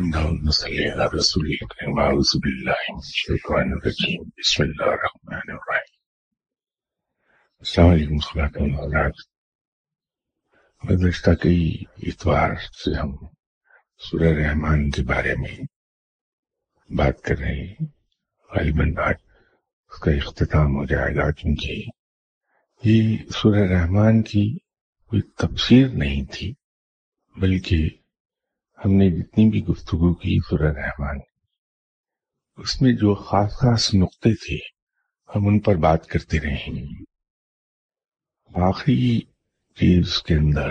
اللهم 0.00 0.50
صل 0.50 0.72
على 0.72 1.04
رسول 1.16 1.46
الكريم. 1.46 1.98
أعوذ 2.00 2.38
بالله 2.42 2.78
من 2.88 2.98
الشيطان 2.98 3.72
الرجيم. 3.72 4.22
بسم 4.38 4.62
الله 4.62 4.92
الرحمن 4.92 5.50
الرحيم. 5.50 5.96
السلام 7.58 7.90
علیکم 7.90 8.18
خلاق 8.18 8.62
اللہ 8.62 9.08
گزشتہ 10.90 11.30
کئی 11.30 11.84
اتوار 12.02 12.50
سے 12.54 12.98
ہم 12.98 13.16
سورہ 13.98 14.28
رحمان 14.28 14.90
کے 14.90 15.02
بارے 15.02 15.34
میں 15.34 15.56
بات 16.96 17.22
کر 17.22 17.38
رہے 17.38 17.54
ہیں. 17.54 17.86
غالباً 18.50 18.94
آج 18.96 19.14
اس 19.90 20.00
کا 20.00 20.10
اختتام 20.10 20.76
ہو 20.76 20.84
جائے 20.84 21.14
گا 21.14 21.30
کیونکہ 21.30 21.84
یہ 22.84 23.16
سورہ 23.30 23.60
رحمان 23.60 24.22
کی 24.22 24.58
کوئی 25.06 25.22
تفسیر 25.22 25.88
نہیں 25.88 26.24
تھی، 26.32 26.54
بلکہ 27.36 27.90
ہم 28.84 28.92
نے 28.92 29.10
جتنی 29.10 29.50
بھی 29.50 29.64
گفتگو 29.64 30.14
کی 30.14 30.38
سورہ 30.50 30.72
رحمان، 30.72 31.18
اس 32.56 32.82
میں 32.82 32.92
جو 32.92 33.14
خاص 33.14 33.52
خاص 33.52 33.94
نقطے 33.94 34.34
تھے، 34.34 34.56
ہم 35.36 35.46
ان 35.46 35.58
پر 35.58 35.74
بات 35.74 36.06
کرتے 36.06 36.40
رہے 36.40 36.54
ہیں۔ 36.54 36.86
آخری 38.54 39.20
چیز 39.74 40.22
کے 40.22 40.34
اندر 40.34 40.70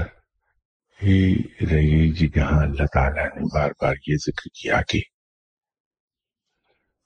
یہ 1.02 1.36
رہے 1.62 2.12
جی 2.12 2.28
جہاں 2.28 2.62
اللہ 2.62 2.86
تعالیٰ 2.94 3.26
نے 3.26 3.54
بار 3.54 3.72
بار 3.82 3.94
یہ 4.08 4.16
ذکر 4.16 4.48
کیا 4.62 4.82
کہ 4.82 5.00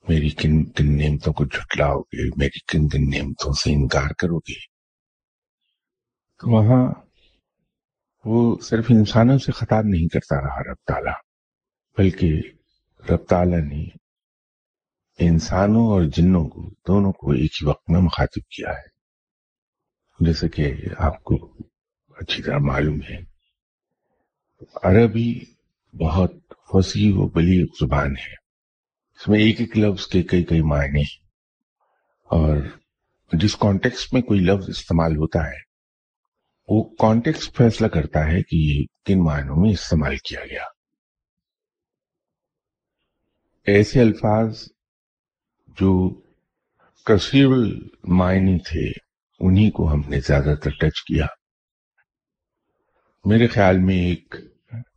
میری 0.07 0.29
کن 0.29 0.65
کن 0.65 0.97
نعمتوں 0.97 1.33
کو 1.33 1.45
جھٹلاؤ 1.45 2.01
گے، 2.01 2.29
میری 2.37 2.59
کن 2.59 2.87
کن 2.87 3.17
نعمتوں 3.17 3.53
سے 3.53 3.73
انکار 3.73 4.09
کرو 4.17 4.39
گے۔ 4.39 4.59
تو 6.39 6.51
وہاں 6.51 6.93
وہ 8.25 8.57
صرف 8.61 8.85
انسانوں 8.89 9.37
سے 9.37 9.51
خطاب 9.51 9.85
نہیں 9.85 10.07
کرتا 10.07 10.41
رہا 10.41 10.71
رب 10.71 10.75
تعالیٰ، 10.87 11.13
بلکہ 11.97 12.41
رب 13.09 13.25
تعالیٰ 13.25 13.61
نے 13.61 13.85
انسانوں 15.19 15.87
اور 15.87 16.03
جنوں 16.03 16.45
کو، 16.45 16.69
دونوں 16.87 17.11
کو 17.11 17.31
ایک 17.31 17.51
ہی 17.61 17.67
وقت 17.67 17.89
میں 17.89 18.01
مخاطب 18.01 18.49
کیا 18.49 18.69
ہے۔ 18.69 18.93
جیسے 20.19 20.49
کہ 20.49 20.73
آپ 20.97 21.23
کو 21.23 21.57
اچھی 22.17 22.43
طرح 22.43 22.57
معلوم 22.57 22.99
ہے، 23.09 23.17
عربی 24.83 25.39
بہت 25.93 26.31
وسیع 26.69 27.13
و 27.15 27.27
بلیغ 27.27 27.65
زبان 27.79 28.11
ہے۔ 28.11 28.43
اس 29.19 29.27
میں 29.27 29.39
ایک 29.39 29.59
ایک 29.59 29.77
لفظ 29.77 30.07
کے 30.07 30.23
کئی 30.23 30.43
کئی 30.43 30.61
معنی 30.61 31.03
اور 32.23 32.57
جس 33.31 33.55
کانٹیکس 33.55 34.13
میں 34.13 34.21
کوئی 34.21 34.39
لفظ 34.39 34.69
استعمال 34.69 35.15
ہوتا 35.15 35.47
ہے 35.47 35.72
وہ 36.67 36.83
کانٹیکس 36.83 37.51
فیصلہ 37.53 37.87
کرتا 37.87 38.19
ہے 38.19 38.43
کہ 38.43 38.55
یہ 38.55 38.85
کن 39.05 39.23
معنوں 39.23 39.55
میں 39.55 39.69
استعمال 39.69 40.17
کیا 40.17 40.45
گیا۔ 40.45 40.63
ایسے 43.65 44.01
الفاظ 44.01 44.63
جو 45.67 46.21
کثیر 47.05 47.47
معنی 48.03 48.59
تھے، 48.59 48.91
انہی 49.39 49.71
کو 49.71 49.93
ہم 49.93 50.01
نے 50.07 50.19
زیادہ 50.19 50.55
تر 50.63 50.69
ٹچ 50.69 51.03
کیا۔ 51.03 51.25
میرے 53.25 53.47
خیال 53.47 53.77
میں 53.77 53.95
ایک 53.95 54.35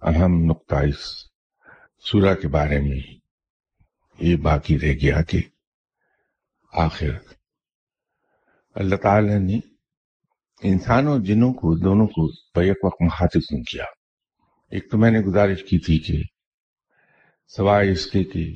اہم 0.02 0.44
نقطہ 0.44 0.74
اس 0.74 1.26
سورہ 2.00 2.34
کے 2.34 2.48
بارے 2.48 2.80
میں 2.80 3.00
یہ 4.18 4.36
باقی 4.36 4.78
رہ 4.78 4.92
گیا 5.02 5.22
کہ 5.22 5.42
آخر 6.72 7.10
اللہ 8.74 8.96
تعالی 8.96 9.38
نے 9.38 9.75
انسانوں 10.62 11.12
اور 11.12 11.20
جنوں 11.20 11.52
کو، 11.52 11.78
دونوں 11.78 12.06
کو 12.06 12.28
بیک 12.54 12.84
وقت 12.84 13.02
مخاطب 13.02 13.40
کیوں 13.40 13.62
کیا۔ 13.62 13.84
ایک 14.70 14.90
تو 14.90 14.98
میں 14.98 15.10
نے 15.10 15.20
گزارش 15.20 15.64
کی 15.64 15.78
تھی 15.78 15.98
کہ 15.98 16.22
سوائے 17.48 17.92
اس 17.92 18.06
کے 18.06 18.24
کہ 18.24 18.54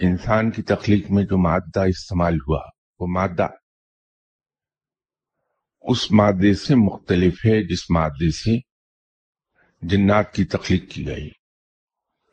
انسان 0.00 0.50
کی 0.50 0.62
تخلیق 0.62 1.10
میں 1.10 1.24
جو 1.24 1.38
مادہ 1.38 1.80
استعمال 1.88 2.34
ہوا، 2.34 2.60
وہ 3.00 3.06
مادہ 3.06 3.46
اس 5.80 6.12
مادے 6.12 6.54
سے 6.54 6.74
مختلف 6.74 7.46
ہے 7.46 7.66
جس 7.66 7.90
مادے 7.90 8.30
سے 8.30 8.58
جنات 9.82 10.34
کی 10.34 10.44
تخلیق 10.44 10.90
کی 10.90 11.06
گئی۔ 11.06 11.30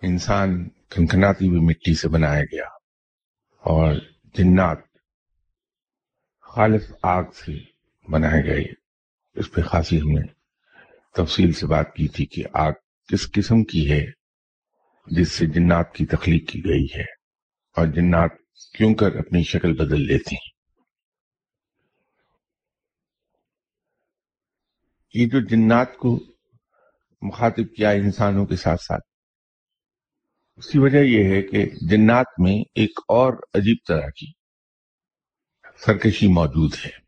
انسان 0.01 0.69
کنکناتی 0.69 1.47
ہوئی 1.47 1.59
مٹی 1.59 1.93
سے 1.93 2.07
بنایا 2.07 2.43
گیا 2.43 2.65
اور 3.59 3.93
جنات 4.23 4.77
خالص 6.41 6.91
آگ 7.03 7.23
سے 7.23 7.74
بنائے 8.09 8.43
گئے 8.45 8.73
اس 9.35 9.51
پہ 9.51 9.61
خاصی 9.61 10.01
ہم 10.01 10.09
نے 10.09 10.33
تفصیل 11.11 11.51
سے 11.51 11.67
بات 11.67 11.93
کی 11.93 12.07
تھی 12.07 12.25
کہ 12.25 12.43
آگ 12.53 12.71
کس 13.07 13.31
قسم 13.31 13.63
کی 13.63 13.91
ہے، 13.91 14.05
جس 15.07 15.31
سے 15.31 15.45
جنات 15.45 15.93
کی 15.93 16.05
تخلیق 16.05 16.49
کی 16.49 16.59
گئی 16.59 16.85
ہے 16.95 17.05
اور 17.75 17.87
جنات 17.87 18.31
کیوں 18.77 18.93
کر 18.93 19.15
اپنی 19.15 19.43
شکل 19.43 19.73
بدل 19.73 20.01
لیتی 20.01 20.35
ہیں۔ 20.35 20.53
یہ 25.13 25.29
جو 25.29 25.39
جنات 25.39 25.97
کو 25.97 26.19
مخاطب 27.21 27.75
کیا 27.77 27.89
انسانوں 27.89 28.45
کے 28.45 28.55
ساتھ 28.55 28.81
ساتھ، 28.81 29.03
اس 30.57 30.67
کی 30.67 30.79
وجہ 30.79 30.97
یہ 30.97 31.23
ہے 31.23 31.41
کہ 31.41 31.65
جنات 31.89 32.39
میں 32.39 32.63
ایک 32.75 32.99
اور 32.99 33.33
عجیب 33.53 33.77
طرح 33.87 34.09
کی 34.09 34.31
سرکشی 35.77 36.27
موجود 36.27 36.73
ہے۔ 36.85 37.04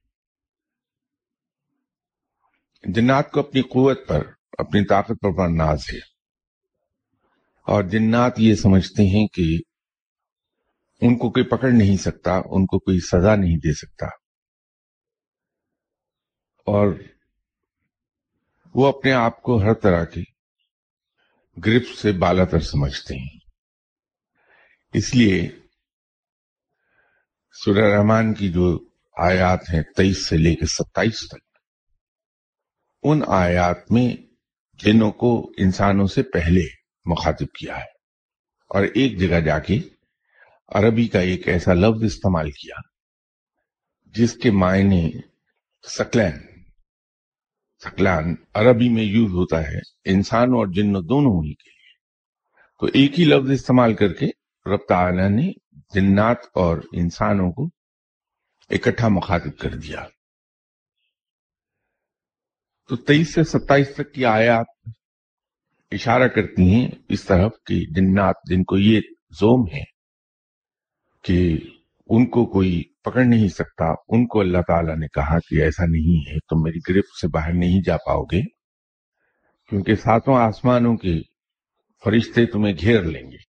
جنات 2.83 3.31
کو 3.31 3.39
اپنی 3.39 3.61
قوت 3.61 4.07
پر، 4.07 4.21
اپنی 4.57 4.85
طاقت 4.85 5.13
پر 5.21 5.29
بڑا 5.29 5.47
ناز 5.47 5.79
ہے۔ 5.93 5.97
اور 7.67 7.83
جنات 7.83 8.33
یہ 8.38 8.55
سمجھتے 8.55 9.03
ہیں 9.03 9.27
کہ 9.27 9.59
ان 11.01 11.17
کو 11.17 11.29
کوئی 11.29 11.45
پکڑ 11.45 11.69
نہیں 11.71 11.97
سکتا، 11.97 12.31
ان 12.31 12.66
کو 12.66 12.79
کوئی 12.79 12.99
سزا 12.99 13.35
نہیں 13.35 13.57
دے 13.57 13.73
سکتا۔ 13.73 14.05
اور 16.66 16.93
وہ 18.73 18.87
اپنے 18.87 19.11
آپ 19.11 19.41
کو 19.41 19.61
ہر 19.61 19.73
طرح 19.73 20.03
کی 20.03 20.23
گرپ 21.66 21.83
سے 21.97 22.11
بالا 22.11 22.45
تر 22.45 22.59
سمجھتے 22.59 23.16
ہیں۔ 23.16 23.39
اس 24.93 25.16
لیے 25.16 25.49
سورہ 27.66 27.97
رحمان 27.97 28.33
کی 28.33 28.51
جو 28.51 28.79
آیات 29.17 29.69
ہیں 29.73 29.81
تیئیس 29.81 30.27
سے 30.27 30.37
لے 30.37 30.55
کے 30.55 30.66
ستائیس 30.66 31.27
تک 31.27 31.47
ان 33.03 33.22
آیات 33.28 33.91
میں 33.91 34.16
جنوں 34.74 35.12
کو 35.12 35.52
انسانوں 35.58 36.08
سے 36.08 36.24
پہلے 36.24 36.62
مخاطب 37.06 37.47
کیا 37.59 37.78
ہے۔ 37.78 37.97
اور 38.69 38.84
ایک 38.84 39.19
جگہ 39.19 39.40
جا 39.40 39.59
کے 39.59 39.80
عربی 40.68 41.08
کا 41.08 41.19
ایک 41.19 41.47
ایسا 41.47 41.74
لفظ 41.74 42.03
استعمال 42.03 42.52
کیا 42.52 42.75
جس 44.06 44.34
کے 44.34 44.52
معنی 44.52 45.12
سکلین، 45.88 46.40
سکلان 47.84 48.35
عربی 48.53 48.90
میں 48.90 49.03
یوز 49.03 49.29
ہوتا 49.29 49.68
ہے 49.68 49.79
انسان 50.06 50.50
اور 50.50 50.68
جن 50.68 50.94
دونوں 50.94 51.44
ہی 51.44 51.53
کے 51.53 51.69
لیے۔ 51.69 51.97
تو 52.79 52.85
ایک 52.85 53.19
ہی 53.19 53.25
لفظ 53.25 53.52
استعمال 53.52 53.94
کر 53.94 54.14
کے 54.14 54.25
رب 54.66 54.79
تعالی 54.90 55.29
نے 55.29 55.52
جنات 55.94 56.38
اور 56.53 56.78
انسانوں 56.91 57.52
کو 57.52 57.66
اکٹھا 58.69 59.08
مخاطب 59.08 59.58
کر 59.58 59.69
دیا۔ 59.69 60.06
تو 62.89 62.95
تیئیس 62.95 63.33
سے 63.33 63.43
ستائیس 63.43 63.95
تک 63.95 64.13
کی 64.13 64.25
آیات 64.25 64.65
اشارہ 65.91 66.27
کرتی 66.27 66.73
ہیں 66.73 66.87
اس 67.09 67.23
طرف 67.23 67.51
کہ 67.65 67.75
جنات 67.95 68.35
جن 68.49 68.63
کو 68.63 68.77
یہ 68.77 69.01
زوم 69.29 69.65
ہے 69.73 69.83
کہ 71.23 71.57
ان 72.09 72.25
کو 72.25 72.45
کوئی 72.45 72.83
پکڑ 73.03 73.23
نہیں 73.23 73.47
سکتا، 73.47 73.85
ان 73.85 74.27
کو 74.27 74.39
اللہ 74.39 74.57
تعالیٰ 74.57 74.97
نے 74.97 75.07
کہا 75.07 75.39
کہ 75.39 75.61
ایسا 75.63 75.85
نہیں 75.85 76.31
ہے، 76.31 76.39
تم 76.39 76.61
میری 76.61 76.79
گرفت 76.89 77.19
سے 77.21 77.27
باہر 77.27 77.53
نہیں 77.53 77.81
جا 77.85 77.97
پاؤ 77.97 78.23
گے، 78.23 78.41
کیونکہ 79.69 79.95
ساتوں 79.95 80.35
آسمانوں 80.35 80.97
کے 80.97 81.22
فرشتے 82.03 82.45
تمہیں 82.45 82.73
گھیر 82.73 83.03
لیں 83.03 83.31
گے۔ 83.31 83.47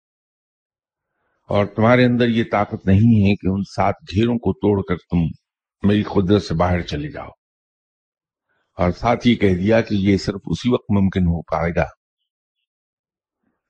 اور 1.50 1.66
تمہارے 1.66 2.06
اندر 2.06 2.28
یہ 2.28 2.44
طاقت 2.52 2.86
نہیں 2.86 3.30
ہے 3.30 3.36
کہ 3.36 3.48
ان 3.48 3.62
سات 3.64 3.96
گھیروں 4.12 4.36
کو 4.36 4.54
توڑ 4.54 4.82
کر 4.90 4.96
تم 4.96 5.18
میری 5.88 6.04
قدرت 6.04 6.44
سے 6.44 6.54
باہر 6.54 6.82
چلے 6.82 7.10
جاؤ۔ 7.10 7.30
اور 8.78 8.92
ساتھ 8.92 9.28
ہی 9.28 9.36
کہہ 9.36 9.56
دیا 9.56 9.82
کہ 9.82 9.96
یہ 9.96 10.18
صرف 10.18 10.42
اسی 10.46 10.70
وقت 10.70 10.92
ممکن 10.92 11.26
ہو 11.26 11.42
پائے 11.42 11.72
گا 11.76 11.86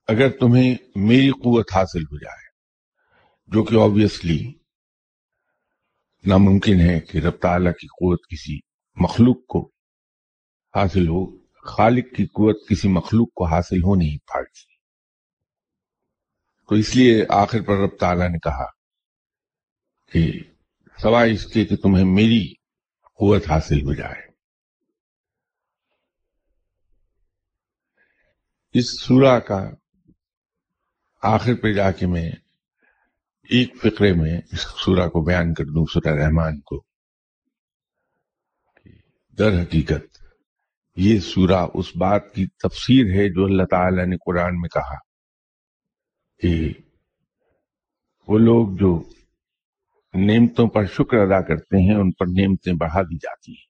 اگر 0.08 0.30
تمہیں 0.30 0.76
میری 0.96 1.30
قوت 1.30 1.74
حاصل 1.76 2.04
ہو 2.04 2.18
جائے، 2.18 2.46
جو 3.48 3.64
کہ 3.64 3.76
آبویسلی 3.76 4.54
ناممکن 6.26 6.80
ہے 6.80 7.00
کہ 7.00 7.18
رب 7.18 7.38
تعالیٰ 7.38 7.72
کی 7.72 7.88
قوت 7.88 8.20
کسی 8.30 8.60
مخلوق 8.96 9.46
کو 9.46 9.72
حاصل 10.74 11.08
ہو، 11.08 11.38
خالق 11.66 12.16
کی 12.16 12.26
قوت 12.26 12.68
کسی 12.70 12.88
مخلوق 12.88 13.34
کو 13.34 13.46
حاصل 13.46 13.78
ہو 13.78 13.96
نہیں 13.96 14.18
پاتی 14.18 14.66
تو 16.70 16.76
اس 16.76 16.96
لیے 16.96 17.26
آخر 17.30 17.62
پر 17.62 17.78
رب 17.78 17.98
تعالیٰ 18.00 18.30
نے 18.30 18.40
کہا 18.40 18.66
کہ 20.12 20.32
سوائے 21.02 21.32
اس 21.32 21.46
کے 21.46 21.66
کہ 21.66 21.76
تمہیں 21.76 22.06
میری 22.06 22.54
قوت 23.20 23.50
حاصل 23.50 23.82
ہو 23.82 23.94
جائے۔ 23.94 24.27
اس 28.74 29.02
سورہ 29.02 29.40
کا 29.40 29.70
آخر 31.24 31.54
پہ 31.56 31.74
جا 31.74 31.92
کے 31.92 32.08
میں 32.08 32.32
ایک 33.50 33.76
فقرے 33.76 34.14
میں 34.14 34.42
اس 34.52 34.60
سورہ 34.60 35.10
کو 35.10 35.22
بیان 35.22 35.54
کر 35.54 35.64
دوں، 35.64 35.86
سورہ 35.94 36.14
رحمان 36.14 36.60
کو۔ 36.60 36.84
در 39.38 39.62
حقیقت 39.62 40.24
یہ 40.96 41.20
سورہ 41.20 41.68
اس 41.74 41.96
بات 41.96 42.34
کی 42.34 42.48
تفسیر 42.48 43.06
ہے 43.06 43.30
جو 43.30 43.46
اللہ 43.46 43.64
تعالی 43.64 44.06
نے 44.06 44.16
قرآن 44.26 44.60
میں 44.60 44.70
کہا 44.70 44.98
کہ 46.40 46.74
وہ 48.28 48.38
لوگ 48.38 48.78
جو 48.78 49.04
نعمتوں 50.14 50.68
پر 50.68 50.86
شکر 50.86 51.18
ادا 51.18 51.42
کرتے 51.42 51.90
ہیں، 51.90 51.96
ان 51.96 52.12
پر 52.12 52.26
نعمتیں 52.26 52.74
بڑھا 52.74 53.02
دی 53.02 53.18
جاتی 53.18 53.52
ہیں۔ 53.52 53.68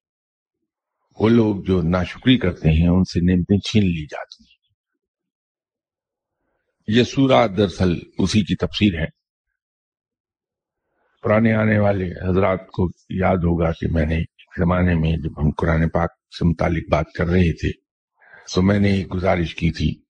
وہ 1.19 1.29
لوگ 1.29 1.63
جو 1.63 1.81
ناشکری 1.81 2.37
کرتے 2.37 2.69
ہیں، 2.69 2.87
ان 2.87 3.03
سے 3.03 3.35
نعمتیں 3.35 3.57
چھین 3.57 3.83
لی 3.83 4.05
جاتی 4.05 4.43
ہیں۔ 4.43 4.46
یہ 6.87 7.03
سورہ 7.03 7.47
دراصل 7.47 7.93
اسی 8.17 8.41
کی 8.41 8.55
تفسیر 8.55 8.99
ہے۔ 8.99 9.05
پرانے 11.21 11.53
آنے 11.53 11.79
والے 11.79 12.29
حضرات 12.29 12.67
کو 12.67 12.89
یاد 13.09 13.35
ہوگا 13.35 13.71
کہ 13.71 13.87
میں 13.91 14.05
نے 14.05 14.15
ایک 14.15 14.29
زمانے 14.57 14.95
میں 14.95 15.11
جب 15.17 15.41
ہم 15.41 15.51
قرآن 15.51 15.89
پاک 15.89 16.09
سے 16.39 16.45
متعلق 16.45 16.89
بات 16.91 17.05
کر 17.17 17.25
رہے 17.25 17.53
تھے، 17.53 17.71
تو 18.53 18.61
میں 18.61 18.79
نے 18.79 18.91
ایک 18.91 19.13
گزارش 19.13 19.55
کی 19.55 19.71
تھی 19.71 20.01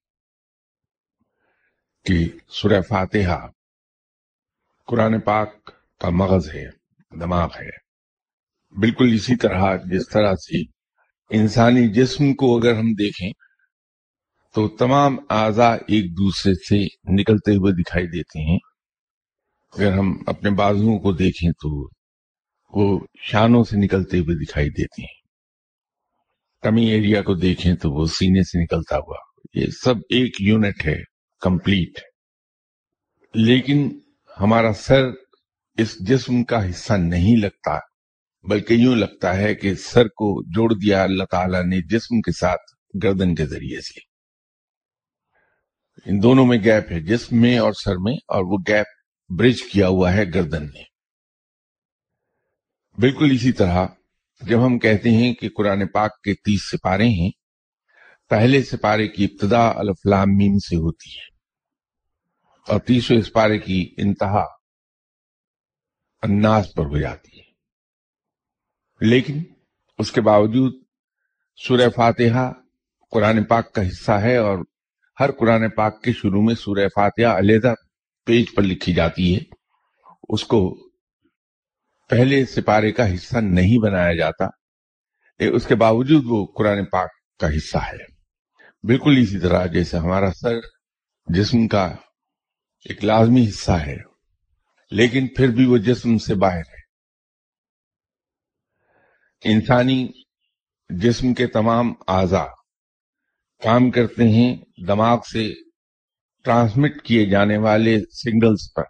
کہ 2.06 2.38
سورہ 2.50 2.82
فاتحہ 2.82 3.48
قرآن 4.86 5.20
پاک 5.20 5.72
کا 6.00 6.10
مغز 6.10 6.50
ہے، 6.54 6.66
دماغ 7.20 7.50
ہے۔ 7.60 7.88
بالکل 8.80 9.12
اسی 9.14 9.36
طرح 9.36 9.76
جس 9.76 10.10
طرح 10.10 10.36
سے 10.36 10.62
انسانی 11.30 11.88
جسم 11.88 12.34
کو 12.34 12.58
اگر 12.58 12.74
ہم 12.74 12.94
دیکھیں 12.94 13.47
تو 14.57 14.68
تمام 14.68 15.18
اعضاء 15.30 15.75
ایک 15.88 16.18
دوسرے 16.18 16.54
سے 16.54 16.83
نکلتے 17.13 17.51
ہوئے 17.51 17.81
دکھائی 17.81 18.07
دیتے 18.07 18.51
ہیں۔ 18.51 18.57
اگر 19.74 19.98
ہم 19.98 20.18
اپنے 20.27 20.50
بازوؤں 20.50 21.00
کو 21.00 21.13
دیکھیں 21.13 21.51
تو 21.51 21.89
وہ 22.69 23.00
شانوں 23.21 23.63
سے 23.63 23.77
نکلتے 23.77 24.18
ہوئے 24.18 24.45
دکھائی 24.45 24.69
دیتے 24.69 25.01
ہیں۔ 25.01 25.21
کمی 26.62 26.86
ایریا 26.86 27.21
کو 27.21 27.33
دیکھیں 27.33 27.75
تو 27.75 27.92
وہ 27.92 28.06
سینے 28.06 28.44
سے 28.44 28.63
نکلتا 28.63 28.98
ہوا۔ 28.98 29.15
یہ 29.54 29.65
سب 29.83 29.95
ایک 29.98 30.42
یونٹ 30.42 30.86
ہے، 30.86 31.01
کمپلیٹ۔ 31.42 32.00
لیکن 33.33 34.00
ہمارا 34.42 34.74
سر 34.74 35.06
اس 35.77 36.00
جسم 36.00 36.44
کا 36.44 36.69
حصہ 36.69 36.94
نہیں 36.94 37.38
لگتا، 37.42 37.80
بلکہ 38.50 38.74
یوں 38.74 38.95
لگتا 38.95 39.38
ہے 39.38 39.56
کہ 39.56 39.75
سر 39.75 40.06
کو 40.06 40.44
جوڑ 40.56 40.74
دیا۔ 40.74 41.04
اللہ 41.04 41.24
تعالیٰ 41.31 41.63
نے 41.63 41.81
جسم 41.81 42.21
کے 42.21 42.31
ساتھ 42.31 42.62
گردن 43.04 43.36
کے 43.36 43.45
ذریعے 43.45 43.81
سے۔ 43.81 44.06
ان 46.06 46.22
دونوں 46.24 46.46
میں 46.46 46.58
گیپ 46.58 46.92
ہے، 46.92 47.00
جسم 47.00 47.42
میں 47.42 47.58
اور 47.58 47.74
سر 47.74 47.98
میں، 48.00 48.14
اور 48.28 48.44
وہ 48.44 48.58
گیپ 48.68 48.88
برج 49.30 49.62
کیا 49.64 49.88
ہوا 49.88 50.14
ہے 50.14 50.24
گردن 50.26 50.66
میں 50.66 50.84
بالکل 52.98 53.32
اسی 53.32 53.52
طرح، 53.52 53.86
جب 54.42 54.66
ہم 54.66 54.78
کہتے 54.80 55.10
ہیں 55.10 55.34
کہ 55.34 55.50
قرآن 55.58 55.86
پاک 55.88 56.22
کے 56.22 56.34
تیس 56.36 56.70
سپارے 56.72 57.08
ہیں، 57.10 57.30
پہلے 58.32 58.62
سپارے 58.64 59.08
کی 59.08 59.24
ابتدا 59.24 59.68
الفلام 59.76 60.36
میم 60.38 60.58
سے 60.60 60.76
ہوتی 60.76 61.10
ہے، 61.10 61.26
اور 62.68 62.80
تیسرے 62.80 63.22
سپارے 63.22 63.58
کی 63.60 63.80
انتہا 63.98 64.46
الناس 66.24 66.74
پر 66.76 66.86
ہو 66.86 66.98
جاتی 67.00 67.38
ہے۔ 67.38 67.46
لیکن 69.02 69.44
اس 70.00 70.12
کے 70.12 70.22
باوجود 70.22 70.74
سورہ 71.60 71.90
فاتحہ 71.96 72.52
قرآن 73.14 73.44
پاک 73.44 73.74
کا 73.74 73.88
حصہ 73.88 74.12
ہے 74.22 74.36
اور 74.38 74.58
ہر 75.19 75.31
قرآن 75.31 75.69
پاک 75.69 76.04
کے 76.04 76.14
شروع 76.14 76.42
میں 76.42 76.56
سورہ 76.56 76.88
فاتحہ 76.96 77.25
علیحدہ 77.25 77.74
پیج 78.25 78.46
پر 78.56 78.64
لکھی 78.64 78.94
جاتی 78.94 79.36
ہے۔ 79.36 79.40
اس 80.30 80.44
کو 80.44 80.90
پہلے 82.10 82.46
سپارے 82.46 82.92
کا 82.92 83.14
حصہ 83.14 83.38
نہیں 83.38 83.81
بنایا 83.81 84.14
جاتا 84.14 84.46
اس 85.40 85.68
کے 85.68 85.75
باوجود 85.75 86.24
وہ 86.25 86.48
قرآن 86.58 86.86
پاک 86.86 87.10
کا 87.40 87.48
حصہ 87.48 87.78
ہے۔ 87.78 88.18
بالکل 88.84 89.18
اسی 89.22 89.40
طرح 89.40 89.66
جیسے 89.66 89.98
ہمارا 89.98 90.31
سر 90.31 90.60
جسم 91.28 91.68
کا 91.68 91.86
ایک 92.86 93.06
لازمی 93.06 93.48
حصہ 93.50 93.72
ہے، 93.72 93.98
لیکن 94.92 95.28
پھر 95.28 95.48
بھی 95.48 95.66
وہ 95.66 95.78
جسم 95.78 96.18
سے 96.18 96.36
باہر 96.36 96.60
ہے۔ 96.60 96.78
انسانی 99.44 100.08
جسم 100.90 101.34
کے 101.34 101.48
تمام 101.48 101.94
اعضا 102.08 102.44
کام 103.63 103.92
کرتے 103.92 104.24
ہیں، 104.24 104.56
دماغ 104.88 105.19
سے 105.33 105.54
ٹرانسمٹ 106.44 107.01
کیے 107.04 107.25
جانے 107.25 107.57
والے 107.57 108.00
سگنلز 108.00 108.74
پر۔ 108.75 108.83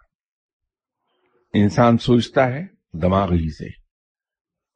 انسان 1.54 1.98
سوچتا 1.98 2.48
ہے 2.48 2.66
دماغ 3.02 3.32
ہی 3.32 3.54
سے۔ 3.54 3.66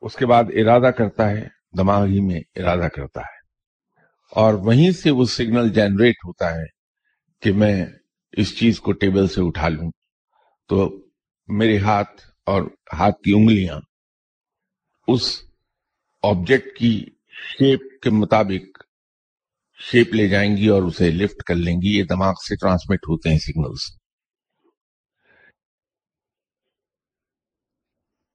اس 0.01 0.15
کے 0.15 0.27
بعد 0.27 0.45
ارادہ 0.45 0.93
کرتا 0.93 1.31
ہے، 1.31 1.49
دماغ 1.77 2.05
ہی 2.05 2.21
میں 2.21 2.41
ارادہ 2.57 2.89
کرتا 2.89 3.21
ہے۔ 3.21 3.43
اور 4.31 4.55
وہیں 4.55 4.91
سے 4.91 5.11
وہ 5.11 5.25
سگنل 5.25 5.69
جنریٹ 5.69 6.15
ہوتا 6.25 6.55
ہے 6.55 6.65
کہ 7.41 7.53
میں 7.53 7.87
اس 8.33 8.59
چیز 8.59 8.81
کو 8.81 8.93
ٹیبل 8.93 9.29
سے 9.29 9.41
اٹھا 9.47 9.69
لوں۔ 9.69 9.91
تو 10.69 11.07
میرے 11.47 11.79
ہاتھ 11.79 12.21
اور 12.47 12.63
ہاتھ 12.93 13.23
کی 13.23 13.33
انگلیاں 13.33 13.81
اس 15.09 15.41
آبجیکٹ 16.23 16.79
کی 16.79 17.05
شیپ 17.29 18.03
کے 18.03 18.11
مطابق 18.11 18.72
شیپ 19.83 20.15
لے 20.15 20.29
جائیں 20.29 20.57
گی 20.57 20.69
اور 20.69 20.83
اسے 20.83 21.11
لفٹ 21.11 21.43
کر 21.43 21.55
لیں 21.55 21.77
گی، 21.77 21.97
یہ 21.99 22.05
دماغ 22.05 22.33
سے 22.49 22.57
ٹرانسمٹ 22.57 23.09
ہوتے 23.09 23.31
ہیں 23.31 23.39
سگنلز 23.39 23.91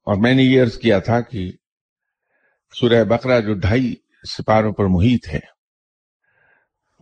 اور 0.08 0.16
میں 0.16 0.34
نے 0.34 0.44
یہ 0.44 0.62
عرض 0.62 0.78
کیا 0.78 1.00
تھا 1.00 1.22
کہ 1.22 1.52
سورہ 2.74 3.04
بقرہ 3.04 3.40
جو 3.42 3.54
ڈھائی 3.54 3.96
سپاروں 4.38 4.74
پر 4.74 4.86
محیط 4.86 5.28
ہے، 5.28 5.40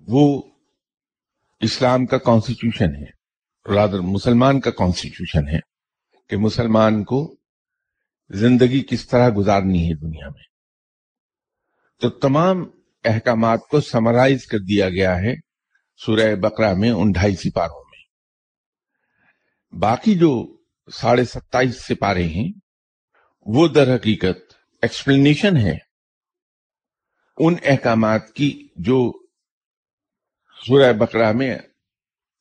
وہ 0.08 0.42
اسلام 1.62 2.06
کا 2.06 2.18
کانسٹیٹیوشن 2.18 2.96
ہے 2.96 3.76
رادر 3.76 4.00
مسلمان 4.00 4.60
کا 4.60 4.72
کانسٹیٹیوشن 4.72 5.48
ہے 5.48 5.60
کہ 6.30 6.38
مسلمان 6.38 7.04
کو 7.04 7.36
زندگی 8.30 8.84
کس 8.84 9.08
طرح 9.08 9.30
گزارنی 9.38 9.90
ہے 9.90 9.94
دنیا 9.96 10.30
میں۔ 10.30 10.44
تو 12.02 12.10
تمام 12.10 12.64
احکامات 13.06 13.60
کو 13.70 13.82
سمرائز 13.82 14.46
کر 14.46 14.60
دیا 14.60 14.90
گیا 14.90 15.16
ہے 15.18 15.36
سورہ 16.06 16.36
بقرہ 16.36 16.74
میں 16.74 16.90
ان 16.90 17.12
ڈھائی 17.12 17.36
سپاروں 17.36 17.84
میں۔ 17.84 18.04
باقی 19.80 20.16
جو 20.16 20.58
ساڑھے 20.94 21.26
ستائیس 21.26 21.86
سپارے 21.86 22.24
ہیں، 22.24 22.60
وہ 23.46 23.68
در 23.68 23.96
حقیقت 23.96 24.54
ایکسپلینیشن 24.82 25.58
ہے۔ 25.58 25.78
ان 27.38 27.56
احکامات 27.64 28.34
کی 28.34 28.68
جو 28.76 29.26
سورہ 30.68 30.94
بقرہ 30.94 31.32
میں 31.32 31.58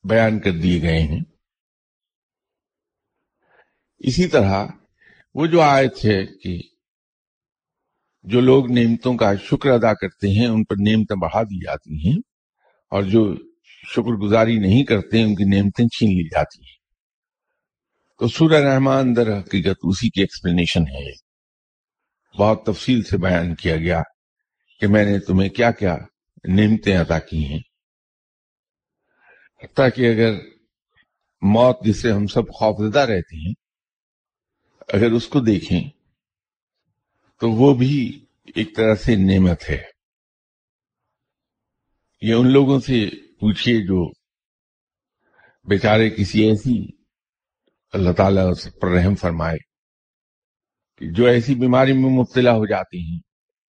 بیان 0.05 0.41
کر 0.41 0.53
دیے 0.53 0.83
گئے 0.83 1.03
ہیں۔ 1.03 1.21
اسی 3.99 4.27
طرح 4.27 4.67
وہ 5.35 5.47
جو 5.47 5.61
آیت 5.61 6.05
ہے 6.05 6.27
کہ 6.27 6.74
جو 8.25 8.41
لوگ 8.41 8.73
نعمتوں 8.73 9.17
کا 9.17 9.35
شکر 9.35 9.71
ادا 9.71 9.95
کرتے 9.95 10.29
ہیں، 10.29 10.47
ان 10.47 10.65
پر 10.65 10.75
نعمتیں 10.87 11.17
بڑھا 11.17 11.43
دی 11.43 11.65
جاتی 11.65 12.09
ہیں 12.09 12.17
اور 12.91 13.03
جو 13.03 13.35
شکر 13.95 14.17
گزاری 14.17 14.59
نہیں 14.59 14.85
کرتے، 14.85 15.23
ان 15.23 15.35
کی 15.35 15.45
نعمتیں 15.45 15.89
چھین 15.89 16.09
لی 16.09 16.29
جاتی 16.29 16.61
ہیں۔ 16.61 16.75
تو 18.19 18.29
سورہ 18.29 18.55
رحمان 18.55 19.17
در 19.17 19.39
حقیقت 19.39 19.77
اسی 19.83 20.11
کی 20.11 20.21
ایکسپلینیشن 20.21 20.81
ہے۔ 20.81 21.11
بہت 22.39 22.67
تفصیل 22.67 23.03
سے 23.03 23.17
بیان 23.19 23.55
کیا 23.55 23.77
گیا 23.77 24.03
کہ 24.81 24.87
میں 24.87 25.05
نے 25.05 25.19
تمہیں 25.19 25.49
کیا 25.49 25.71
کیا 25.71 25.97
نعمتیں 26.49 26.99
عطا 26.99 27.19
کی 27.19 27.45
ہیں۔ 27.45 27.61
حتیٰ 29.63 29.89
کہ 29.95 30.13
اگر 30.13 30.35
موت 31.43 31.85
جس 31.85 32.03
سے 32.03 32.13
ہم 32.13 32.27
سب 32.27 32.49
خوفزدہ 32.49 32.99
رہتے 32.99 33.47
ہیں، 33.47 33.55
اگر 34.89 35.11
اس 35.11 35.29
کو 35.29 35.41
دیکھیں 35.41 35.81
تو 37.41 37.51
وہ 37.51 37.75
بھی 37.75 38.25
ایک 38.55 38.77
طرح 38.77 38.95
سے 38.95 39.17
نعمت 39.17 39.71
ہے۔ 39.71 39.83
یہ 42.23 42.35
ان 42.35 42.53
لوگوں 42.53 42.81
سے 42.81 43.11
پوچھئے 43.41 43.77
جو 43.77 44.13
بیچارے 45.65 46.11
کسی 46.11 46.43
ایسی 46.43 46.89
اللہ 47.93 48.13
تعالیٰ 48.13 48.53
پر 48.83 48.89
رحم 48.89 49.15
فرمائے 49.15 49.57
کہ 50.97 51.11
جو 51.11 51.27
ایسی 51.27 51.55
بیماری 51.55 51.93
میں 51.93 52.11
مبتلا 52.11 52.53
ہو 52.53 52.67
جاتی 52.67 53.13
ہیں، 53.13 53.19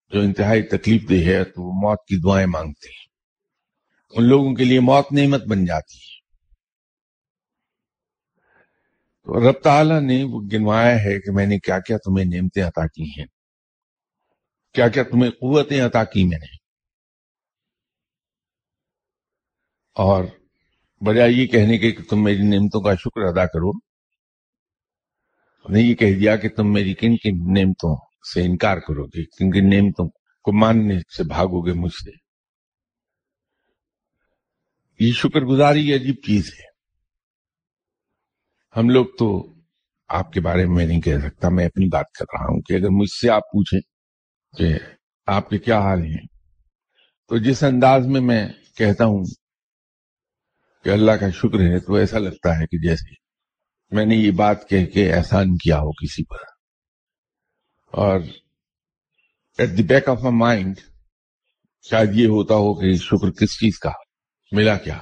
جو 0.10 0.20
انتہائی 0.20 0.64
تکلیف 0.64 1.10
دہ 1.10 1.26
ہے، 1.26 1.44
تو 1.44 1.64
وہ 1.64 1.72
موت 1.74 2.00
کی 2.08 2.22
دعائیں 2.22 2.48
مانگتے 2.48 2.90
ہیں۔ 2.90 3.06
ان 4.10 4.24
لوگوں 4.30 4.56
کے 4.56 4.64
لیے 4.64 4.80
موت 4.80 5.12
نعمت 5.12 5.44
بن 5.44 5.66
جاتی 5.66 5.98
ہے۔ 5.98 6.20
تو 9.24 9.50
رب 9.50 9.60
تعالیٰ 9.64 10.02
نے 10.02 10.24
وہ 10.24 10.42
گنوایا 10.54 10.96
ہے 10.96 11.20
کہ 11.20 11.32
میں 11.32 11.46
نے 11.46 11.60
کیا 11.60 11.80
کیا 11.80 11.98
تمہیں 11.98 12.26
نعمتیں 12.26 12.64
عطا 12.64 12.88
کی 12.88 13.04
ہیں۔ 13.04 13.35
کیا 14.76 14.88
کیا 14.88 15.04
تمہیں 15.04 15.32
قوتیں 15.32 15.82
عطا 15.82 16.04
کی 16.04 16.24
میں 16.24 16.38
نے؟ 16.38 16.56
اور 19.96 20.24
بجائے 21.02 21.32
یہ 21.32 21.48
کہنے 21.48 21.78
کے 21.78 21.92
کہ 21.92 22.04
تم 22.10 22.24
میری 22.24 22.42
نعمتوں 22.42 22.82
کا 22.82 22.96
شکر 22.96 23.22
ادا 23.22 23.46
کرو۔ 23.46 23.72
نے 25.70 25.82
یہ 25.82 25.96
کہہ 25.96 26.20
دیا 26.20 26.36
کہ 26.36 26.50
تم 26.50 26.74
میری 26.74 26.94
کن 26.94 27.18
کن 27.18 27.54
نعمتوں 27.54 27.96
سے 28.34 28.42
انکار 28.42 28.78
کرو 28.78 29.06
گے، 29.06 29.24
کن 29.24 29.52
کن 29.52 29.70
نعمتوں 29.70 30.10
کو 30.44 30.60
ماننے 30.60 31.00
سے 31.00 31.24
بھاگو 31.24 31.68
گے 31.68 31.74
مجھ 31.74 31.94
سے۔ 31.94 32.12
یہ 35.00 35.12
شکر 35.12 35.42
گزاری 35.42 35.94
عجیب 35.94 36.16
چیز 36.16 36.52
ہے۔ 36.60 36.66
ہم 38.80 38.90
لوگ 38.90 39.06
تو 39.20 39.54
آپ 40.08 40.32
کے 40.32 40.40
بارے 40.40 40.66
میں 40.66 40.86
نہیں 40.86 41.02
کہہ 41.02 41.20
سکتا، 41.24 41.50
میں 41.50 41.66
اپنی 41.66 41.88
بات 41.88 42.06
کر 42.20 42.26
رہا 42.34 42.46
ہوں 42.46 42.62
کہ 42.62 42.74
اگر 42.74 42.90
مجھ 42.92 43.10
سے 43.10 43.30
آپ 43.30 43.42
پوچھیں 43.42 43.95
کہ 44.58 44.74
آپ 45.26 45.50
کے 45.50 45.58
کیا 45.58 45.80
حال 45.80 46.00
ہیں؟ 46.02 46.28
تو 47.28 47.38
جس 47.38 47.64
انداز 47.64 48.08
میں 48.08 48.22
میں 48.22 48.48
کہتا 48.78 49.06
ہوں 49.06 49.24
کہ 50.84 50.90
اللہ 50.90 51.12
کا 51.12 51.30
شکر 51.30 51.60
ہے، 51.60 51.80
تو 51.80 51.94
ایسا 51.94 52.18
لگتا 52.18 52.60
ہے 52.60 52.66
کہ 52.66 52.78
جیسے 52.78 53.14
میں 53.96 54.06
نے 54.06 54.16
یہ 54.16 54.32
بات 54.32 54.70
کہہ 54.70 54.86
کے 54.86 55.14
احسان 55.14 55.58
کیا 55.58 55.78
ہو 55.78 55.92
کسی 55.92 56.24
پر۔ 56.24 56.38
اور 57.92 58.20
at 59.58 59.70
the 59.78 59.84
back 59.84 60.10
of 60.10 60.18
my 60.22 60.36
mind 60.36 60.80
شاید 61.82 62.10
یہ 62.14 62.28
ہوتا 62.28 62.54
ہو 62.54 62.74
کہ 62.74 62.96
شکر 62.96 63.32
کس 63.32 63.60
چیز 63.60 63.80
کا 63.80 63.92
ملا 64.52 64.78
کیا۔ 64.78 65.00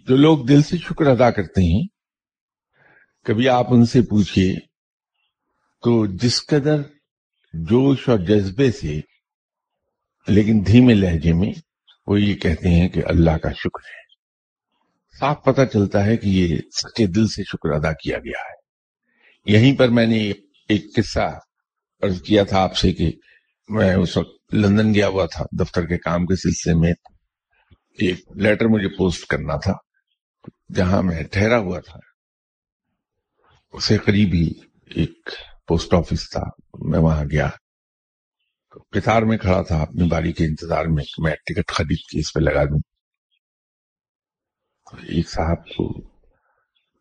جو 0.00 0.16
لوگ 0.16 0.46
دل 0.46 0.62
سے 0.62 0.78
شکر 0.78 1.06
ادا 1.06 1.30
کرتے 1.30 1.62
ہیں، 1.62 1.86
کبھی 3.24 3.48
آپ 3.48 3.66
ان 3.70 3.84
سے 3.84 4.02
پوچھئے 4.02 4.75
تو 5.82 6.06
جس 6.06 6.46
قدر 6.46 6.82
جوش 7.52 8.08
اور 8.08 8.18
جذبے 8.18 8.72
سے، 8.72 9.00
لیکن 10.28 10.66
دھیمے 10.66 10.94
لہجے 10.94 11.32
میں 11.32 11.52
وہ 12.06 12.20
یہ 12.20 12.34
کہتے 12.34 12.68
ہیں 12.68 12.88
کہ 12.88 13.02
اللہ 13.06 13.30
کا 13.30 13.52
شکر 13.52 13.86
ہے۔ 13.86 14.06
صاف 15.18 15.44
پتہ 15.44 15.60
چلتا 15.72 16.06
ہے 16.06 16.16
کہ 16.16 16.26
یہ 16.26 16.56
سچے 16.58 17.06
دل 17.06 17.28
سے 17.28 17.42
شکر 17.42 17.70
ادا 17.70 17.92
کیا 17.92 18.18
گیا 18.18 18.40
ہے۔ 18.40 18.56
یہیں 19.52 19.76
پر 19.76 19.88
میں 19.88 20.06
نے 20.06 20.32
ایک 20.68 20.84
قصہ 20.96 21.38
عرض 22.02 22.22
کیا 22.22 22.44
تھا 22.44 22.62
آپ 22.62 22.76
سے 22.76 22.92
کہ 22.92 23.12
میں 23.68 23.94
اس 23.94 24.16
وقت 24.16 24.54
لندن 24.54 24.94
گیا 24.94 25.08
ہوا 25.08 25.26
تھا، 25.26 25.44
دفتر 25.60 25.86
کے 25.86 25.98
کام 25.98 26.26
کے 26.26 26.36
سلسلے 26.36 26.74
میں۔ 26.74 26.92
ایک 27.98 28.32
لیٹر 28.36 28.66
مجھے 28.66 28.88
پوسٹ 28.88 29.26
کرنا 29.26 29.56
تھا، 29.56 29.72
جہاں 30.74 31.02
میں 31.02 31.22
ٹھہرا 31.22 31.58
ہوا 31.58 31.80
تھا۔ 31.80 31.98
اسے 33.72 33.98
قریب 33.98 34.34
ہی 34.34 34.50
ایک 34.94 35.30
پوسٹ 35.68 35.94
آفس 35.94 36.30
تھا، 36.30 36.42
میں 36.80 36.98
وہاں 36.98 37.24
گیا۔ 37.30 37.48
قطار 38.90 39.22
میں 39.22 39.38
کھڑا 39.38 39.62
تھا، 39.62 39.82
اپنی 39.82 40.08
باری 40.08 40.32
کے 40.32 40.44
انتظار 40.44 40.84
میں 40.84 41.04
کہ 41.04 41.22
میں 41.22 41.34
ٹکٹ 41.34 41.68
خرید 41.68 41.98
کے 42.12 42.20
اس 42.20 42.32
پہ 42.32 42.40
لگا 42.40 42.64
دوں۔ 42.64 42.80
ایک 45.08 45.30
صاحب 45.30 45.66
کو 45.66 46.10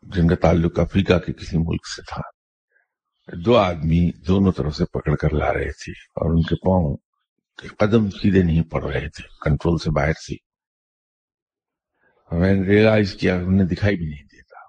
جن 0.02 0.28
کا 0.28 0.36
تعلق 0.36 0.80
افریقہ 0.80 1.20
کے 1.20 1.34
کسی 1.34 1.58
ملک 1.58 1.88
سے 1.88 2.02
تھا، 2.02 2.22
دو 3.46 3.58
آدمی 3.58 4.12
دونوں 4.12 4.52
طرف 4.52 4.76
سے 4.76 4.86
پکڑ 4.86 5.16
کر 5.16 5.34
لا 5.34 5.54
رہے 5.54 5.72
تھے 5.72 5.92
اور 5.92 6.36
ان 6.36 6.42
کے 6.42 6.56
پاؤں 6.56 6.98
کے 7.62 7.68
قدم 7.68 8.10
سیدھے 8.10 8.44
نہیں 8.44 8.64
پڑ 8.64 8.84
رہے 8.84 9.10
تھے، 9.10 9.24
کنٹرول 9.42 9.78
سے 9.78 9.92
باہر 9.92 10.14
سے 10.14 10.34
میں 12.32 12.54
نے 12.54 12.68
ریئلائز 12.68 13.14
کیا، 13.14 13.36
انہیں 13.36 13.68
دکھائی 13.68 13.98
بھی 13.98 14.06
نہیں 14.06 14.24
دیتا۔ 14.24 14.60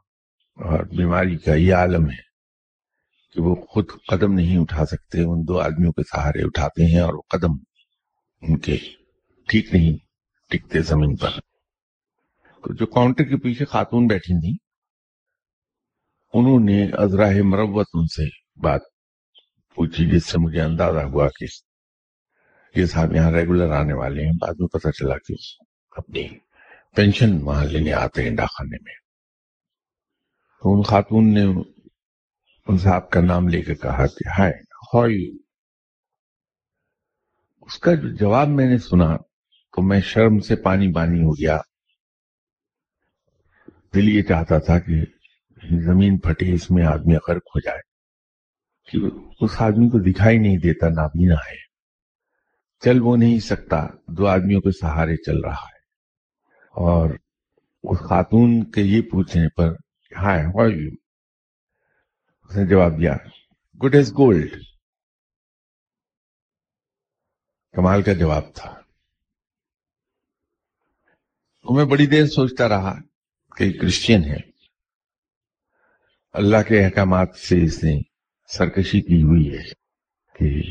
اور 0.68 0.84
بیماری 0.84 1.36
کا 1.36 1.54
یہ 1.54 1.74
عالم 1.74 2.10
ہے 2.10 2.35
کہ 3.36 3.42
وہ 3.42 3.54
خود 3.54 3.84
قدم 4.08 4.32
نہیں 4.32 4.58
اٹھا 4.58 4.86
سکتے، 4.86 5.20
ان 5.20 5.48
دو 5.48 5.60
آدمیوں 5.60 5.92
کے 5.92 6.02
سہارے 6.02 6.46
اٹھاتے 6.46 6.94
ہیں 6.94 7.00
اور 7.00 7.14
وہ 7.14 7.22
قدم 7.30 7.52
ان 8.40 8.58
کے 8.58 8.76
ٹھیک 9.48 9.74
نہیں 9.74 9.96
ٹکتے 10.50 10.80
زمین 10.80 11.16
پر۔ 11.16 11.30
تو 12.64 12.74
جو 12.74 12.86
کاؤنٹر 12.86 13.24
کے 13.24 13.36
پیچھے 13.36 13.64
خاتون 13.64 14.06
بیٹھی 14.06 14.40
تھی 14.40 14.56
انہوں 16.34 16.60
نے 16.60 16.90
ازراہ 16.92 17.34
مروت 17.44 17.86
ان 17.94 18.06
سے 18.06 18.22
بات 18.60 18.80
پوچھی، 19.74 20.10
جس 20.10 20.26
سے 20.26 20.38
مجھے 20.38 20.60
اندازہ 20.60 20.98
ہوا 20.98 21.28
کہ 21.28 21.46
یہ 22.80 22.86
صاحب 22.86 23.14
یہاں 23.14 23.30
ریگولر 23.30 23.70
آنے 23.70 23.92
والے 23.92 24.24
ہیں۔ 24.24 24.32
بعد 24.40 24.54
میں 24.58 24.68
پتہ 24.68 24.88
چلا 24.88 25.18
کہ 25.18 25.34
اپنی 25.90 26.28
پینشن 26.96 27.42
وہاں 27.42 27.64
لینے 27.64 27.92
آتے 27.92 28.22
ہیں 28.22 28.36
ڈاکخانے 28.36 28.76
میں۔ 28.82 28.94
تو 30.62 30.76
ان 30.76 30.82
خاتون 30.82 31.34
نے 31.34 31.75
ان 32.68 32.78
صاحب 32.78 33.10
کا 33.10 33.20
نام 33.20 33.48
لے 33.48 33.62
کے 33.62 33.74
کہا 33.74 34.06
کہ 34.06 34.40
ہائے 34.40 34.52
ہائی 34.94 35.38
اس 37.60 37.78
کا 37.78 37.94
جو 37.94 38.14
جواب 38.14 38.48
میں 38.48 38.66
نے 38.66 38.78
سنا 38.78 39.16
تو 39.76 39.82
میں 39.82 40.00
شرم 40.00 40.38
سے 40.38 40.56
پانی 40.56 40.92
پانی 40.92 41.20
ہو 41.20 41.32
گیا۔ 41.32 41.58
دل 43.94 44.08
یہ 44.08 44.22
چاہتا 44.22 44.58
تھا 44.58 44.78
کہ 44.78 44.92
زمین 45.82 46.18
پھٹے، 46.18 46.52
اس 46.52 46.70
میں 46.70 46.86
آدمی 46.86 47.14
غرق 47.14 47.46
ہو 47.46 47.60
جائے۔ 47.60 47.80
کہ 48.90 48.98
اس 49.40 49.50
آدمی 49.58 49.88
کو 49.88 49.98
دکھائی 49.98 50.38
نہیں 50.38 50.56
دیتا، 50.56 50.88
نابینا 50.88 51.34
ہے۔ 51.34 51.56
چل 52.84 53.02
وہ 53.02 53.16
نہیں 53.16 53.40
سکتا، 53.40 53.86
دو 54.08 54.26
آدمیوں 54.26 54.60
کے 54.60 54.70
سہارے 54.70 55.16
چل 55.16 55.40
رہا 55.40 55.52
ہے۔ 55.52 55.78
اور 56.70 57.10
اس 57.82 57.98
خاتون 57.98 58.70
کے 58.70 58.82
یہ 58.82 59.02
پوچھنے 59.02 59.48
پر 59.56 59.72
ہائے 60.18 60.44
یو 60.72 61.05
اس 62.48 62.56
نے 62.56 62.66
جواب 62.66 62.92
دیا 63.00 63.16
گڈ 63.84 63.94
از 63.94 64.12
گولڈ 64.12 64.52
کمال 67.72 68.02
کا 68.02 68.12
جواب 68.12 68.54
تھا۔ 68.54 68.80
میں 71.70 71.84
بڑی 71.84 72.06
دیر 72.06 72.26
سوچتا 72.26 72.68
رہا 72.68 73.00
کہ 73.56 73.72
کرسچین 73.72 74.24
ہے۔ 74.24 74.36
اللہ 76.32 76.56
کے 76.68 76.84
احکامات 76.84 77.36
سے 77.36 77.64
اس 77.64 77.84
نے 77.84 78.00
سرکشی 78.48 79.00
کی 79.00 79.22
ہوئی 79.22 79.58
ہے 79.58 79.62
کہ 80.32 80.62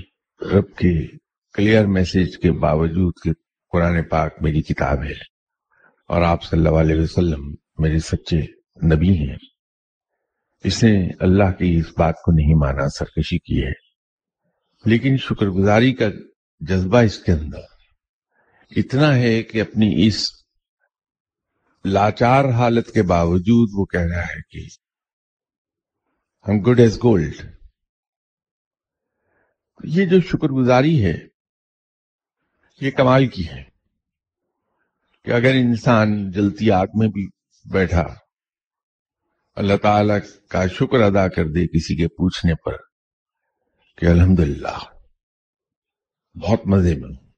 رب 0.46 0.76
کے 0.78 1.18
کلیئر 1.54 1.86
میسج 1.86 2.38
کے 2.38 2.52
باوجود 2.52 3.14
کہ 3.24 3.32
قرآن 3.70 4.04
پاک 4.04 4.34
میری 4.42 4.62
کتاب 4.62 5.04
ہے 5.04 5.20
اور 6.08 6.22
آپ 6.22 6.44
صلی 6.44 6.60
اللہ 6.60 6.80
علیہ 6.80 7.02
وسلم 7.02 7.56
میرے 7.78 8.00
سچے 8.00 8.42
نبی 8.96 9.10
ہیں۔ 9.10 9.55
اس 10.64 10.84
نے 10.84 11.10
اللہ 11.20 11.52
کی 11.52 11.78
اس 11.78 11.90
بات 11.98 12.16
کو 12.16 12.32
نہیں 12.32 12.56
مانا، 12.60 12.90
سرکشی 12.90 13.38
کی 13.38 13.68
ہے۔ 13.68 13.86
لیکن 14.86 15.18
شکر 15.18 15.46
گزاری 15.46 15.94
کا 15.94 16.06
جذبہ 16.60 16.98
اس 16.98 17.24
کے 17.24 17.32
اندر۔ 17.32 17.60
اتنا 18.76 19.16
ہے 19.16 19.44
کہ 19.44 19.62
اپنی 19.62 20.08
اس 20.08 20.28
لاچار 21.86 22.46
حالت 22.46 22.92
کے 22.94 23.04
باوجود 23.04 23.70
وہ 23.74 23.86
کہہ 23.86 24.16
رہا 24.16 24.24
ہے 24.24 24.42
کہ 24.42 24.68
ہم 26.48 26.72
گڈ 26.72 26.80
ایز 26.80 26.98
گولڈ 26.98 27.36
یہ 29.84 30.06
جو 30.06 30.22
شکر 30.22 30.48
گزاری 30.48 31.06
ہے، 31.06 31.18
یہ 32.82 32.92
کمال 32.92 33.28
کی 33.28 33.50
ہے 33.50 33.64
کہ 35.24 35.32
اگر 35.32 35.52
انسان 35.54 36.32
جلتی 36.32 36.72
آگ 36.72 36.88
میں 36.94 37.08
بھی 37.08 37.28
بیٹھا 37.74 38.06
اللہ 39.56 39.78
تعالی 39.82 40.14
کا 40.48 40.68
شکر 40.68 41.02
ادا 41.02 41.28
کر 41.28 41.46
دے 41.46 41.68
کسی 41.68 41.96
کے 41.96 42.08
پوچھنے 42.08 42.54
پر 42.56 42.78
کہ 43.98 44.06
الحمدللہ، 44.06 44.78
بہت 46.36 46.60
مزے 46.66 46.96
میں 46.96 47.10
ہوں۔ 47.10 47.32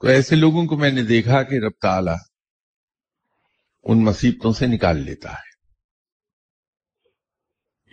تو 0.00 0.06
ایسے 0.06 0.36
لوگوں 0.36 0.66
کو 0.66 0.76
میں 0.76 0.92
نے 0.92 1.02
دیکھا 1.02 1.42
کہ 1.42 1.54
رب 1.54 1.72
تعالی 1.82 2.10
ان 3.84 4.04
مصیبتوں 4.04 4.52
سے 4.52 4.66
نکال 4.66 4.96
لیتا 4.96 5.32
ہے۔ 5.32 5.54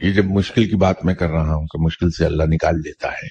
یہ 0.08 0.14
جب 0.14 0.26
مشکل 0.26 0.70
کی 0.70 0.76
بات 0.76 1.06
میں 1.06 1.16
کر 1.16 1.30
رہا 1.30 1.56
ہوں 1.56 1.68
کہ 1.68 1.86
مشکل 1.86 2.12
سے 2.12 2.26
اللہ 2.26 2.44
نکال 2.48 2.76
لیتا 2.76 3.12
ہے، 3.12 3.28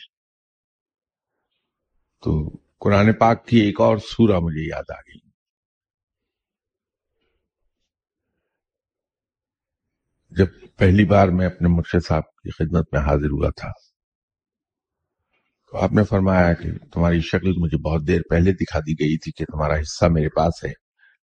تو 2.23 2.50
قرآن 2.81 3.12
پاک 3.12 3.47
کی 3.47 3.57
ایک 3.57 3.81
اور 3.81 3.97
سورہ 3.99 4.38
مجھے 4.38 4.69
یاد 4.69 4.90
آ 4.90 5.00
گئی۔ 5.00 5.31
جب 10.32 10.46
پہلی 10.78 11.04
بار 11.04 11.28
میں 11.28 11.46
اپنے 11.46 11.68
مرشد 11.68 12.06
صاحب 12.06 12.26
کی 12.34 12.50
خدمت 12.50 12.92
میں 12.92 13.00
حاضر 13.00 13.30
ہوا 13.30 13.50
تھا، 13.56 13.70
تو 15.66 15.78
آپ 15.78 15.92
نے 15.92 16.04
فرمایا 16.04 16.52
کہ 16.54 16.70
تمہاری 16.92 17.20
شکل 17.20 17.52
مجھے 17.56 17.78
بہت 17.82 18.06
دیر 18.08 18.22
پہلے 18.30 18.52
دکھا 18.54 18.80
دی 18.80 18.92
گئی 19.00 19.16
تھی 19.18 19.32
کہ 19.32 19.44
تمہارا 19.44 19.80
حصہ 19.80 20.06
میرے 20.10 20.28
پاس 20.36 20.64
ہے، 20.64 20.72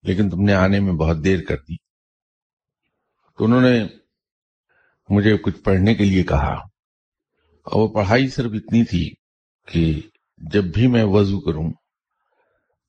لیکن 0.04 0.30
تم 0.30 0.42
نے 0.42 0.54
آنے 0.56 0.80
میں 0.80 0.94
بہت 0.96 1.24
دیر 1.24 1.44
کر 1.48 1.58
دی۔ 1.60 1.76
تو 3.38 3.46
انہوں 3.46 3.62
نے 3.62 3.76
مجھے 5.10 5.38
کچھ 5.38 5.62
پڑھنے 5.64 5.96
کے 5.96 6.06
لیے 6.06 6.24
کہا، 6.24 6.54
اور 6.54 7.82
وہ 7.82 7.88
پڑھائی 7.94 8.28
صرف 8.30 8.52
اتنی 8.54 8.84
تھی 8.86 9.10
کہ 9.68 9.84
جب 10.42 10.64
بھی 10.74 10.88
میں 10.88 11.04
وضو 11.08 11.40
کروں 11.40 11.70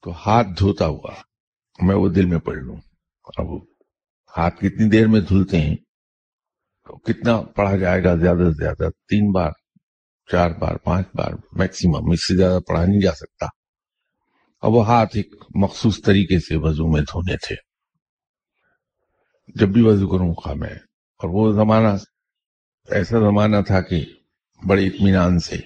تو 0.04 0.12
ہاتھ 0.26 0.48
دھوتا 0.58 0.86
ہوا 0.86 1.14
میں 1.78 1.96
وہ 1.96 2.08
دل 2.08 2.26
میں 2.26 2.38
پڑھ 2.38 2.58
لوں۔ 2.58 2.76
اب 3.36 3.56
ہاتھ 4.34 4.60
کتنی 4.60 4.88
دیر 4.88 5.08
میں 5.08 5.20
دھلتے 5.20 5.60
ہیں؟ 5.60 5.76
کتنا 6.98 7.40
پڑھا 7.40 7.76
جائے 7.76 8.04
گا 8.04 8.14
زیادہ 8.14 8.36
سے 8.36 8.62
زیادہ؟ 8.62 8.90
تین 9.08 9.32
بار، 9.32 9.50
چار 10.32 10.50
بار، 10.50 10.76
پانچ 10.76 11.06
بار 11.14 11.30
میکسیمم 11.52 12.10
اس 12.10 12.28
سے 12.28 12.36
زیادہ 12.36 12.60
پڑھا 12.68 12.84
نہیں 12.84 13.00
جا 13.00 13.12
سکتا۔ 13.12 13.46
اور 14.60 14.72
وہ 14.72 14.86
ہاتھ 14.86 15.16
ایک 15.16 15.34
مخصوص 15.54 16.02
طریقے 16.02 16.38
سے 16.38 16.56
وضو 16.56 16.86
میں 16.86 17.00
دھونے 17.00 17.36
تھے۔ 17.36 17.56
جب 19.54 19.68
بھی 19.68 19.82
وضو 19.82 20.08
کروں 20.08 20.34
خواہ 20.34 20.54
میں۔ 20.54 20.74
اور 21.18 21.28
وہ 21.28 21.52
زمانہ، 21.52 21.88
ایسا 22.88 23.18
زمانہ 23.18 23.56
تھا 23.66 23.80
کہ 23.80 24.04
بڑے 24.66 24.86
اطمینان 24.86 25.38
سے 25.38 25.56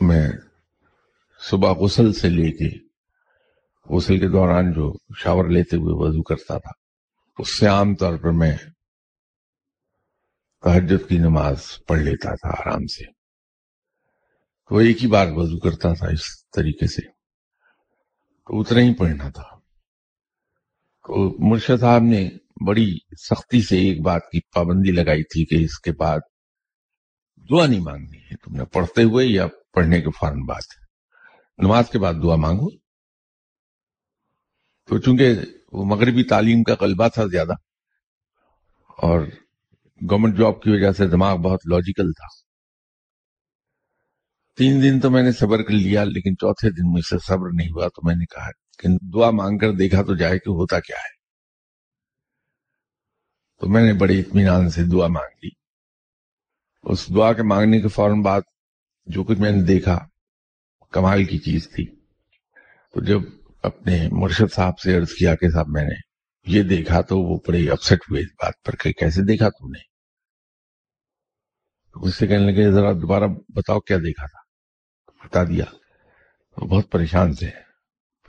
میں 0.00 0.32
صبح 1.50 1.72
غسل 1.72 2.12
سے 2.12 2.28
لے 2.28 2.50
کے، 2.50 2.78
غسل 3.94 4.18
کے 4.18 4.28
دوران 4.28 4.72
جو 4.72 4.92
شاور 5.16 5.44
لیتے 5.44 5.76
ہوئے 5.76 6.08
وضو 6.08 6.22
کرتا 6.22 6.58
تھا، 6.58 6.70
اس 7.38 7.58
سے 7.58 7.66
عام 7.66 7.94
طور 7.94 8.16
پر 8.16 8.30
میں 8.30 8.56
تحجد 10.64 11.08
کی 11.08 11.18
نماز 11.18 11.56
پڑھ 11.88 12.00
لیتا 12.00 12.34
تھا 12.34 12.48
آرام 12.48 12.86
سے۔ 12.86 13.04
وہ 14.70 14.80
ایک 14.80 15.02
ہی 15.02 15.08
بار 15.08 15.26
وضو 15.30 15.58
کرتا 15.58 15.94
تھا 15.94 16.06
اس 16.06 16.50
طریقے 16.50 16.86
سے۔ 16.86 17.02
تو 18.46 18.60
اتنا 18.60 18.80
ہی 18.80 18.94
پڑھنا 18.94 19.28
تھا۔ 19.30 19.42
تو 21.06 21.48
مرشد 21.50 21.80
صاحب 21.80 22.02
نے 22.02 22.30
بڑی 22.66 22.96
سختی 23.10 23.62
سے 23.62 23.78
ایک 23.78 24.00
بات 24.00 24.22
کی 24.32 24.40
پابندی 24.40 24.90
لگائی 24.92 25.22
تھی 25.22 25.44
کہ 25.44 25.64
اس 25.64 25.80
کے 25.80 25.92
بعد 25.92 26.18
دعا 27.50 27.66
نہیں 27.66 27.80
مانگنی 27.80 28.18
ہے۔ 28.18 28.36
تم 28.36 28.56
نے 28.56 28.64
پڑھتے 28.64 29.02
ہوئے 29.02 29.26
یا 29.26 29.46
پڑھنے 29.72 30.00
کے 30.00 30.10
فوراً 30.10 30.40
بات 30.46 30.62
نماز 31.58 31.90
کے 31.90 31.98
بعد 31.98 32.14
دعا 32.22 32.36
مانگو۔ 32.36 32.68
تو 34.86 34.98
چونکہ 34.98 35.34
وہ 35.72 35.84
مغربی 35.84 36.24
تعلیم 36.24 36.62
کا 36.62 36.74
غلبہ 36.80 37.08
تھا 37.08 37.26
زیادہ 37.26 37.52
اور 38.88 39.20
گورنمنٹ 40.10 40.38
جاب 40.38 40.62
کی 40.62 40.70
وجہ 40.70 40.92
سے 40.92 41.06
دماغ 41.06 41.36
بہت 41.36 41.60
لاجیکل 41.70 42.12
تھا۔ 42.12 42.44
تین 44.56 44.82
دن 44.82 45.00
تو 45.00 45.10
میں 45.10 45.22
نے 45.22 45.32
صبر 45.32 45.62
کر 45.62 45.74
لیا، 45.74 46.04
لیکن 46.04 46.34
چوتھے 46.34 46.70
دن 46.70 46.92
مجھ 46.92 47.04
سے 47.04 47.16
صبر 47.18 47.48
نہیں 47.54 47.68
ہوا، 47.68 47.88
تو 47.88 48.06
میں 48.06 48.14
نے 48.14 48.24
کہا 48.24 48.50
کہ 48.78 48.88
دعا 49.14 49.30
مانگ 49.30 49.58
کر 49.58 49.72
دیکھا 49.72 50.02
تو 50.02 50.16
جائے 50.16 50.38
کہ 50.38 50.50
ہوتا 50.50 50.80
کیا 50.80 50.96
ہے۔ 50.96 51.14
تو 53.60 53.68
میں 53.68 53.82
نے 53.82 53.92
بڑے 53.92 54.20
اطمینان 54.20 54.70
سے 54.70 54.82
دعا 54.84 55.06
مانگ 55.06 55.38
لی۔ 55.42 55.48
اس 56.82 57.08
دعا 57.14 57.32
کے 57.32 57.42
مانگنے 57.42 57.80
کے 57.80 57.88
فوراً 57.88 58.22
بعد 58.22 58.40
جو 59.06 59.24
کچھ 59.24 59.38
میں 59.38 59.52
نے 59.52 59.62
دیکھا، 59.62 59.98
کمال 60.90 61.24
کی 61.24 61.38
چیز 61.38 61.68
تھی۔ 61.70 61.96
تو 62.94 63.04
جب 63.04 63.20
اپنے 63.62 64.08
مرشد 64.12 64.54
صاحب 64.54 64.78
سے 64.78 64.96
عرض 64.96 65.12
کیا 65.12 65.34
کہ 65.34 65.50
صاحب 65.50 65.68
میں 65.68 65.84
نے 65.84 66.13
یہ 66.46 66.62
دیکھا 66.62 67.00
تو 67.00 67.18
وہ 67.18 67.38
بڑے 67.48 67.70
اپسٹ 67.70 67.92
ہوئے 67.92 68.20
اس 68.22 68.28
بات 68.32 68.52
پر 68.64 68.76
کہ 68.76 68.92
کیسے 68.92 69.22
دیکھا 69.22 69.48
تم 69.48 69.68
نے؟ 69.68 69.94
اس 72.06 72.14
سے 72.14 72.26
کہنے 72.26 72.52
لگے، 72.52 72.72
ذرا 72.72 72.92
دوبارہ 72.92 73.24
بتاؤ 73.48 73.80
کیا 73.80 73.96
دیکھا 73.96 74.26
تھا؟ 74.26 74.38
بتا 75.26 75.44
دیا۔ 75.44 75.64
وہ 76.56 76.66
بہت 76.66 76.90
پریشان 76.90 77.34
تھے۔ 77.34 77.50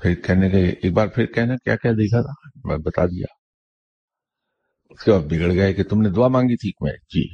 پھر 0.01 0.15
کہنے 0.15 0.50
کے 0.50 0.57
ایک 0.57 0.93
بار 0.93 1.07
پھر 1.07 1.25
کہنا 1.25 1.55
کیا 1.55 1.75
کیا 1.75 1.91
دیکھا 1.91 2.22
تھا؟ 2.22 2.60
میں 2.67 2.77
بتا 2.77 3.05
دیا۔ 3.05 3.25
اس 4.89 5.03
کے 5.03 5.12
بعد 5.12 5.19
بگڑ 5.19 5.53
گئے 5.53 5.74
کہ 5.74 5.84
تم 5.84 6.01
نے 6.01 6.10
دعا 6.10 6.27
مانگی 6.27 6.55
تھی 6.55 6.72
میں۔ 6.81 6.93
جی۔ 6.93 7.27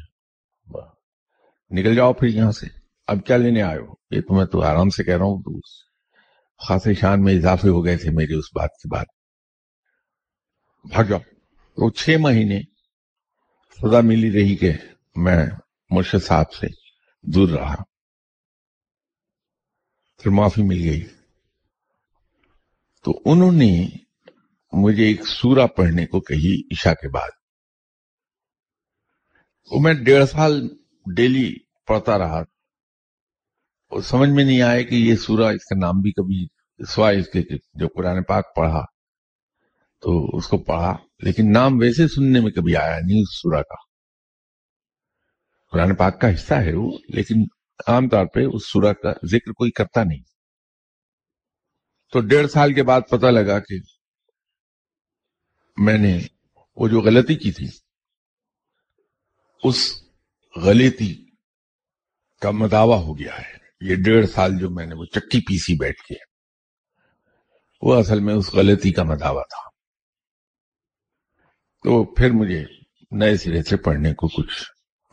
نکل 1.70 1.96
جاؤ 1.96 2.14
پھر 2.14 2.28
یہاں 2.28 2.52
سے۔ 2.52 2.68
اب 3.08 3.18
کیا 3.26 3.38
لینے 3.38 3.62
آئے 3.62 3.78
ہو؟ 3.78 3.94
یہ 4.12 4.22
تو 4.22 4.34
میں 4.34 4.46
تو 4.46 4.62
آرام 4.62 4.90
سے 4.90 5.04
کہہ 5.04 5.18
رہا 5.18 5.26
ہوں۔ 5.26 5.42
تو 5.42 5.60
خاص 6.68 6.88
شان 7.00 7.24
میں 7.24 7.34
اضافے 7.34 7.70
ہو 7.70 7.86
گئے 7.86 7.98
تھے 7.98 8.12
میری 8.12 8.34
اس 8.34 8.46
بات 8.56 8.70
کے 8.70 8.96
بعد۔ 8.96 9.06
بھاگ 10.84 11.04
جاؤ 11.04 11.20
تو 11.50 11.90
چھ 11.90 12.10
مہینے 12.20 12.62
سزا 13.82 14.02
ملی 14.02 14.32
رہی 14.32 14.56
کہ 14.56 14.72
میں 15.16 15.46
مرشد 15.90 16.24
صاحب 16.24 16.54
سے 16.54 16.68
دور 17.22 17.50
رہا۔ 17.50 17.76
پھر 20.18 20.32
معافی 20.32 20.64
مل 20.64 20.90
گئی۔ 20.90 21.02
تو 23.04 23.22
انہوں 23.26 23.52
نے 23.52 23.88
مجھے 24.74 25.04
ایک 25.04 25.28
سورہ 25.28 25.68
پڑھنے 25.68 26.06
کو 26.06 26.20
کہی 26.22 26.66
عشاء 26.72 26.94
کے 26.94 27.10
بعد۔ 27.10 27.30
وہ 29.72 29.80
میں 29.82 29.94
ڈیڑھ 29.94 30.26
سال 30.26 30.68
ڈیلی 31.16 31.56
پڑھتا 31.88 32.18
رہا۔ 32.18 32.40
اور 33.90 34.02
سمجھ 34.02 34.30
میں 34.30 34.44
نہیں 34.44 34.62
آیا 34.62 34.82
کہ 34.82 34.96
یہ 34.96 35.16
سورہ 35.16 35.54
اس 35.54 35.66
کا 35.66 35.80
نام 35.80 36.02
بھی 36.02 36.12
کبھی 36.12 36.48
سوائے 36.86 37.20
اس 37.20 37.28
کے 37.34 37.42
جو 37.74 37.88
قرآن 37.88 38.24
پاک 38.24 38.56
پڑھا۔ 38.56 39.01
تو 40.02 40.38
اس 40.38 40.48
کو 40.48 40.58
پڑھا، 40.58 40.98
لیکن 41.20 41.52
نام 41.52 41.72
ویسے 41.80 42.08
سننے 42.08 42.40
میں 42.40 42.52
کبھی 42.52 42.76
آیا 42.76 43.00
نہیں 43.00 43.22
اس 43.22 43.42
سورہ 43.42 43.62
کا۔ 43.62 43.76
قرآن 45.72 45.96
پاک 45.96 46.22
کا 46.22 46.34
حصہ 46.34 46.54
ہے 46.54 46.74
وہ، 46.76 46.98
لیکن 47.10 47.36
عام 47.88 48.10
طور 48.10 48.26
پہ 48.26 48.40
اس 48.54 48.66
سورہ 48.66 48.94
کا 48.94 49.12
ذکر 49.28 49.52
کوئی 49.52 49.72
کرتا 49.72 50.04
نہیں۔ 50.04 50.24
تو 52.14 52.20
ڈیڑھ 52.20 52.50
سال 52.52 52.74
کے 52.74 52.84
بعد 52.84 53.02
پتہ 53.10 53.26
لگا 53.26 53.60
کہ 53.60 53.76
میں 55.78 55.98
نے 55.98 56.20
وہ 56.76 56.88
جو 56.88 57.02
غلطی 57.02 57.36
کی 57.36 57.52
تھی، 57.52 57.68
اس 59.64 60.02
غلطی 60.56 61.26
کا 62.42 62.52
مداوع 62.52 62.96
ہو 62.96 63.20
گیا 63.20 63.38
ہے۔ 63.40 63.58
یہ 63.82 63.96
ڈیڑھ 63.96 64.30
سال 64.30 64.52
جو 64.60 64.70
میں 64.70 64.86
نے 64.86 64.96
وہ 64.96 65.06
چکی 65.06 65.42
پیسی 65.42 65.78
بیٹھ 65.78 66.02
کے، 66.02 66.16
وہ 67.82 68.00
اصل 68.00 68.20
میں 68.20 68.34
اس 68.34 68.54
غلطی 68.54 68.92
کا 68.92 69.04
مداوع 69.04 69.44
تھا۔ 69.44 69.71
تو 71.84 72.04
پھر 72.04 72.32
مجھے 72.32 72.66
نئے 73.12 73.38
سرے 73.38 73.64
سے 73.64 73.78
پڑھنے 73.78 74.14
کو 74.14 74.28
کچھ 74.28 74.64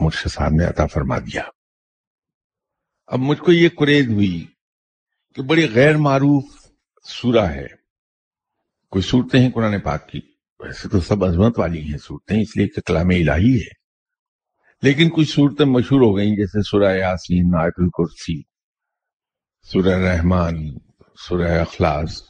مرشد 0.01 0.29
صاحب 0.29 0.53
نے 0.53 0.65
عطا 0.65 0.87
فرما 0.87 1.19
دیا۔ 1.19 1.43
اب 3.07 3.19
مجھ 3.19 3.39
کو 3.39 3.53
یہ 3.53 3.69
قریض 3.79 4.09
ہوئی 4.09 4.47
کہ 5.35 5.43
بڑی 5.43 5.75
غیر 5.75 5.97
معروف 5.97 6.45
سورہ 7.05 7.45
ہے۔ 7.45 7.67
کوئی 8.91 9.03
صورتیں 9.03 9.41
ہیں 9.41 9.51
قرآن 9.51 9.81
پاک 9.81 10.09
کی؟ 10.09 10.21
ویسے 10.61 10.89
تو 10.89 11.01
سب 11.01 11.25
عظمت 11.25 11.59
والی 11.59 11.83
ہیں 11.83 11.99
صورتیں، 11.99 12.43
اس 12.43 12.57
لیے 12.57 12.69
کہ 12.69 12.81
کلام 12.81 13.09
الہی 13.09 13.61
ہے۔ 13.61 13.79
لیکن 14.83 15.11
کچھ 15.11 15.31
صورتیں 15.31 15.67
مشہور 15.67 16.01
ہو 16.01 16.17
گئیں، 16.17 16.37
جیسے 16.37 16.63
سورہ 16.63 16.97
یاسین، 16.97 17.51
آیت 17.61 17.75
الکرسی، 17.77 18.43
سورہ 19.63 19.99
رحمان، 19.99 20.79
سورہ 21.29 21.61
اخلاص 21.61 22.28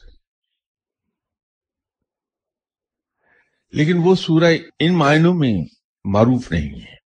لیکن 3.70 3.96
وہ 4.04 4.14
سورہ 4.14 4.52
ان 4.78 4.98
معنوں 4.98 5.35
میں 5.35 5.64
معروف 6.04 6.52
نہیں 6.52 6.81
ہے۔ 6.81 6.96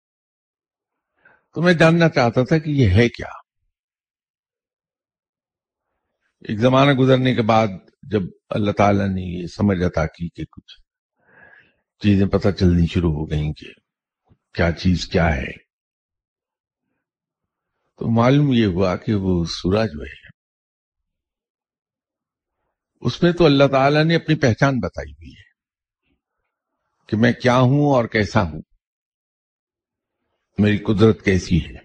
تو 1.55 1.62
میں 1.62 1.72
جاننا 1.72 2.09
چاہتا 2.09 2.44
تھا 2.44 2.59
کہ 2.59 2.70
یہ 2.70 2.88
ہے 2.88 3.09
کیا۔ 3.09 3.42
ایک 6.40 6.59
زمانہ 6.59 6.92
گزرنے 6.92 7.35
کے 7.35 7.42
بعد 7.42 7.68
جب 8.03 8.20
اللہ 8.51 8.70
تعالیٰ 8.70 9.09
نے 9.09 9.40
یہ 9.40 9.46
سمجھ 9.46 9.83
عطا 9.83 10.07
کی 10.07 10.29
کہ 10.29 10.44
کچھ 10.44 10.81
چیزیں 12.03 12.27
پتہ 12.27 12.48
چلنی 12.61 12.87
شروع 12.87 13.12
ہو 13.12 13.31
گئیں 13.31 13.53
کہ 13.53 13.66
کیا 14.55 14.72
چیز 14.72 15.07
کیا 15.07 15.37
ہے۔ 15.37 15.53
تو 17.98 18.11
معلوم 18.11 18.53
یہ 18.53 18.66
ہوا 18.66 18.96
کہ 18.96 19.14
وہ 19.14 19.44
سورہ 19.44 19.87
جو 19.87 20.03
ہے، 20.03 20.29
اس 23.01 23.22
میں 23.22 23.33
تو 23.33 23.44
اللہ 23.44 23.64
تعالیٰ 23.72 24.05
نے 24.05 24.16
اپنی 24.16 24.35
پہچان 24.35 24.79
بتائی 24.79 25.12
ہوئی 25.12 25.33
ہے۔ 25.33 25.52
کہ 27.12 27.18
میں 27.18 27.33
کیا 27.33 27.59
ہوں 27.59 27.94
اور 27.94 28.05
کیسا 28.05 28.42
ہوں۔ 28.42 28.62
میری 30.59 30.79
قدرت 30.79 31.25
کیسی 31.25 31.66
ہے۔ 31.66 31.79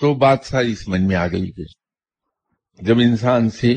تو 0.00 0.14
بات 0.14 0.38
ساری 0.44 0.74
سمجھ 0.74 1.00
میں 1.00 1.16
آ 1.16 1.26
گئی 1.26 1.52
کہ 1.52 1.62
جب 2.80 2.94
انسان 2.98 3.50
سے 3.50 3.74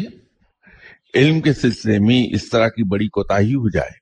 علم 1.15 1.41
کے 1.41 1.53
سلسلے 1.53 1.99
میں 1.99 2.35
اس 2.35 2.49
طرح 2.49 2.67
کی 2.67 2.83
بڑی 2.83 3.07
کوتا 3.07 3.35
ہو 3.35 3.69
جائے، 3.69 3.99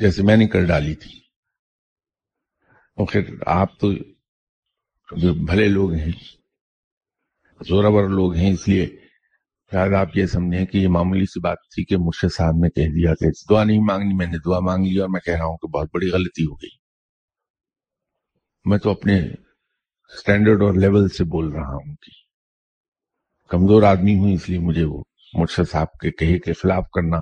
جیسے 0.00 0.22
میں 0.22 0.36
نے 0.36 0.46
کر 0.46 0.64
ڈالی 0.64 0.94
تھی۔ 0.94 1.20
پھر 3.12 3.34
آپ 3.46 3.80
تو 3.80 3.92
بھلے 5.46 5.68
لوگ 5.68 5.92
ہیں، 5.92 6.12
زورور 7.68 8.08
لوگ 8.08 8.34
ہیں، 8.34 8.52
اس 8.52 8.68
لیے 8.68 8.99
شاید 9.72 9.92
آپ 9.92 10.16
یہ 10.16 10.26
سمجھیں 10.26 10.66
کہ 10.66 10.78
یہ 10.78 10.88
معمولی 10.88 11.24
سی 11.24 11.40
بات 11.40 11.58
تھی 11.74 11.84
کہ 11.84 11.96
مرشد 11.96 12.34
صاحب 12.36 12.54
نے 12.54 12.68
کہہ 12.70 12.92
دیا 12.92 13.14
کہ 13.14 13.26
دعا 13.50 13.64
نہیں 13.64 13.80
مانگنی، 13.80 14.14
میں 14.14 14.26
نے 14.26 14.38
دعا 14.38 14.60
مانگ 14.60 14.86
لی 14.86 14.98
اور 14.98 15.08
میں 15.08 15.20
کہہ 15.20 15.34
رہا 15.34 15.44
ہوں 15.44 15.56
کہ 15.56 15.68
بہت 15.68 15.88
بڑی 15.94 16.10
غلطی 16.10 16.44
ہو 16.44 16.54
گئی۔ 16.54 16.78
میں 18.64 18.78
تو 18.78 18.90
اپنے 18.90 19.20
سٹینڈرڈ 20.20 20.62
اور 20.62 20.74
لیول 20.74 21.08
سے 21.08 21.24
بول 21.24 21.48
رہا 21.48 21.74
ہوں 21.74 21.94
کہ 21.94 22.10
کمزور 23.48 23.82
آدمی 23.82 24.18
ہوں، 24.18 24.32
اس 24.32 24.48
لیے 24.48 24.58
مجھے 24.58 24.84
وہ 24.84 25.02
مرشد 25.34 25.70
صاحب 25.70 25.92
کے 25.92 26.10
کہے 26.10 26.38
کے 26.38 26.52
خلاف 26.52 26.84
کرنا۔ 26.90 27.18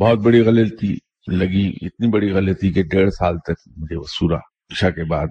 بہت 0.00 0.18
بڑی 0.18 0.40
غلطی 0.40 0.94
لگی، 1.26 1.68
اتنی 1.80 2.08
بڑی 2.08 2.32
غلطی 2.32 2.72
کہ 2.72 2.82
ڈیڑھ 2.82 3.10
سال 3.10 3.38
تک 3.38 3.68
مجھے 3.76 3.96
وہ 3.96 4.04
سورا 4.08 4.36
عشاء 4.70 4.88
کے 4.88 5.04
بعد 5.04 5.26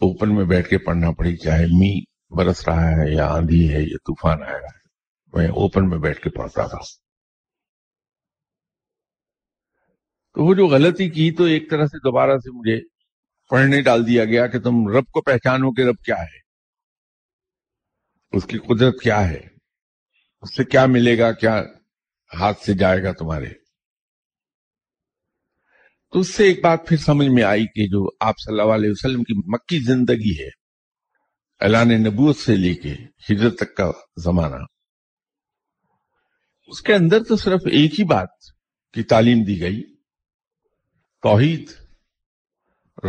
اوپن 0.00 0.34
میں 0.34 0.44
بیٹھ 0.44 0.68
کے 0.68 0.78
پڑھنا 0.78 1.10
پڑی 1.10 1.36
چاہے 1.36 1.66
می 1.66 2.00
برس 2.30 2.68
رہا 2.68 2.88
ہے 2.90 3.14
یا 3.14 3.26
آندھی 3.26 3.68
ہے 3.74 3.82
یا 3.82 3.96
طوفان 3.96 4.42
آیا 4.42 4.56
ہے۔ 4.56 4.77
میں 5.34 5.48
اوپن 5.48 5.88
میں 5.88 5.98
بیٹھ 5.98 6.20
کے 6.20 6.30
پڑھتا 6.30 6.66
تھا۔ 6.66 6.78
تو 10.34 10.44
وہ 10.44 10.54
جو 10.54 10.66
غلطی 10.66 11.10
کی 11.10 11.30
تو 11.30 11.44
ایک 11.44 11.70
طرح 11.70 11.86
سے 11.86 11.98
دوبارہ 11.98 12.38
سے 12.38 12.50
مجھے 12.50 12.80
پڑھنے 13.48 13.82
ڈال 13.82 14.06
دیا 14.06 14.24
گیا 14.24 14.46
کہ 14.46 14.60
تم 14.60 14.88
رب 14.88 15.06
کو 15.06 15.22
پہچانو 15.22 15.72
کہ 15.72 15.80
رب 15.82 16.04
کیا 16.04 16.16
ہے۔ 16.16 16.48
اس 18.32 18.44
کی 18.44 18.58
قدرت 18.58 19.00
کیا 19.02 19.30
ہے؟ 19.30 19.40
اس 20.40 20.56
سے 20.56 20.64
کیا 20.64 20.86
ملے 20.86 21.18
گا؟ 21.18 21.32
کیا 21.32 21.62
ہاتھ 22.38 22.64
سے 22.64 22.74
جائے 22.74 23.02
گا 23.02 23.12
تمہارے؟ 23.12 23.48
تو 26.12 26.18
اس 26.18 26.34
سے 26.34 26.44
ایک 26.44 26.64
بات 26.64 26.88
پھر 26.88 26.96
سمجھ 26.96 27.28
میں 27.28 27.42
آئی 27.42 27.66
کہ 27.66 27.86
جو 27.86 28.10
آپ 28.20 28.34
صلی 28.38 28.60
اللہ 28.60 28.74
علیہ 28.74 28.90
وسلم 28.90 29.22
کی 29.22 29.34
مکی 29.46 29.78
زندگی 29.78 30.44
ہے 30.44 30.48
اعلان 31.60 31.88
نبوت 31.88 32.36
سے 32.36 32.56
لے 32.56 32.74
کے 32.74 32.94
ہجرت 33.30 33.56
تک 33.56 33.76
کا 33.76 33.90
زمانہ۔ 34.16 34.77
اس 36.68 36.82
کے 36.82 36.94
اندر 36.94 37.24
تو 37.24 37.36
صرف 37.36 37.60
ایک 37.64 38.00
ہی 38.00 38.04
بات 38.04 38.28
کی 38.92 39.02
تعلیم 39.02 39.44
دی 39.44 39.60
گئی، 39.60 39.96
توحید، 41.22 41.70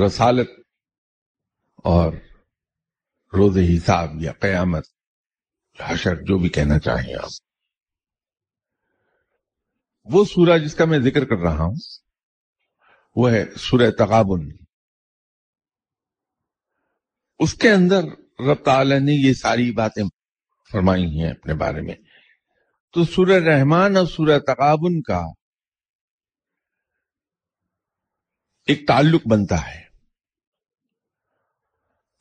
رسالت 0.06 0.50
اور 1.76 2.14
روز 3.34 3.58
حساب 3.58 4.22
یا 4.22 4.32
قیامت، 4.32 4.88
حشر، 5.80 6.16
جو 6.16 6.38
بھی 6.38 6.50
کہنا 6.50 6.80
چاہیں 6.80 7.16
آپ۔ 7.16 7.30
وہ 10.04 10.26
سورہ 10.26 10.58
جس 10.58 10.76
کا 10.76 10.86
میں 10.86 11.00
ذکر 11.00 11.26
کر 11.26 11.36
رہا 11.36 11.64
ہوں، 11.64 11.76
وہ 13.16 13.32
ہے 13.32 13.46
سورہ 13.58 13.92
تغابن۔ 13.92 14.50
اس 17.40 17.54
کے 17.54 17.72
اندر 17.72 18.04
رب 18.40 18.64
تعالی 18.66 19.00
نے 19.00 19.28
یہ 19.28 19.34
ساری 19.34 19.72
باتیں 19.72 20.04
فرمائی 20.72 21.06
ہیں 21.06 21.32
اپنے 21.32 21.54
بارے 21.54 21.82
میں۔ 21.82 21.96
تو 22.94 23.04
سورہ 23.04 23.44
رحمان 23.44 23.98
اور 23.98 24.06
سورہ 24.06 24.40
تغابن 24.40 25.02
کا 25.02 25.22
ایک 28.68 28.88
تعلق 28.88 29.22
بنتا 29.28 29.68
ہے 29.68 29.82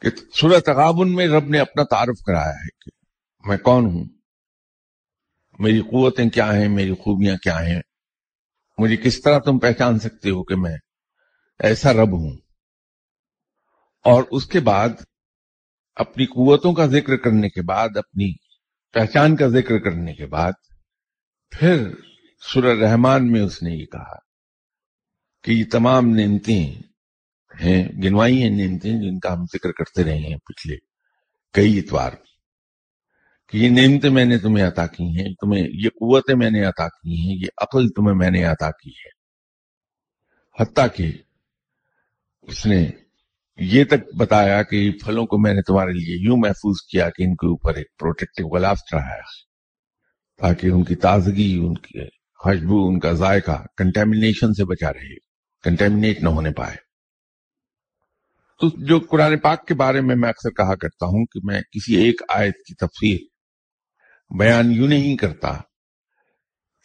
کہ 0.00 0.10
سورہ 0.34 0.60
تغابن 0.60 1.14
میں 1.14 1.26
رب 1.26 1.44
نے 1.44 1.60
اپنا 1.60 1.82
تعارف 1.82 2.20
کرایا 2.26 2.52
ہے 2.52 2.68
کہ 2.80 2.90
میں 3.48 3.58
کون 3.58 3.84
ہوں؟ 3.84 4.04
میری 5.58 5.80
قوتیں 5.80 6.30
کیا 6.30 6.56
ہیں؟ 6.56 6.68
میری 6.68 6.94
خوبیاں 6.94 7.36
کیا 7.36 7.60
ہیں؟ 7.60 7.80
مجھے 8.78 8.96
کس 8.96 9.22
طرح 9.22 9.38
تم 9.38 9.58
پہچان 9.58 9.98
سکتے 9.98 10.30
ہو 10.30 10.44
کہ 10.44 10.56
میں 10.56 10.76
ایسا 11.58 11.92
رب 11.92 12.12
ہوں؟ 12.12 12.36
اور 14.04 14.22
اس 14.30 14.46
کے 14.46 14.60
بعد 14.60 14.88
اپنی 15.96 16.26
قوتوں 16.26 16.72
کا 16.72 16.86
ذکر 16.86 17.16
کرنے 17.16 17.48
کے 17.48 17.62
بعد 17.62 17.96
اپنی 17.96 18.47
پہچان 18.94 19.36
کا 19.36 19.48
ذکر 19.48 19.78
کرنے 19.78 20.14
کے 20.14 20.26
بعد 20.26 20.52
پھر 21.50 21.88
سورہ 22.42 22.78
رحمان 22.78 23.32
میں 23.32 23.40
اس 23.40 23.62
نے 23.62 23.70
یہ 23.70 23.86
کہا 23.86 24.16
کہ 25.44 25.50
یہ 25.50 25.64
تمام 25.72 26.08
نعمتیں 26.08 26.80
ہیں 27.60 27.88
گنوائی 28.04 28.42
ہیں 28.42 28.50
نعمتیں 28.50 28.92
جن 28.92 29.18
کا 29.18 29.32
ہم 29.32 29.44
ذکر 29.44 29.72
کرتے 29.72 30.04
رہے 30.04 30.18
ہیں 30.18 30.36
پچھلے 30.36 30.76
کئی 31.54 31.78
اتوار 31.78 32.12
کہ 33.52 33.56
یہ 33.56 33.68
نعمتیں 33.68 34.10
میں 34.10 34.24
نے 34.24 34.38
تمہیں 34.38 34.66
عطا 34.66 34.86
کی 34.86 35.04
ہیں، 35.04 35.34
تمہیں 35.34 35.62
یہ 35.72 35.88
قوتیں 35.88 36.34
میں 36.34 36.50
نے 36.50 36.64
عطا 36.64 36.88
کی 36.88 37.20
ہیں، 37.20 37.36
یہ 37.36 37.48
عقل 37.56 37.88
تمہیں 37.88 38.14
میں 38.14 38.30
نے 38.30 38.44
عطا 38.44 38.70
کی 38.70 38.90
ہے۔ 38.90 39.10
حتیٰ 40.62 40.86
کہ 40.96 41.10
اس 42.42 42.66
نے 42.66 42.90
یہ 43.58 43.84
تک 43.84 44.14
بتایا 44.16 44.62
کہ 44.62 44.90
پھلوں 45.04 45.26
کو 45.26 45.38
میں 45.38 45.52
نے 45.54 45.62
تمہارے 45.62 45.92
لیے 45.92 46.16
یوں 46.26 46.36
محفوظ 46.36 46.80
کیا 46.90 47.08
کہ 47.10 47.22
ان 47.22 47.34
کے 47.34 47.46
اوپر 47.46 47.74
ایک 47.74 47.86
پروٹیکٹو 47.98 48.48
گلاف 48.48 48.78
چڑھایا 48.90 49.22
تاکہ 50.40 50.66
ان 50.66 50.84
کی 50.84 50.94
تازگی، 50.94 51.58
ان 51.58 51.74
کی 51.74 52.04
خوشبو، 52.40 52.86
ان 52.88 52.98
کا 52.98 53.12
ذائقہ 53.12 53.64
کنٹیمنیشن 53.76 54.54
سے 54.54 54.64
بچا 54.64 54.92
رہے 54.92 55.16
کنٹیمنیٹ 55.64 56.22
نہ 56.22 56.28
ہونے 56.28 56.50
پائے۔ 56.50 56.76
تو 58.60 58.68
جو 58.86 58.98
قرآن 59.00 59.38
پاک 59.38 59.66
کے 59.66 59.74
بارے 59.74 60.00
میں 60.00 60.16
میں 60.16 60.28
اکثر 60.28 60.50
کہا 60.50 60.74
کرتا 60.74 61.06
ہوں 61.06 61.24
کہ 61.24 61.40
میں 61.44 61.60
کسی 61.72 61.96
ایک 61.96 62.22
آیت 62.28 62.64
کی 62.68 62.74
تفسیر 62.74 63.18
بیان 64.38 64.72
یوں 64.72 64.88
نہیں 64.88 65.16
کرتا 65.16 65.56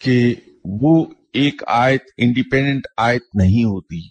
کہ 0.01 0.35
وہ 0.65 1.05
ایک 1.33 1.63
آیت 1.67 2.01
انڈیپینڈنٹ 2.17 2.87
آیت 2.97 3.35
نہیں 3.35 3.63
ہوتی، 3.63 4.07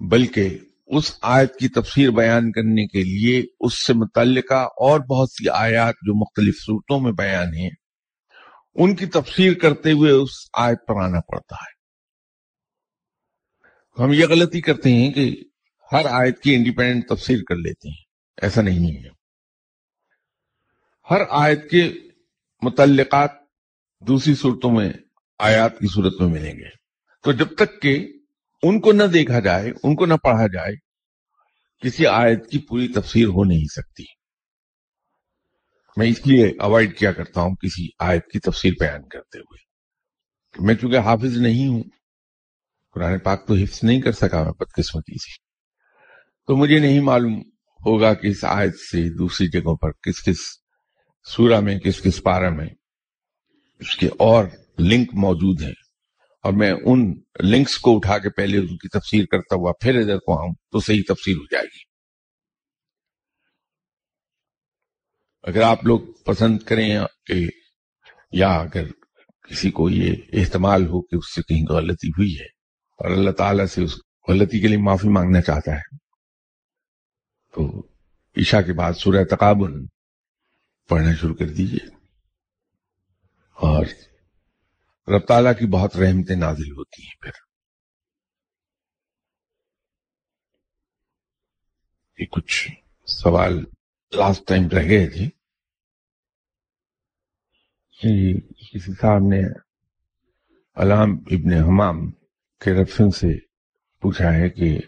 بلکہ 0.00 0.58
اس 0.94 1.18
آیت 1.22 1.56
کی 1.56 1.68
تفسیر 1.68 2.10
بیان 2.10 2.52
کرنے 2.52 2.86
کے 2.86 3.02
لیے 3.02 3.42
اس 3.60 3.86
سے 3.86 3.92
متعلقہ 3.94 4.54
اور 4.54 5.00
بہت 5.00 5.30
سی 5.30 5.48
آیات 5.48 5.94
جو 5.94 6.20
مختلف 6.20 6.54
صورتوں 6.66 7.00
میں 7.00 7.12
بیان 7.12 7.54
ہیں، 7.54 7.70
ان 8.74 8.96
کی 8.96 9.06
تفسیر 9.06 9.54
کرتے 9.54 9.92
ہوئے 9.92 10.10
اس 10.10 10.30
آیت 10.52 10.78
پر 10.86 11.02
آنا 11.02 11.20
پڑتا 11.20 11.56
ہے۔ 11.56 11.74
ہم 14.02 14.12
یہ 14.12 14.26
غلطی 14.26 14.60
کرتے 14.60 14.92
ہیں 14.92 15.12
کہ 15.12 15.36
ہر 15.92 16.06
آیت 16.10 16.40
کی 16.40 16.54
انڈیپینڈنٹ 16.54 17.08
تفسیر 17.08 17.38
کر 17.48 17.56
لیتے 17.56 17.88
ہیں، 17.88 18.04
ایسا 18.42 18.62
نہیں 18.62 19.04
ہے۔ 19.04 19.08
ہر 21.10 21.20
آیت 21.30 21.70
کے 21.70 21.92
متعلقات 22.62 23.30
دوسری 24.00 24.34
صورتوں 24.34 24.70
میں، 24.70 24.92
آیات 25.38 25.78
کی 25.78 25.86
صورت 25.86 26.20
میں 26.20 26.28
ملیں 26.28 26.54
گے۔ 26.54 26.68
تو 27.22 27.32
جب 27.32 27.54
تک 27.56 27.82
کہ 27.82 28.12
ان 28.62 28.80
کو 28.80 28.92
نہ 28.92 29.02
دیکھا 29.02 29.40
جائے، 29.40 29.72
ان 29.82 29.96
کو 29.96 30.06
نہ 30.06 30.14
پڑھا 30.14 30.46
جائے 30.46 30.83
کسی 31.84 32.06
آیت 32.06 32.50
کی 32.50 32.58
پوری 32.58 32.88
تفسیر 32.88 33.26
ہو 33.26 33.44
نہیں 33.44 33.64
سکتی۔ 33.64 34.04
میں 35.96 36.06
اس 36.06 36.26
لیے 36.26 36.52
اوائڈ 36.58 36.98
کیا 36.98 37.12
کرتا 37.12 37.40
ہوں 37.40 37.54
کسی 37.54 37.88
آیت 37.98 38.26
کی 38.26 38.38
تفسیر 38.38 38.72
بیان 38.80 39.08
کرتے 39.08 39.38
ہوئے۔ 39.38 39.64
میں 40.66 40.74
چونکہ 40.74 40.98
حافظ 40.98 41.38
نہیں 41.38 41.68
ہوں، 41.68 41.82
قرآن 42.94 43.18
پاک 43.18 43.46
تو 43.46 43.54
حفظ 43.54 43.80
نہیں 43.82 44.00
کر 44.00 44.12
سکا 44.12 44.42
میں 44.42 44.52
بدقسمتی 44.52 45.14
سے۔ 45.14 45.44
تو 46.46 46.56
مجھے 46.56 46.78
نہیں 46.78 47.00
معلوم 47.00 47.40
ہوگا 47.86 48.14
کہ 48.14 48.26
اس 48.26 48.44
آیت 48.44 48.74
سے 48.74 49.16
دوسری 49.16 49.48
جگہوں 49.48 49.76
پر 49.76 49.92
کس 49.92 50.24
کس 50.24 50.38
سورہ 51.24 51.60
میں، 51.60 51.78
کس 51.78 52.02
کس 52.02 52.22
پارہ 52.22 52.50
میں 52.50 52.68
اس 53.80 53.96
کے 53.96 54.08
اور 54.18 54.44
لنک 54.78 55.08
موجود 55.12 55.62
ہیں۔ 55.62 55.83
اور 56.44 56.52
میں 56.52 56.72
ان 56.84 57.22
لنکس 57.42 57.78
کو 57.78 57.96
اٹھا 57.96 58.18
کے 58.18 58.30
پہلے 58.30 58.58
ان 58.58 58.66
کی 58.66 58.88
تفسیر 58.88 59.24
کرتا 59.24 59.56
ہوا 59.56 59.72
پھر 59.80 59.98
ادھر 59.98 60.18
کو 60.18 60.38
آؤں 60.38 60.54
تو 60.54 60.80
صحیح 60.80 61.02
تفسیر 61.08 61.36
ہو 61.36 61.44
جائے 61.44 61.64
گی۔ 61.64 61.82
اگر 65.42 65.62
آپ 65.62 65.84
لوگ 65.84 66.00
پسند 66.26 66.58
کریں 66.58 67.00
کہ 67.26 67.34
یا 68.32 68.48
اگر 68.48 68.84
کسی 69.48 69.70
کو 69.70 69.90
یہ 69.90 70.16
احتمال 70.32 70.86
ہو 70.86 71.02
کہ 71.02 71.16
اس 71.16 71.34
سے 71.34 71.42
کہیں 71.42 71.64
غلطی 71.70 72.08
ہوئی 72.08 72.38
ہے 72.40 72.46
اور 72.98 73.10
اللہ 73.10 73.30
تعالیٰ 73.30 73.66
سے 73.66 73.82
اس 73.82 73.94
غلطی 74.28 74.60
کے 74.60 74.66
لیے 74.68 74.78
معافی 74.78 75.08
مانگنا 75.08 75.40
چاہتا 75.40 75.74
ہے، 75.74 75.96
تو 77.54 77.86
عشاء 78.36 78.60
کے 78.60 78.72
بعد 78.72 78.92
سورہ 78.92 79.24
تقابل 79.24 79.72
پڑھنا 80.88 81.14
شروع 81.14 81.34
کر 81.34 81.48
دیجیے۔ 81.48 81.86
اور 83.54 83.86
رب 85.08 85.26
تعالیٰ 85.28 85.52
کی 85.58 85.66
بہت 85.66 85.96
رحمتیں 85.96 86.36
نازل 86.36 86.72
ہوتی 86.72 87.02
ہیں 87.02 87.20
پھر۔ 87.20 87.30
یہ 92.18 92.26
کچھ 92.26 92.70
سوال 93.06 93.64
لاسٹ 94.16 94.48
ٹائم 94.48 94.68
رہ 94.68 94.88
گئے 94.88 95.08
تھے۔ 95.08 95.28
کسی 97.92 98.94
صاحب 99.00 99.20
نے 99.28 99.40
علام 100.74 101.10
ابن 101.10 101.52
حمام 101.52 102.10
کے 102.60 102.82
رفسن 102.82 103.10
سے 103.10 103.38
پوچھا 104.00 104.32
ہے 104.32 104.50
کہ 104.50 104.78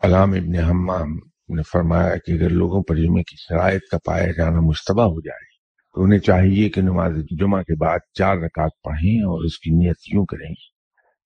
علام 0.00 0.30
ابن 0.32 0.54
حمام 0.64 1.14
نے 1.56 1.62
فرمایا 1.62 2.16
کہ 2.16 2.32
اگر 2.32 2.50
لوگوں 2.50 2.82
پر 2.82 2.94
جمعے 2.94 3.22
کی 3.22 3.36
شرائط 3.36 3.82
کا 3.90 3.98
پایا 4.04 4.26
جانا 4.26 4.60
مشتبہ 4.60 5.02
ہو 5.02 5.20
جائے 5.20 5.51
تو 5.94 6.02
انہیں 6.02 6.18
چاہیے 6.18 6.68
کہ 6.68 6.80
نماز 6.80 7.12
جمعہ 7.30 7.62
کے 7.62 7.76
بعد 7.76 7.98
چار 8.14 8.36
رکعت 8.36 8.70
پڑھیں 8.84 9.22
اور 9.22 9.44
اس 9.44 9.58
کی 9.58 9.70
نیت 9.70 9.96
یوں 10.14 10.26
کریں 10.26 10.54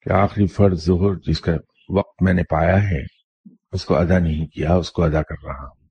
کہ 0.05 0.11
آخری 0.11 0.47
فرض 0.47 0.87
ظہر 0.87 1.15
جس 1.27 1.41
کا 1.41 1.53
وقت 1.89 2.23
میں 2.23 2.33
نے 2.33 2.43
پایا 2.43 2.91
ہے، 2.91 3.03
اس 3.73 3.85
کو 3.85 3.97
ادا 3.97 4.19
نہیں 4.19 4.47
کیا، 4.47 4.75
اس 4.75 4.93
کو 4.93 5.03
ادا 5.03 5.23
کر 5.23 5.47
رہا 5.47 5.63
ہوں۔ 5.63 5.87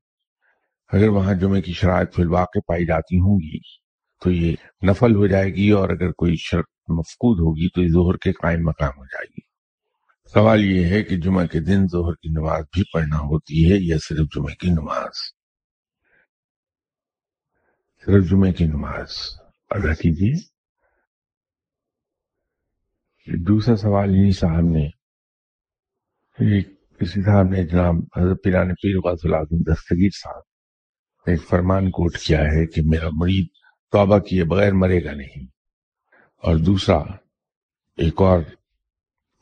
اگر 0.92 1.08
وہاں 1.08 1.34
جمعے 1.34 1.62
کی 1.62 1.74
شرائط 1.74 2.16
فی 2.16 2.22
الواقع 2.22 2.60
پائی 2.68 2.86
جاتی 2.86 3.20
ہوں 3.20 3.40
گی 3.40 3.60
تو 4.24 4.32
یہ 4.32 4.56
نفل 4.86 5.16
ہو 5.16 5.28
جائے 5.28 5.54
گی 5.54 5.70
اور 5.70 5.90
اگر 5.90 6.12
کوئی 6.12 6.36
شرط 6.38 6.66
مفقود 6.88 7.40
ہوگی 7.40 7.70
تو 7.70 7.82
یہ 7.82 7.88
ظہر 7.88 8.18
کے 8.18 8.32
قائم 8.32 8.66
مقام 8.66 8.92
ہو 8.98 9.06
جائے 9.06 9.26
گی۔ 9.26 9.56
سوال 10.34 10.66
یہ 10.66 10.86
ہے 10.86 11.04
کہ 11.04 11.18
جمعہ 11.18 11.46
کے 11.46 11.60
دن 11.60 11.88
ظہر 11.92 12.14
کی 12.14 12.30
نماز 12.30 12.64
بھی 12.74 12.84
پڑھنا 12.94 13.18
ہوتی 13.18 13.72
ہے 13.72 13.78
یا 13.80 13.98
صرف 13.98 14.28
جمعہ 14.36 14.54
کی 14.54 14.70
نماز؟ 14.70 15.35
صرف 18.06 18.24
جمعے 18.30 18.54
کی 18.54 18.65
نماز 18.65 19.12
ادا 19.70 19.94
کیجیے۔ 19.94 20.34
دوسرا 23.38 23.76
سوال 23.76 24.10
انہیں 24.10 24.32
صاحب 24.32 24.63
نے 24.63 24.89
کسی 27.00 27.24
صاحب 27.24 27.46
نے 27.46 27.63
جناب 27.63 27.96
حضرت 28.18 28.44
پیران 28.44 28.74
پیر 28.74 28.98
غاز 28.98 29.18
العظم 29.24 29.74
دستگیر 29.74 30.10
صاحب 30.10 30.41
ایک 31.26 31.41
فرمان 31.50 31.91
کوٹ 31.91 32.18
کیا 32.18 32.39
ہے 32.39 32.68
کہ 32.68 32.82
میرا 32.86 33.10
مرید 33.13 33.48
توبہ 33.91 34.20
کیے 34.20 34.44
بغیر 34.44 34.74
مرے 34.74 35.06
گا 35.06 35.12
نہیں۔ 35.12 35.46
اور 36.38 36.56
دوسرا، 36.56 36.98
ایک 37.98 38.22
اور 38.22 38.39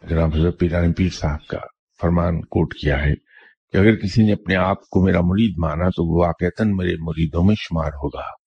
جناب 0.10 0.36
حضرت 0.36 0.60
پیران 0.60 0.93
پیر 0.93 1.10
صاحب 1.10 1.47
کا 1.47 1.60
فرمان 2.02 2.41
کوٹ 2.41 2.73
کیا 2.73 3.06
ہے 3.06 3.15
کہ 3.71 3.78
اگر 3.78 3.95
کسی 3.95 4.26
نے 4.26 4.34
اپنے 4.34 4.56
آپ 4.56 4.89
کو 4.89 5.06
میرا 5.06 5.21
مرید 5.21 5.54
مانا 5.58 5.89
تو 5.89 6.13
وہ 6.13 6.26
واقعتاً 6.26 6.71
میرے 6.76 6.95
مریدوں 6.99 7.43
میں 7.43 7.56
شمار 7.56 7.88
ہوگا۔ 7.88 8.42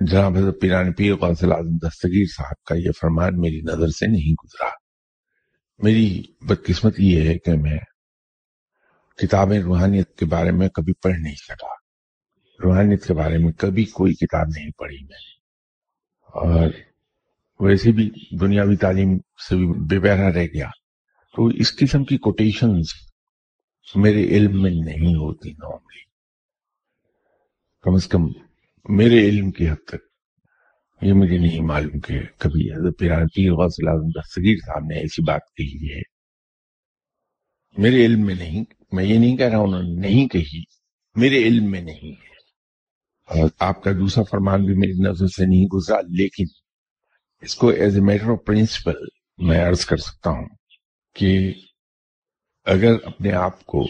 جناب 0.00 0.36
حضرت 0.36 0.60
پیران 0.60 0.92
پیر 0.92 1.14
قوصل 1.14 1.52
اعظم 1.52 1.76
دستگیر 1.76 2.24
صاحب 2.36 2.64
کا 2.64 2.74
یہ 2.74 2.90
فرمان 3.00 3.40
میری 3.40 3.60
نظر 3.60 3.88
سے 3.88 4.06
نہیں 4.06 4.32
گزرا۔ 4.32 4.68
میری 5.78 6.22
بدقسمت 6.40 7.00
یہ 7.00 7.28
ہے 7.28 7.38
کہ 7.38 7.52
میں 7.52 7.78
کتابیں 9.16 9.60
روحانیت 9.60 10.16
کے 10.16 10.26
بارے 10.26 10.50
میں 10.50 10.68
کبھی 10.68 10.92
پڑھ 10.92 11.18
نہیں 11.18 11.34
سکا۔ 11.34 11.74
روحانیت 12.64 13.06
کے 13.06 13.14
بارے 13.14 13.38
میں 13.38 13.52
کبھی 13.52 13.84
کوئی 13.84 14.14
کتاب 14.14 14.46
نہیں 14.56 14.70
پڑھی 14.70 14.96
میں 14.96 15.16
نے۔ 15.16 15.36
اور 16.26 16.70
ویسے 17.60 17.92
بھی 17.92 18.10
دنیاوی 18.40 18.76
تعلیم 18.76 19.18
سے 19.18 19.56
بھی 19.56 19.66
بے 19.66 19.98
بہرا 19.98 20.32
رہ 20.32 20.44
گیا۔ 20.44 20.70
تو 21.36 21.46
اس 21.46 21.76
قسم 21.76 22.04
کی 22.04 22.18
کوٹیشنز 22.18 22.84
میرے 23.94 24.24
علم 24.24 24.62
میں 24.62 24.70
نہیں 24.70 25.14
ہوتی 25.14 25.50
نارملی 25.50 26.02
کم 27.82 27.94
از 27.94 28.06
کم 28.06 28.47
میرے 28.88 29.28
علم 29.28 29.50
کی 29.50 29.68
حد 29.70 29.84
تک، 29.86 29.96
یہ 31.02 31.12
مجھے 31.12 31.38
نہیں 31.38 31.60
معلوم 31.60 32.00
کہ 32.00 32.20
کبھی 32.38 32.72
حضرت 32.72 32.98
پیر 32.98 33.12
غوث 33.52 33.74
اعظم 33.88 34.20
دستگیر 34.20 34.56
صاحب 34.66 34.84
نے 34.84 34.98
ایسی 34.98 35.22
بات 35.22 35.40
کہی 35.56 35.94
ہے۔ 35.94 36.00
میرے 37.76 38.04
علم 38.06 38.20
میں 38.26 38.34
نہیں، 38.34 38.64
میں 38.92 39.04
یہ 39.04 39.18
نہیں 39.18 39.36
کہہ 39.36 39.46
رہا 39.46 39.58
انہوں 39.58 39.82
نے 39.82 40.08
نہیں 40.08 40.28
کہی، 40.28 40.62
میرے 41.14 41.38
علم 41.38 41.70
میں 41.70 41.80
نہیں 41.80 42.10
ہے۔ 42.10 42.28
اور 43.28 43.48
آپ 43.58 43.82
کا 43.82 43.92
دوسرا 43.92 44.24
فرمان 44.30 44.64
بھی 44.64 44.74
میری 44.74 44.92
نظر 44.92 45.26
سے 45.26 45.46
نہیں 45.46 45.66
گزرا، 45.66 46.00
لیکن 46.00 46.44
اس 47.40 47.54
کو 47.54 47.68
as 47.68 47.94
a 47.94 48.00
matter 48.00 48.30
of 48.30 48.38
principle 48.46 49.04
میں 49.38 49.64
عرض 49.64 49.84
کر 49.84 49.96
سکتا 49.96 50.30
ہوں 50.30 50.48
کہ 51.14 51.52
اگر 52.64 52.92
اپنے 53.04 53.32
آپ 53.32 53.64
کو 53.64 53.86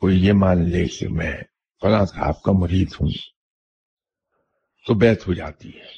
کوئی 0.00 0.26
یہ 0.26 0.32
مان 0.32 0.70
لے 0.70 0.84
کہ 0.84 1.08
میں 1.08 1.36
فلاں 1.80 2.06
صاحب 2.06 2.42
کا 2.42 2.52
مرید 2.52 2.88
ہوں 3.00 3.08
تو 4.86 4.94
بیت 4.94 5.26
ہو 5.28 5.32
جاتی 5.34 5.68
ہے۔ 5.68 5.88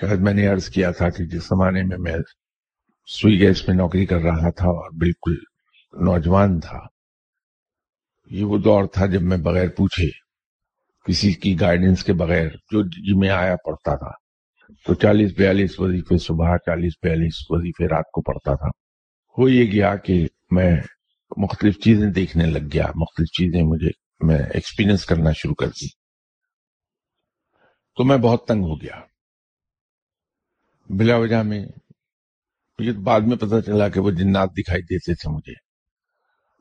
شاید 0.00 0.20
میں 0.20 0.34
نے 0.34 0.46
عرض 0.46 0.68
کیا 0.68 0.90
تھا 0.90 1.08
کہ 1.08 1.24
جس 1.24 1.44
زمانے 1.44 1.82
میں 1.82 1.98
میں 1.98 2.16
سوئی 3.06 3.40
گیس 3.40 3.68
میں 3.68 3.76
نوکری 3.76 4.06
کر 4.06 4.20
رہا 4.20 4.50
تھا 4.50 4.68
اور 4.68 4.90
بالکل 4.90 5.34
نوجوان 5.92 6.60
تھا، 6.60 6.78
یہ 8.30 8.44
وہ 8.44 8.58
دور 8.58 8.84
تھا 8.84 9.06
جب 9.06 9.22
میں 9.22 9.36
بغیر 9.36 9.68
پوچھے 9.68 10.08
کسی 11.06 11.32
کی 11.32 11.60
گائیڈنس 11.60 12.04
کے 12.04 12.12
بغیر 12.12 12.48
جو 12.48 12.82
جی 12.82 13.18
میں 13.18 13.28
آیا 13.28 13.56
پڑتا 13.64 13.96
تھا۔ 13.96 14.10
تو 14.86 14.94
چالیس 14.94 15.32
بیالیس 15.38 15.80
وظیفے 15.80 16.18
صبح، 16.18 16.56
چالیس 16.56 16.92
بیالیس 17.02 17.34
وظیفے 17.50 17.88
رات 17.88 18.04
کو 18.12 18.22
پڑتا 18.22 18.54
تھا۔ 18.54 18.68
ہو 19.38 19.48
یہ 19.48 19.72
گیا 19.72 19.96
کہ 19.96 20.26
میں 20.50 20.76
مختلف 21.36 21.78
چیزیں 21.78 22.10
دیکھنے 22.10 22.46
لگ 22.46 22.66
گیا، 22.72 22.86
مختلف 22.94 23.28
چیزیں 23.28 23.62
مجھے 23.62 23.90
میں 24.20 24.38
ایکسپیرینس 24.54 25.04
کرنا 25.04 25.32
شروع 25.32 25.54
کر 25.54 25.66
دی۔ 25.66 26.01
تو 27.96 28.04
میں 28.04 28.16
بہت 28.16 28.46
تنگ 28.48 28.62
ہو 28.62 28.82
گیا۔ 28.82 29.00
بلا 30.88 31.16
وجہ 31.16 31.42
میں 31.42 31.66
مجھے 32.78 32.92
بعد 32.92 33.20
میں 33.20 33.36
پتہ 33.36 33.60
چلا 33.66 33.88
کہ 33.88 34.00
وہ 34.00 34.10
جنات 34.10 34.50
دکھائی 34.50 34.82
دیتے 34.82 35.14
تھے 35.14 35.30
مجھے۔ 35.30 35.52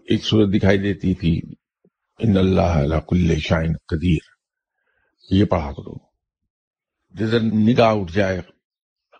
ایک 0.10 0.24
صورت 0.24 0.50
دکھائی 0.54 0.78
دیتی 0.78 1.13
تھی، 1.13 1.41
ان 2.20 2.38
اللہ 2.38 3.00
کل 3.00 3.39
شائن 3.39 3.74
قدیر 3.74 4.17
یہ 5.32 5.46
پڑھا 5.46 5.72
کرو۔ 5.72 5.98
جدھر 7.10 7.39
نگاہ 7.39 7.96
اٹھ 7.96 8.13
جائے، 8.13 8.41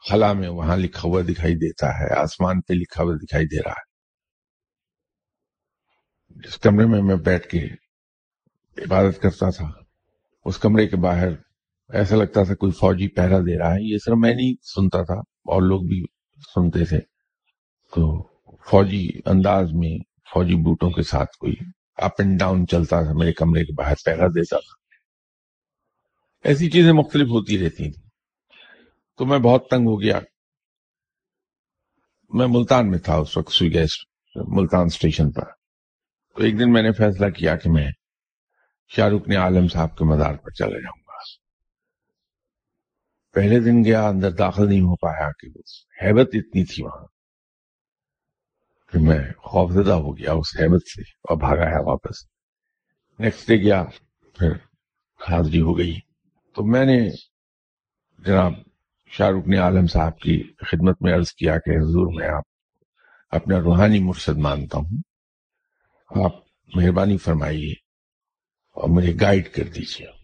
خلا 0.10 0.34
میں 0.34 0.50
وہاں 0.50 0.78
لکھا 0.78 1.02
ہوا 1.04 1.22
دکھائی 1.22 1.56
دیتا 1.56 1.88
ہے، 1.88 2.20
آسمان 2.20 2.62
پہ 2.62 2.74
لکھا 2.74 3.04
ہوا 3.04 3.16
دکھائی 3.16 3.46
دے 3.46 3.58
رہا 3.58 3.72
ہے۔ 3.72 3.92
جس 6.30 6.58
کمرے 6.58 6.86
میں 6.86 7.02
میں 7.02 7.16
بیٹھ 7.16 7.48
کے 7.48 7.68
عبادت 8.78 9.22
کرتا 9.22 9.50
تھا، 9.50 9.72
اس 10.46 10.58
کمرے 10.58 10.88
کے 10.88 10.96
باہر 10.96 11.51
ایسا 11.94 12.16
لگتا 12.16 12.44
تھا 12.44 12.56
کوئی 12.56 12.72
فوجی 12.72 13.08
پہرا 13.08 13.40
دے 13.40 13.60
رہا 13.60 13.72
ہے، 13.72 13.82
یہ 13.82 13.98
صرف 13.98 14.16
میں 14.18 14.36
نہیں 14.36 14.54
سنتا 14.62 15.04
تھا، 15.04 15.20
اور 15.20 15.62
لوگ 15.62 15.82
بھی 15.82 16.06
سنتے 16.56 16.86
تھے۔ 16.86 17.00
تو 17.96 18.24
فوجی 18.70 19.10
انداز 19.26 19.74
میں 19.74 20.04
فوجی 20.34 20.56
بوٹوں 20.56 20.90
کے 20.90 21.04
ساتھ 21.04 21.38
کوئی 21.38 21.54
اپ 21.96 22.12
اینڈ 22.18 22.40
ڈاؤن 22.40 22.68
چلتا 22.68 23.04
تھا، 23.04 23.14
میرے 23.14 23.34
کمرے 23.34 23.66
کے 23.66 23.74
باہر 23.74 23.94
پہرا 24.06 24.28
دیتا 24.28 24.58
تھا۔ 24.58 24.96
ایسی 26.44 26.70
چیزیں 26.70 26.94
مختلف 26.94 27.28
ہوتی 27.28 27.66
رہتی 27.66 27.92
تھی 27.92 28.02
تو 29.18 29.26
میں 29.26 29.40
بہت 29.40 29.70
تنگ 29.70 29.88
ہو 29.88 30.02
گیا۔ 30.02 30.20
میں 32.30 32.48
ملتان 32.50 32.90
میں 32.90 33.00
تھا، 33.00 33.16
اس 33.16 33.38
وقت 33.38 33.52
سوئی 33.52 33.74
گیس 33.74 33.90
ملتان 34.36 34.86
اسٹیشن 34.86 35.32
پر۔ 35.32 35.44
تو 36.36 36.44
ایک 36.44 36.60
دن 36.60 36.74
میں 36.74 36.84
نے 36.84 36.92
فیصلہ 36.92 37.30
کیا 37.30 37.56
کہ 37.56 37.70
میں 37.70 37.92
شاہ 38.96 39.08
رخ 39.08 39.28
نے 39.28 39.36
عالم 39.36 39.68
صاحب 39.68 39.98
کے 39.98 40.06
مزار 40.06 40.36
پر 40.36 40.50
چلے 40.50 40.82
جاؤں۔ 40.82 41.01
گا 41.01 41.01
پہلے 43.34 43.60
دن 43.60 43.84
گیا، 43.84 44.08
اندر 44.08 44.32
داخل 44.32 44.70
نہیں 44.70 44.82
ہو 44.82 44.96
پایا 44.96 45.32
کہ 45.32 45.48
حیبت 46.04 46.30
اتنی 46.34 46.66
تھی 46.66 46.84
وہاں 46.84 47.06
کہ 48.92 49.00
میں 49.00 49.32
خوفزدہ 49.38 49.92
ہو 49.92 50.18
گیا 50.18 50.32
اس 50.32 50.48
حیبت 50.60 50.88
سے 50.88 51.02
اور 51.02 51.38
بھاگا 51.38 51.68
ہے 51.68 51.84
واپس۔ 51.86 52.26
نیکسٹ 53.20 53.48
ڈے 53.48 53.58
گیا، 53.58 53.84
پھر 54.38 54.52
حاضری 55.30 55.62
ہو 55.62 55.78
گئی۔ 55.78 56.00
تو 56.56 56.66
میں 56.66 56.86
نے 56.86 57.10
جناب 58.20 58.54
شاہ 59.08 59.30
رخ 59.30 59.48
نے 59.48 59.58
عالم 59.58 59.88
صاحب 59.88 60.20
کی 60.20 60.44
خدمت 60.58 61.02
میں 61.02 61.14
عرض 61.14 61.34
کیا 61.34 61.58
کہ 61.58 61.70
حضور 61.70 62.22
میں 62.22 62.30
آپ 62.30 62.44
اپنا 63.30 63.60
روحانی 63.60 64.00
مرشد 64.00 64.38
مانتا 64.38 64.78
ہوں۔ 64.78 65.02
آپ 66.26 66.36
مہربانی 66.76 67.18
فرمائیے 67.18 67.72
اور 68.72 68.90
مجھے 68.90 69.14
گائیڈ 69.22 69.54
کر 69.54 69.64
دیجیے۔ 69.64 70.21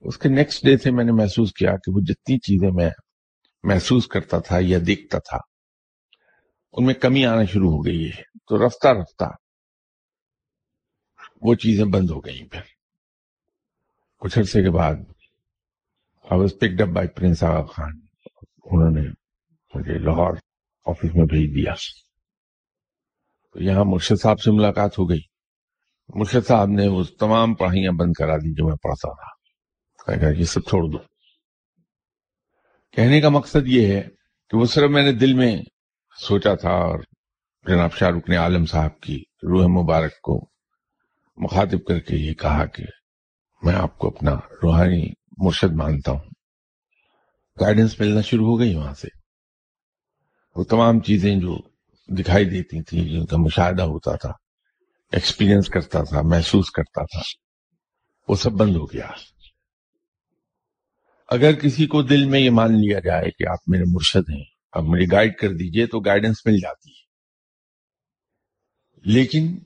اس 0.00 0.18
کے 0.18 0.28
نیکسٹ 0.28 0.66
ڈے 0.66 0.78
سے 0.78 0.90
میں 0.90 1.04
نے 1.04 1.12
محسوس 1.12 1.52
کیا 1.52 1.72
کہ 1.72 1.90
وہ 1.94 2.00
جتنی 2.00 2.38
چیزیں 2.38 2.70
میں 2.70 2.90
محسوس 3.62 4.06
کرتا 4.06 4.38
تھا 4.38 4.58
یا 4.60 4.78
دیکھتا 4.86 5.18
تھا، 5.18 5.38
ان 6.72 6.86
میں 6.86 6.94
کمی 6.94 7.26
آنا 7.26 7.44
شروع 7.44 7.70
ہو 7.70 7.84
گئی 7.86 8.08
ہے۔ 8.08 8.22
تو 8.48 8.66
رفتہ 8.66 8.88
رفتہ 8.88 9.24
وہ 11.42 11.54
چیزیں 11.54 11.84
بند 11.84 12.10
ہو 12.10 12.20
گئیں 12.20 12.48
پھر۔ 12.48 12.60
کچھ 14.18 14.38
عرصے 14.38 14.62
کے 14.62 14.70
بعد 14.70 14.94
I 16.30 16.40
was 16.40 16.54
picked 16.60 16.80
up 16.80 16.88
by 16.88 17.08
prince 17.08 17.42
Aga 17.42 17.62
Khan 17.62 18.00
انہوں 18.64 18.90
نے 18.90 19.08
مجھے 19.74 19.98
لاہور 19.98 20.36
آفس 20.86 21.14
میں 21.14 21.24
بھیج 21.26 21.54
دیا۔ 21.54 21.74
تو 23.52 23.62
یہاں 23.62 23.84
مرشد 23.84 24.20
صاحب 24.22 24.40
سے 24.40 24.50
ملاقات 24.50 24.98
ہو 24.98 25.10
گئی۔ 25.10 25.20
مرشد 26.08 26.46
صاحب 26.46 26.68
نے 26.68 26.88
وہ 26.88 27.04
تمام 27.04 27.54
پڑھائیاں 27.54 27.92
بند 27.92 28.12
کرا 28.12 28.36
دی 28.36 28.54
جو 28.54 28.68
میں 28.68 28.76
پڑھتا 28.76 29.14
تھا۔ 29.14 29.39
کہ 30.06 30.38
یہ 30.38 30.44
سب 30.44 30.60
چھوڑ 30.60 30.88
دو۔ 30.92 30.98
کہنے 32.92 33.20
کا 33.20 33.28
مقصد 33.28 33.66
یہ 33.66 33.86
ہے 33.86 34.02
کہ 34.50 34.56
وہ 34.56 34.64
صرف 34.64 34.90
میں 34.90 35.02
نے 35.02 35.12
دل 35.12 35.34
میں 35.34 35.62
سوچا 36.20 36.54
تھا 36.54 36.70
اور 36.70 36.98
جناب 37.68 37.94
شاہ 37.94 38.08
رخ 38.08 38.28
نے 38.28 38.36
عالم 38.36 38.66
صاحب 38.66 39.00
کی 39.00 39.16
روح 39.42 39.82
مبارک 39.82 40.20
کو 40.20 40.50
مخاطب 41.36 41.84
کر 41.88 41.98
کے 41.98 42.16
یہ 42.16 42.34
کہا 42.34 42.66
کہ 42.66 42.84
میں 43.62 43.74
آپ 43.74 43.98
کو 43.98 44.08
اپنا 44.08 44.34
روحانی 44.62 45.08
مرشد 45.38 45.72
مانتا 45.72 46.12
ہوں۔ 46.12 46.30
گائیڈنس 47.60 48.00
ملنا 48.00 48.20
شروع 48.20 48.46
ہو 48.46 48.58
گئی 48.58 48.74
وہاں 48.74 48.94
سے۔ 48.94 49.08
وہ 50.56 50.64
تمام 50.64 51.00
چیزیں 51.00 51.36
جو 51.36 51.58
دکھائی 52.08 52.44
دیتی 52.44 52.82
تھی 52.82 53.08
جن 53.08 53.26
کا 53.26 53.36
مشاہدہ 53.36 53.82
ہوتا 53.82 54.16
تھا 54.16 54.32
ایکسپیرینس 55.12 55.68
کرتا 55.68 56.04
تھا، 56.04 56.22
محسوس 56.22 56.70
کرتا 56.70 57.04
تھا، 57.04 57.20
وہ 58.28 58.34
سب 58.34 58.52
بند 58.52 58.76
ہو 58.76 58.92
گیا۔ 58.92 59.10
اگر 61.30 61.52
کسی 61.52 61.86
کو 61.86 62.02
دل 62.02 62.24
میں 62.24 62.40
یہ 62.40 62.50
مان 62.50 62.72
لیا 62.72 63.00
جائے 63.00 63.30
کہ 63.30 63.48
آپ 63.48 63.58
میرے 63.66 63.82
مرشد 63.86 64.30
ہیں 64.30 64.44
اب 64.72 64.84
مجھے 64.84 65.06
گائیڈ 65.12 65.36
کر 65.36 65.48
دیجیے 65.48 65.86
تو 65.86 66.00
گائیڈنس 66.00 66.46
مل 66.46 66.56
جاتی 66.56 66.90
ہے۔ 66.90 67.10
لیکن 69.04 69.58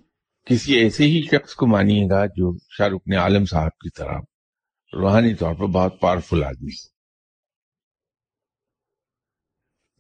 کسی 0.45 0.75
ایسے 0.75 1.05
ہی 1.05 1.23
شخص 1.23 1.55
کو 1.55 1.67
مانیے 1.67 2.11
گا 2.11 2.27
جو 2.27 2.59
شاہ 2.71 2.87
رخ 2.87 3.01
نے 3.07 3.17
عالم 3.17 3.45
صاحب 3.45 3.71
کی 3.71 3.91
طرح 3.91 4.19
روحانی 4.93 5.35
طور 5.35 5.55
پر 5.55 5.67
بہت 5.67 6.01
پاورفل 6.01 6.45
آدمی 6.45 6.75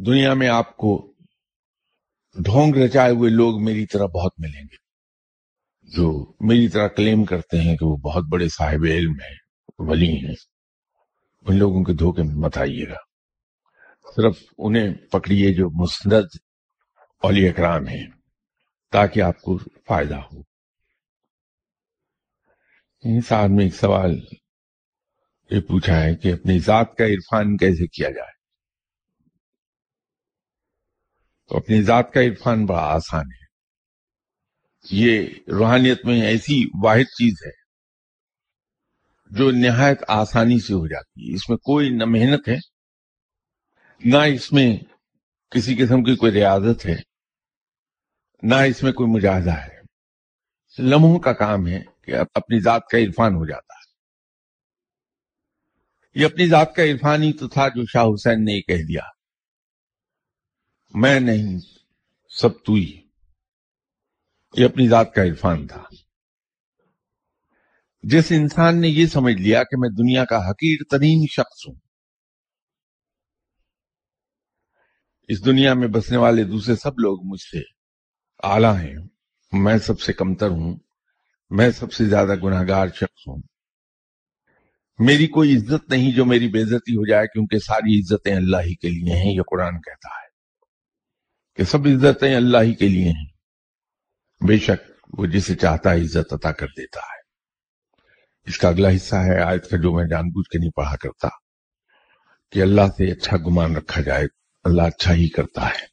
دنیا 0.06 0.34
میں 0.34 0.48
آپ 0.48 0.76
کو 0.76 1.14
ڈھونگ 2.44 2.74
رچائے 2.74 3.10
ہوئے 3.10 3.30
لوگ 3.30 3.64
میری 3.64 3.86
طرح 3.86 4.06
بہت 4.06 4.32
ملیں 4.38 4.62
گے۔ 4.62 4.76
جو 5.96 6.32
میری 6.40 6.68
طرح 6.68 6.88
کلیم 6.88 7.24
کرتے 7.24 7.60
ہیں 7.60 7.76
کہ 7.76 7.86
وہ 7.86 7.96
بہت 7.96 8.24
بڑے 8.30 8.48
صاحب 8.48 8.84
علم 8.84 9.12
ہیں، 9.12 9.36
ولی 9.78 10.26
ہیں۔ 10.26 10.53
ان 11.48 11.56
لوگوں 11.56 11.84
کے 11.84 11.92
دھوکے 11.92 12.22
میں 12.22 12.34
مت 12.34 12.58
آئیے 12.58 12.88
گا۔ 12.88 12.96
صرف 14.16 14.44
انہیں 14.58 14.94
پکڑیے 14.94 15.54
جو 15.54 15.82
مسند 15.82 16.12
اولی 17.22 17.48
اکرام 17.48 17.86
ہیں، 17.86 18.06
تاکہ 18.92 19.20
آپ 19.20 19.40
کو 19.40 19.58
فائدہ 19.58 20.16
ہو۔ 20.16 20.54
صاحب 23.28 23.48
نے 23.48 23.64
ایک 23.64 23.74
سوال 23.74 24.10
یہ 25.50 25.60
پوچھا 25.60 26.02
ہے 26.02 26.14
کہ 26.14 26.32
اپنی 26.32 26.58
ذات 26.58 26.96
کا 26.96 27.04
عرفان 27.04 27.56
کیسے 27.56 27.86
کیا 27.86 28.10
جائے؟ 28.10 28.32
تو 31.48 31.56
اپنی 31.56 31.82
ذات 31.82 32.12
کا 32.12 32.20
عرفان 32.20 32.66
بڑا 32.66 32.80
آسان 32.80 33.26
ہے۔ 33.26 33.44
یہ 34.90 35.26
روحانیت 35.58 36.04
میں 36.04 36.22
ایسی 36.22 36.70
واحد 36.84 37.04
چیز 37.04 37.34
ہے 37.46 37.63
جو 39.30 39.50
نہایت 39.50 40.02
آسانی 40.08 40.58
سے 40.58 40.72
ہو 40.74 40.86
جاتی 40.86 41.30
ہے۔ 41.30 41.34
اس 41.34 41.48
میں 41.48 41.56
کوئی 41.56 41.90
نہ 41.90 42.04
محنت 42.04 42.48
ہے، 42.48 42.56
نہ 44.04 44.16
اس 44.16 44.52
میں 44.52 44.76
کسی 45.50 45.76
قسم 45.76 46.04
کی 46.04 46.16
کوئی 46.16 46.32
ریاضت 46.32 46.86
ہے، 46.86 46.96
نہ 48.42 48.54
اس 48.54 48.82
میں 48.82 48.92
کوئی 48.92 49.10
مجاہدہ 49.10 49.52
ہے۔ 49.52 49.74
لمحوں 50.78 51.18
کا 51.18 51.32
کام 51.32 51.66
ہے 51.66 51.82
کہ 52.02 52.14
اپنی 52.34 52.60
ذات 52.60 52.82
کا 52.86 52.98
عرفان 52.98 53.34
ہو 53.34 53.46
جاتا 53.46 53.74
ہے۔ 53.74 53.84
یہ 56.20 56.26
اپنی 56.26 56.46
ذات 56.46 56.74
کا 56.74 56.82
عرفان 56.82 57.22
ہی 57.22 57.32
تو 57.32 57.48
تھا 57.48 57.68
جو 57.68 57.82
شاہ 57.86 58.04
حسین 58.14 58.44
نے 58.44 58.52
یہ 58.52 58.60
کہہ 58.60 58.82
دیا۔ 58.88 59.02
میں 60.94 61.20
نہیں، 61.20 61.60
سب 62.28 62.64
تو 62.64 62.74
ہی۔ 62.74 63.00
یہ 64.54 64.64
اپنی 64.64 64.88
ذات 64.88 65.14
کا 65.14 65.22
عرفان 65.22 65.66
تھا۔ 65.66 65.82
جس 68.06 68.24
انسان 68.30 68.80
نے 68.80 68.88
یہ 68.88 69.06
سمجھ 69.06 69.34
لیا 69.34 69.62
کہ 69.62 69.76
میں 69.78 69.88
دنیا 69.88 70.24
کا 70.24 70.50
حقیر 70.50 70.76
ترین 70.90 71.24
شخص 71.30 71.68
ہوں۔ 71.68 71.74
اس 75.28 75.44
دنیا 75.44 75.74
میں 75.74 75.88
بسنے 75.88 76.16
والے 76.16 76.44
دوسرے 76.44 76.76
سب 76.76 76.98
لوگ 76.98 77.18
مجھ 77.24 77.40
سے 77.40 77.58
اعلی 78.42 78.86
ہیں۔ 78.86 79.08
میں 79.52 79.78
سب 79.78 80.00
سے 80.00 80.12
کمتر 80.12 80.48
ہوں۔ 80.48 80.76
میں 81.50 81.70
سب 81.70 81.92
سے 81.92 82.04
زیادہ 82.04 82.34
گناہ 82.44 82.62
گار 82.68 82.88
شخص 82.88 83.28
ہوں۔ 83.28 83.42
میری 84.98 85.26
کوئی 85.26 85.56
عزت 85.56 85.90
نہیں 85.90 86.12
جو 86.12 86.24
میری 86.24 86.48
بے 86.48 86.62
عزتی 86.62 86.94
ہو 86.94 87.08
جائے، 87.08 87.26
کیونکہ 87.26 87.58
ساری 87.58 88.00
عزتیں 88.00 88.36
اللہ 88.36 88.56
ہی 88.56 88.74
کے 88.74 88.88
لیے 88.88 89.16
ہیں، 89.16 89.32
یہ 89.32 89.42
قرآن 89.50 89.80
کہتا 89.80 90.08
ہے 90.08 90.28
کہ 91.56 91.64
سب 91.64 91.78
عزتیں 91.78 92.36
اللہ 92.36 92.58
ہی 92.58 92.74
کے 92.74 92.88
لیے 92.88 93.08
ہیں۔ 93.08 93.26
بے 94.46 94.58
شک 94.58 95.06
وہ 95.18 95.26
جسے 95.26 95.54
چاہتا 95.54 95.90
ہے 95.90 96.00
عزت 96.00 96.32
عطا 96.32 96.52
کر 96.52 96.66
دیتا 96.66 97.00
ہے۔ 97.00 97.23
اس 98.46 98.58
کا 98.58 98.68
اگلا 98.68 98.88
حصہ 98.96 99.16
ہے 99.16 99.40
آیت 99.42 99.70
کا 99.70 99.76
جو 99.76 99.92
میں 99.92 100.04
جان 100.04 100.28
بوجھ 100.28 100.48
کے 100.48 100.58
نہیں 100.58 100.70
پڑھا 100.70 100.96
کرتا، 100.96 101.28
کہ 102.52 102.62
اللہ 102.62 102.90
سے 102.96 103.10
اچھا 103.12 103.36
گمان 103.36 103.76
رکھا 103.76 104.00
جائے، 104.00 104.26
اللہ 104.64 104.82
اچھا 104.82 105.14
ہی 105.14 105.28
کرتا 105.28 105.66
ہے۔ 105.66 105.86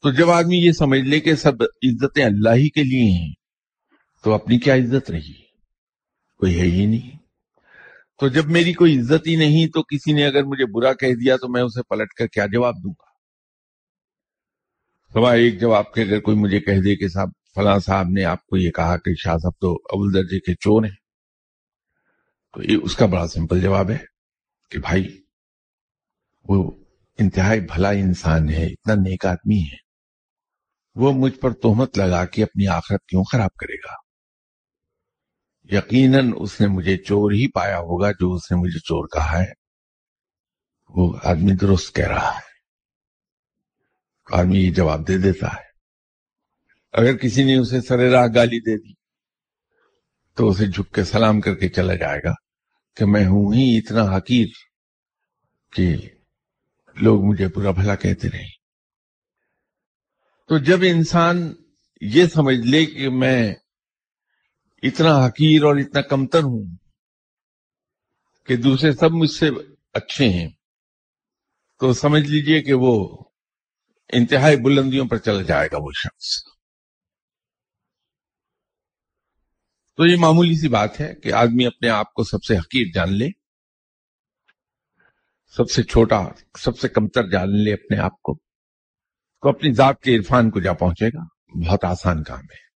تو 0.00 0.10
جب 0.10 0.30
آدمی 0.30 0.56
یہ 0.56 0.72
سمجھ 0.72 1.00
لے 1.00 1.20
کہ 1.20 1.34
سب 1.34 1.62
عزتیں 1.62 2.24
اللہ 2.24 2.54
ہی 2.54 2.68
کے 2.68 2.82
لیے 2.82 3.10
ہیں، 3.10 3.32
تو 4.24 4.32
اپنی 4.32 4.58
کیا 4.58 4.74
عزت 4.74 5.10
رہی؟ 5.10 5.32
کوئی 6.40 6.60
ہے 6.60 6.66
ہی 6.66 6.86
نہیں۔ 6.86 7.18
تو 8.20 8.28
جب 8.28 8.46
میری 8.46 8.72
کوئی 8.72 9.00
عزت 9.00 9.26
ہی 9.26 9.36
نہیں، 9.36 9.66
تو 9.68 9.82
کسی 9.82 10.12
نے 10.12 10.26
اگر 10.26 10.42
مجھے 10.42 10.64
برا 10.66 10.92
کہہ 10.92 11.14
دیا، 11.14 11.36
تو 11.36 11.48
میں 11.48 11.62
اسے 11.62 11.82
پلٹ 11.82 12.12
کر 12.12 12.26
کیا 12.26 12.46
جواب 12.46 12.74
دوں 12.74 12.90
گا؟ 12.90 13.08
سوا 15.12 15.32
ایک 15.32 15.60
جواب 15.60 15.92
کے، 15.92 16.02
اگر 16.02 16.20
کوئی 16.20 16.36
مجھے 16.36 16.60
کہہ 16.60 16.80
دے 16.84 16.96
کہ 16.96 17.08
صاحب 17.08 17.28
فلاں 17.54 17.78
صاحب 17.78 18.06
نے 18.08 18.24
آپ 18.24 18.46
کو 18.46 18.56
یہ 18.56 18.70
کہا 18.70 18.96
کہ 18.96 19.14
شاہ 19.14 19.36
صاحب 19.36 19.52
تو 19.60 19.74
اول 19.74 20.14
درجے 20.14 20.40
کے 20.40 20.54
چور 20.54 20.84
ہیں۔ 20.84 20.96
تو 22.52 22.62
یہ 22.62 22.76
اس 22.82 22.96
کا 22.96 23.06
بڑا 23.06 23.26
سمپل 23.26 23.60
جواب 23.60 23.90
ہے 23.90 23.98
کہ 24.70 24.78
بھائی، 24.78 25.22
وہ 26.48 26.84
انتہائی 27.18 27.60
بھلا 27.60 27.90
انسان 27.90 28.50
ہے، 28.50 28.66
اتنا 28.66 28.94
نیک 28.94 29.26
آدمی 29.26 29.62
ہے۔ 29.62 29.76
وہ 30.94 31.12
مجھ 31.12 31.34
پر 31.34 31.50
تہمت 31.50 31.98
لگا 31.98 32.24
کے 32.24 32.42
اپنی 32.42 32.66
آخرت 32.66 33.06
کیوں 33.06 33.24
خراب 33.32 33.50
کرے 33.54 33.76
گا؟ 33.76 34.10
یقیناً 35.78 36.32
اس 36.36 36.60
نے 36.60 36.66
مجھے 36.66 36.96
چور 36.96 37.32
ہی 37.32 37.50
پایا 37.52 37.78
ہوگا 37.78 38.12
جو 38.12 38.34
اس 38.34 38.50
نے 38.50 38.56
مجھے 38.56 38.78
چور 38.78 39.08
کہا 39.08 39.42
ہے۔ 39.42 39.52
وہ 40.88 41.18
آدمی 41.24 41.52
درست 41.52 41.94
کہہ 41.94 42.08
رہا 42.08 42.34
ہے۔ 42.34 42.50
آدمی 44.38 44.58
یہ 44.58 44.72
جواب 44.72 45.08
دے 45.08 45.18
دیتا 45.18 45.46
ہے۔ 45.46 45.69
اگر 46.92 47.16
کسی 47.16 47.44
نے 47.44 47.56
اسے 47.56 47.80
سر 47.80 47.98
راہ 47.98 48.26
گالی 48.34 48.60
دے 48.60 48.76
دی 48.76 48.94
تو 50.36 50.48
اسے 50.48 50.66
جھک 50.66 50.94
کے 50.94 51.04
سلام 51.04 51.40
کر 51.40 51.54
کے 51.54 51.68
چلا 51.68 51.94
جائے 51.94 52.20
گا 52.24 52.32
کہ 52.96 53.04
میں 53.04 53.26
ہوں 53.26 53.54
ہی 53.54 53.78
اتنا 53.78 54.16
حقیر 54.16 54.46
کہ 55.72 55.96
لوگ 56.96 57.24
مجھے 57.24 57.48
برا 57.48 57.70
بھلا 57.70 57.94
کہتے 57.94 58.28
رہے 58.28 58.48
تو 60.48 60.58
جب 60.58 60.78
انسان 60.82 61.54
یہ 62.00 62.26
سمجھ 62.26 62.58
لے 62.58 62.86
کہ 62.86 63.08
میں 63.08 63.54
اتنا 64.82 65.26
حقیر 65.26 65.62
اور 65.62 65.76
اتنا 65.76 66.00
کمتر 66.00 66.42
ہوں 66.42 66.64
کہ 68.46 68.56
دوسرے 68.56 68.92
سب 68.92 69.10
مجھ 69.10 69.30
سے 69.30 69.48
اچھے 69.92 70.28
ہیں، 70.28 70.48
تو 71.80 71.92
سمجھ 71.92 72.22
لیجیے 72.22 72.62
کہ 72.62 72.72
وہ 72.72 73.18
انتہائی 74.12 74.56
بلندیوں 74.56 75.08
پر 75.08 75.18
چلا 75.18 75.42
جائے 75.42 75.68
گا 75.72 75.76
وہ 75.78 75.90
شخص۔ 75.92 76.59
تو 79.96 80.06
یہ 80.06 80.16
معمولی 80.18 80.54
سی 80.54 80.68
بات 80.68 81.00
ہے 81.00 81.14
کہ 81.14 81.32
آدمی 81.32 81.66
اپنے 81.66 81.88
آپ 81.88 82.14
کو 82.14 82.24
سب 82.24 82.44
سے 82.44 82.56
حقیر 82.56 82.86
جان 82.94 83.12
لے، 83.12 83.28
سب 85.56 85.70
سے 85.70 85.82
چھوٹا، 85.82 86.22
سب 86.58 86.78
سے 86.78 86.88
کمتر 86.88 87.28
جان 87.28 87.64
لے 87.64 87.72
اپنے 87.72 87.98
آپ 87.98 88.22
کو، 88.22 88.34
تو 89.42 89.48
اپنی 89.48 89.72
ذات 89.72 90.00
کے 90.00 90.16
عرفان 90.16 90.50
کو 90.50 90.60
جا 90.60 90.72
پہنچے 90.72 91.08
گا۔ 91.08 91.24
بہت 91.66 91.84
آسان 91.84 92.22
کام 92.22 92.38
ہے۔ 92.38 92.70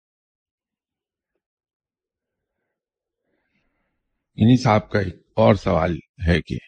انہی 4.34 4.62
صاحب 4.62 4.90
کا 4.90 5.00
ایک 5.00 5.16
اور 5.36 5.54
سوال 5.54 5.98
ہے 6.28 6.42
کہ 6.42 6.58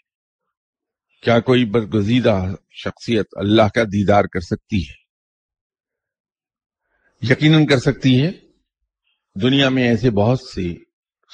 کیا 1.22 1.40
کوئی 1.40 1.64
برگزیدہ 1.64 2.42
شخصیت 2.70 3.26
اللہ 3.33 3.68
کا 3.74 3.83
دیدار 3.85 4.24
کر 4.24 4.40
سکتی 4.40 4.88
ہے؟ 4.88 5.02
یقیناً 7.33 7.66
کر 7.66 7.78
سکتی 7.78 8.22
ہے۔ 8.22 8.41
دنیا 9.35 9.68
میں 9.68 9.83
ایسے 9.83 10.11
بہت 10.11 10.40
سے 10.40 10.75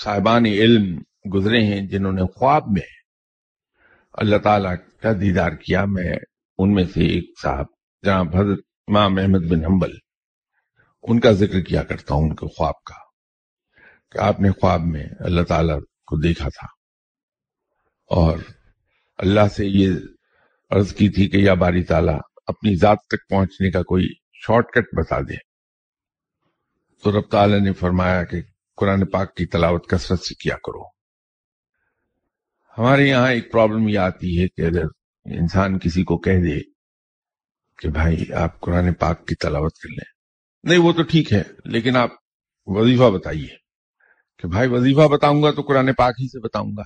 صاحبان 0.02 0.46
علم 0.46 1.02
گزرے 1.34 1.62
ہیں 1.62 1.86
جنہوں 1.86 2.12
نے 2.12 2.22
خواب 2.36 2.62
میں 2.66 2.88
اللہ 4.12 4.36
تعالی 4.36 4.68
کا 5.02 5.12
دیدار 5.12 5.50
کیا۔ 5.50 5.84
میں 5.84 6.16
ان 6.58 6.74
میں 6.74 6.84
سے 6.84 7.00
ایک 7.00 7.40
صاحب، 7.42 7.66
جناب 8.02 8.36
حضرت 8.36 8.58
امام 8.88 9.18
احمد 9.18 9.46
بن 9.48 9.64
حنبل، 9.64 9.90
ان 11.02 11.20
کا 11.20 11.30
ذکر 11.30 11.60
کیا 11.60 11.82
کرتا 11.82 12.14
ہوں 12.14 12.22
ان 12.22 12.34
کے 12.34 12.46
خواب 12.46 12.74
کا، 12.84 12.94
کہ 14.12 14.18
آپ 14.18 14.40
نے 14.40 14.50
خواب 14.50 14.80
میں 14.80 15.06
اللہ 15.20 15.42
تعالی 15.42 15.72
کو 16.06 16.20
دیکھا 16.20 16.48
تھا۔ 16.48 16.66
اور 18.10 18.38
اللہ 19.18 19.48
سے 19.56 19.66
یہ 19.66 19.90
عرض 20.70 20.94
کی 20.94 21.08
تھی 21.08 21.28
کہ 21.28 21.36
یا 21.36 21.54
باری 21.54 21.82
تعالیٰ، 21.84 22.18
اپنی 22.46 22.76
ذات 22.76 22.98
تک 22.98 23.28
پہنچنے 23.28 23.70
کا 23.70 23.82
کوئی 23.82 24.08
شارٹ 24.32 24.66
کٹ 24.66 24.84
بتا 24.92 25.20
دے۔ 25.20 25.47
تو 27.02 27.18
رب 27.18 27.30
تعالیٰ 27.30 27.60
نے 27.60 27.72
فرمایا 27.72 28.24
کہ 28.24 28.42
قرآن 28.76 29.06
پاک 29.06 29.36
کی 29.36 29.46
تلاوت 29.46 29.88
کثرت 29.88 30.20
سے 30.20 30.34
کیا 30.34 30.54
کرو۔ 30.54 30.88
ہمارے 32.78 33.04
یہاں 33.06 33.32
ایک 33.32 33.52
پرابلم 33.52 33.88
یہ 33.88 33.98
آتی 33.98 34.42
ہے 34.42 34.48
کہ 34.48 34.62
اگر 34.62 34.84
انسان 35.24 35.78
کسی 35.78 36.04
کو 36.04 36.18
کہہ 36.18 36.40
دے 36.40 36.60
کہ 37.78 37.88
بھائی 37.88 38.32
آپ 38.32 38.60
قرآن 38.60 38.92
پاک 38.94 39.26
کی 39.28 39.34
تلاوت 39.34 39.74
کر 39.74 39.88
لیں۔ 39.88 40.10
نہیں، 40.62 40.78
وہ 40.78 40.92
تو 40.92 41.02
ٹھیک 41.02 41.32
ہے، 41.32 41.42
لیکن 41.64 41.96
آپ 41.96 42.10
وظیفہ 42.66 43.10
بتائیے 43.10 43.48
کہ 44.38 44.48
بھائی 44.48 44.68
وظیفہ 44.68 45.08
بتاؤں 45.08 45.42
گا 45.42 45.50
تو 45.50 45.62
قرآن 45.62 45.92
پاک 45.92 46.14
ہی 46.20 46.28
سے 46.28 46.40
بتاؤں 46.40 46.70
گا۔ 46.78 46.82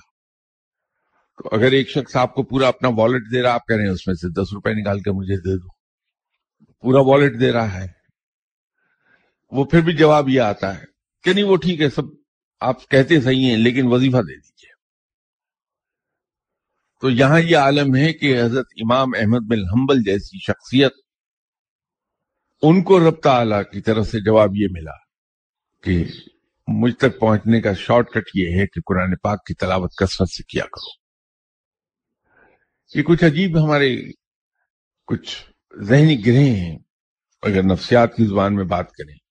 تو 1.43 1.57
اگر 1.57 1.73
ایک 1.73 1.89
شخص 1.89 2.17
آپ 2.17 2.35
کو 2.35 2.43
پورا 2.43 2.69
اپنا 2.69 2.89
والٹ 2.89 3.23
دے 3.33 3.43
رہا 3.43 3.53
آپ 3.53 3.67
کہہ 3.69 3.77
رہے 3.77 3.85
ہیں 3.85 3.93
اس 3.93 4.07
میں 4.07 4.15
سے 4.15 4.29
دس 4.33 4.53
روپے 4.53 4.71
نکال 4.75 5.01
کے 5.01 5.11
مجھے 5.11 5.37
دے 5.37 5.59
دو۔ 5.59 5.69
پورا 6.81 7.01
والٹ 7.01 7.41
دے 7.41 7.53
رہا 7.53 7.75
ہے۔ 7.75 8.02
وہ 9.53 9.65
پھر 9.65 9.81
بھی 9.81 9.97
جواب 9.97 10.29
یہ 10.29 10.41
آتا 10.41 10.79
ہے 10.79 10.85
کہ 11.25 11.33
نہیں، 11.33 11.45
وہ 11.45 11.57
ٹھیک 11.57 11.81
ہے، 11.81 11.91
سب 11.91 12.03
آپ 12.61 12.89
کہتے 12.89 13.21
صحیح 13.21 13.51
ہیں، 13.51 13.57
لیکن 13.57 13.87
وظیفہ 13.87 14.17
دے 14.17 14.37
دیجیے 14.37 14.73
تو 17.01 17.11
یہاں 17.11 17.41
یہ 17.41 17.57
عالم 17.57 17.97
ہے 17.97 18.13
کہ 18.13 18.43
حضرت 18.43 18.67
امام 18.77 19.09
احمد 19.17 19.47
بن 19.49 19.59
حنبل 19.59 20.03
جیسی 20.03 20.39
شخصیت 20.39 20.93
ان 22.63 22.83
کو 22.83 23.01
رب 23.01 23.21
تعالی 23.21 23.57
کی 23.73 23.81
طرف 23.81 24.09
سے 24.09 24.21
جواب 24.21 24.51
یہ 24.55 24.67
ملا 24.71 24.97
کہ 25.81 26.05
مجھ 26.69 26.95
تک 26.95 27.19
پہنچنے 27.21 27.61
کا 27.61 27.73
شارٹ 27.73 28.11
کٹ 28.11 28.31
یہ 28.35 28.61
ہے 28.61 28.67
کہ 28.67 28.81
قرآن 28.87 29.17
پاک 29.17 29.47
کی 29.47 29.55
تلاوت 29.55 29.91
کثرت 29.97 30.29
سے 30.29 30.43
کیا 30.43 30.65
کرو۔ 30.65 31.03
یہ 32.95 33.03
کچھ 33.03 33.25
عجیب 33.25 33.65
ہمارے 33.65 33.97
کچھ 35.07 35.45
ذہنی 35.81 36.27
گرہ 36.27 36.43
ہیں۔ 36.43 36.79
اگر 37.43 37.63
نفسیات 37.63 38.17
کی 38.17 38.25
زبان 38.25 38.55
میں 38.55 38.65
بات 38.65 38.93
کریں 38.93 39.22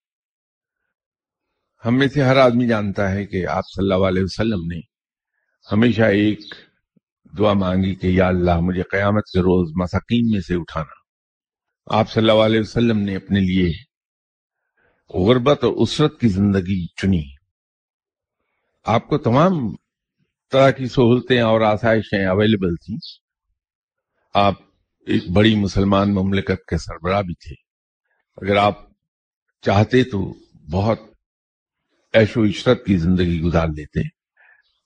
ہم 1.85 1.97
میں 1.97 2.07
سے 2.07 2.23
ہر 2.23 2.37
آدمی 2.37 2.67
جانتا 2.67 3.11
ہے 3.11 3.25
کہ 3.25 3.47
آپ 3.47 3.63
صلی 3.75 3.91
اللہ 3.91 4.05
علیہ 4.05 4.23
وسلم 4.23 4.65
نے 4.71 4.79
ہمیشہ 5.71 6.01
ایک 6.01 6.39
دعا 7.37 7.53
مانگی 7.53 7.95
کہ 7.95 8.07
یا 8.07 8.27
اللہ 8.27 8.59
مجھے 8.59 8.81
قیامت 8.81 9.23
کے 9.25 9.39
روز 9.39 9.71
مساکین 9.75 10.31
میں 10.31 10.41
سے 10.41 10.55
اٹھانا۔ 10.55 11.01
آپ 11.99 12.11
صلی 12.11 12.29
اللہ 12.29 12.43
علیہ 12.43 12.59
وسلم 12.59 12.97
نے 12.97 13.15
اپنے 13.15 13.39
لیے 13.39 13.73
غربت 15.13 15.63
اور 15.63 15.73
اسرت 15.73 16.19
کی 16.19 16.27
زندگی 16.27 16.87
چنی۔ 16.87 17.23
آپ 18.83 19.07
کو 19.07 19.17
تمام 19.17 19.75
طرح 20.51 20.71
کی 20.71 20.85
سہولتیں 20.85 21.41
اور 21.41 21.61
آسائشیں 21.61 22.25
اویلیبل 22.25 22.75
تھیں۔ 22.75 22.97
آپ 24.33 24.53
ایک 25.07 25.23
بڑی 25.31 25.55
مسلمان 25.55 26.13
مملکت 26.13 26.67
کے 26.67 26.77
سربراہ 26.77 27.21
بھی 27.21 27.33
تھے۔ 27.33 27.55
اگر 28.37 28.55
آپ 28.55 28.79
چاہتے 29.61 30.03
تو 30.03 30.33
بہت 30.71 30.99
ایش 32.13 32.37
و 32.37 32.45
عشرت 32.45 32.85
کی 32.85 32.97
زندگی 32.97 33.41
گزار 33.41 33.67
لیتے 33.67 33.99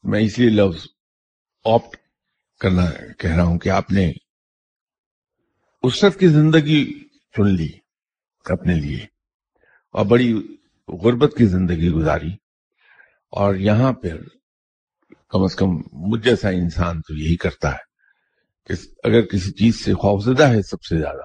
میں 0.04 0.22
اس 0.22 0.40
لیے 0.40 0.50
لفظ 0.50 0.88
آپٹ 1.66 1.98
کرنا 2.60 3.14
کہہ 3.20 3.36
رہا 3.36 3.44
ہوں 3.44 3.60
کہ 3.60 3.70
آپ 3.70 3.92
نے 3.92 4.12
عشرت 5.84 6.20
کی 6.20 6.28
زندگی 6.28 7.08
چن 7.38 7.48
لی 7.48 7.70
اپنے 8.46 8.76
لیے 8.76 9.06
اور 9.92 10.06
بڑی 10.06 10.58
غربت 10.88 11.36
کی 11.38 11.46
زندگی 11.46 11.90
گزاری۔ 11.90 12.32
اور 13.32 13.56
یہاں 13.56 13.94
پھر 13.94 14.22
کم 15.30 15.44
از 15.44 15.56
کم 15.56 15.68
مجھ 15.92 16.24
جیسا 16.24 16.50
انسان 16.50 17.02
تو 17.02 17.14
یہی 17.14 17.36
کرتا 17.36 17.72
ہے 17.72 17.86
کہ 18.66 18.74
اگر 19.04 19.22
کسی 19.22 19.52
چیز 19.52 19.86
سے 19.86 19.94
خوفزدہ 19.94 20.48
ہے 20.48 20.62
سب 20.62 20.84
سے 20.84 20.98
زیادہ، 20.98 21.22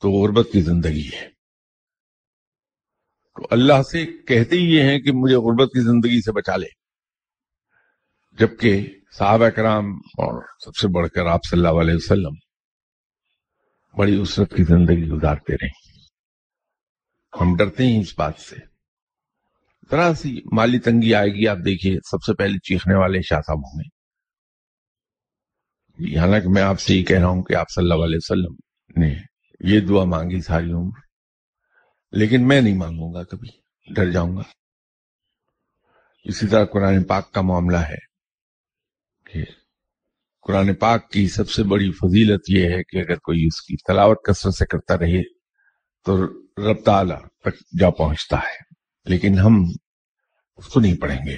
تو 0.00 0.10
غربت 0.10 0.48
کی 0.52 0.60
زندگی 0.60 1.10
ہے۔ 1.14 1.31
تو 3.34 3.46
اللہ 3.50 3.82
سے 3.82 4.06
کہتے 4.06 4.56
ہی 4.56 4.74
یہ 4.74 4.82
ہیں 4.82 4.98
کہ 4.98 5.12
مجھے 5.12 5.36
غربت 5.36 5.68
کی 5.68 5.80
زندگی 5.80 6.20
سے 6.20 6.32
بچا 6.32 6.56
لے۔ 6.56 6.66
جبکہ 8.32 8.86
صحابہ 9.18 9.48
کرام 9.48 9.84
اور 9.94 10.42
سب 10.64 10.76
سے 10.76 10.88
بڑھ 10.88 11.08
کر 11.08 11.26
آپ 11.26 11.40
صلی 11.50 11.66
اللہ 11.66 11.80
علیہ 11.80 11.94
وسلم 11.94 12.34
بڑی 13.98 14.16
اسرت 14.16 14.54
کی 14.56 14.64
زندگی 14.64 15.08
گزارتے 15.08 15.54
رہے۔ 15.54 15.68
ہم 17.40 17.56
ڈرتے 17.56 17.86
ہیں 17.86 18.00
اس 18.00 18.18
بات 18.18 18.34
سے۔ 18.38 18.56
ذرا 19.90 20.14
سی 20.14 20.40
مالی 20.52 20.78
تنگی 20.78 21.14
آئے 21.14 21.28
گی، 21.28 21.48
آپ 21.48 21.56
دیکھیے، 21.56 21.96
سب 22.10 22.24
سے 22.24 22.34
پہلے 22.34 22.58
چیخنے 22.58 22.94
والے 22.94 23.22
شاہ 23.22 23.40
صاحب 23.40 23.58
ہوں 23.58 23.80
گے۔ 23.80 24.02
حالانکہ 26.18 26.48
میں 26.48 26.62
آپ 26.62 26.80
سے 26.80 26.94
یہ 26.94 27.04
کہہ 27.04 27.18
رہا 27.18 27.26
ہوں 27.26 27.42
کہ 27.42 27.54
آپ 27.54 27.66
صلی 27.74 27.82
اللہ 27.82 28.04
علیہ 28.04 28.16
وسلم 28.16 28.56
نے 29.02 29.14
یہ 29.60 29.80
دعا 29.80 30.04
مانگی 30.04 30.40
ساری 30.40 30.72
عمر۔ 30.72 31.01
لیکن 32.12 32.48
میں 32.48 32.60
نہیں 32.60 32.76
مانگوں 32.76 33.14
گا 33.14 33.22
کبھی، 33.22 33.48
ڈر 33.94 34.10
جاؤں 34.10 34.36
گا۔ 34.36 34.42
اسی 36.24 36.46
طرح 36.46 36.64
قرآن 36.64 37.02
پاک 37.04 37.32
کا 37.32 37.40
معاملہ 37.40 37.76
ہے 37.76 37.98
کہ 39.24 39.44
قرآن 40.40 40.74
پاک 40.74 41.10
کی 41.10 41.28
سب 41.28 41.50
سے 41.50 41.62
بڑی 41.62 41.90
فضیلت 41.92 42.40
یہ 42.48 42.68
ہے 42.68 42.82
کہ 42.82 42.96
اگر 42.96 43.18
کوئی 43.18 43.46
اس 43.46 43.60
کی 43.62 43.76
تلاوت 43.76 44.18
کثرت 44.24 44.54
سے 44.54 44.66
کرتا 44.66 44.98
رہے 44.98 45.22
تو 46.06 46.26
رب 46.70 46.84
تعالی 46.84 47.14
تک 47.40 47.80
جا 47.80 47.90
پہنچتا 47.90 48.36
ہے، 48.36 48.58
لیکن 49.04 49.38
ہم 49.38 49.62
اس 50.56 50.68
کو 50.68 50.80
نہیں 50.80 50.96
پڑھیں 51.00 51.26
گے۔ 51.26 51.36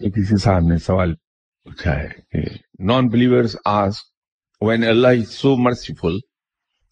کسی 0.00 0.36
صاحب 0.36 0.62
نے 0.68 0.78
سوال 0.78 1.14
پوچھا 1.66 1.92
ہے 1.92 2.42
non 2.86 3.08
believers 3.08 3.56
ask 3.66 4.02
when 4.60 4.84
Allah 4.84 5.20
is 5.20 5.28
so 5.32 5.54
merciful 5.58 6.18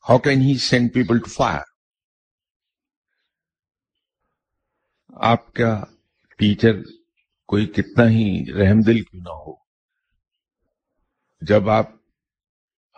how 0.05 0.19
can 0.19 0.41
he 0.41 0.57
send 0.61 0.93
people 0.95 1.19
to 1.19 1.31
fire 1.31 1.61
آپ 5.25 5.53
کا 5.55 5.73
ٹیچر 6.39 6.81
کوئی 7.49 7.67
کتنا 7.75 8.09
ہی 8.09 8.25
رحم 8.55 8.81
دل 8.81 9.01
کیوں 9.01 9.23
نہ 9.23 9.37
ہو 9.37 9.55
جب 11.43 11.69
آپ 11.71 11.91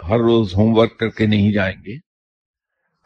ہر 0.00 0.20
روز 0.20 0.54
ہوم 0.54 0.76
ورک 0.78 0.98
کر 0.98 1.08
کے 1.08 1.26
نہیں 1.26 1.52
جائیں 1.52 1.76
گے 1.86 1.98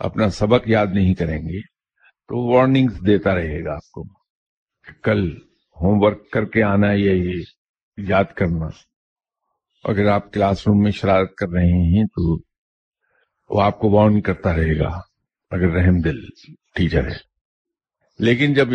اپنا 0.00 0.28
سبق 0.30 0.68
یاد 0.68 0.94
نہیں 0.94 1.14
کریں 1.14 1.38
گے 1.38 1.60
تو 1.60 2.46
وارننگز 2.46 3.06
دیتا 3.06 3.34
رہے 3.34 3.64
گا 3.64 3.74
آپ 3.74 3.90
کو 3.90 4.04
کل 5.02 5.28
ہوم 5.76 6.02
ورک 6.02 6.30
کر 6.30 6.44
کے 6.44 6.62
آنا 6.62 6.92
یا 6.92 7.12
یہ 7.12 7.42
یاد 7.98 8.24
کرنا۔ 8.36 8.68
اگر 9.84 10.06
آپ 10.06 10.32
کلاس 10.32 10.66
روم 10.66 10.82
میں 10.82 10.90
شرارت 10.90 11.34
کر 11.34 11.48
رہے 11.48 11.96
ہیں 11.96 12.04
تو 12.04 12.38
وہ 13.50 13.62
آپ 13.62 13.78
کو 13.78 13.90
وارن 13.90 14.20
کرتا 14.20 14.56
رہے 14.56 14.78
گا، 14.78 15.00
اگر 15.50 15.68
رحم 15.68 16.00
دل 16.00 16.20
ٹیچر 16.74 17.10
ہے۔ 17.10 17.16
لیکن 18.18 18.54
جب 18.54 18.68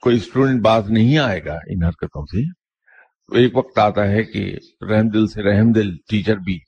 کوئی 0.00 0.16
اسٹوڈنٹ 0.16 0.62
باز 0.62 0.90
نہیں 0.90 1.18
آئے 1.18 1.44
گا 1.44 1.54
ان 1.54 1.84
حرکتوں 1.84 2.26
سے، 2.26 2.52
تو 3.26 3.34
ایک 3.34 3.56
وقت 3.56 3.78
آتا 3.78 4.08
ہے 4.08 4.24
کہ 4.24 4.56
رحم 4.90 5.08
دل 5.08 5.26
سے 5.26 5.42
رحم 5.42 5.72
دل 5.72 5.96
ٹیچر 5.96 6.36
بھی 6.36 6.58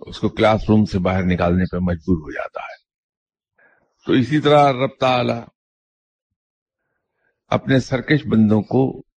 اس 0.00 0.18
کو 0.20 0.28
کلاس 0.28 0.60
روم 0.68 0.84
سے 0.84 0.98
باہر 0.98 1.22
نکالنے 1.22 1.64
پہ 1.64 1.76
مجبور 1.76 2.16
ہو 2.16 2.30
جاتا 2.30 2.60
ہے۔ 2.60 2.78
تو 4.06 4.12
اسی 4.12 4.40
طرح 4.40 4.72
رب 4.72 4.90
تعالی 5.00 5.40
اپنے 7.48 7.80
سرکش 7.80 8.26
بندوں 8.26 8.62
کو 8.62 9.07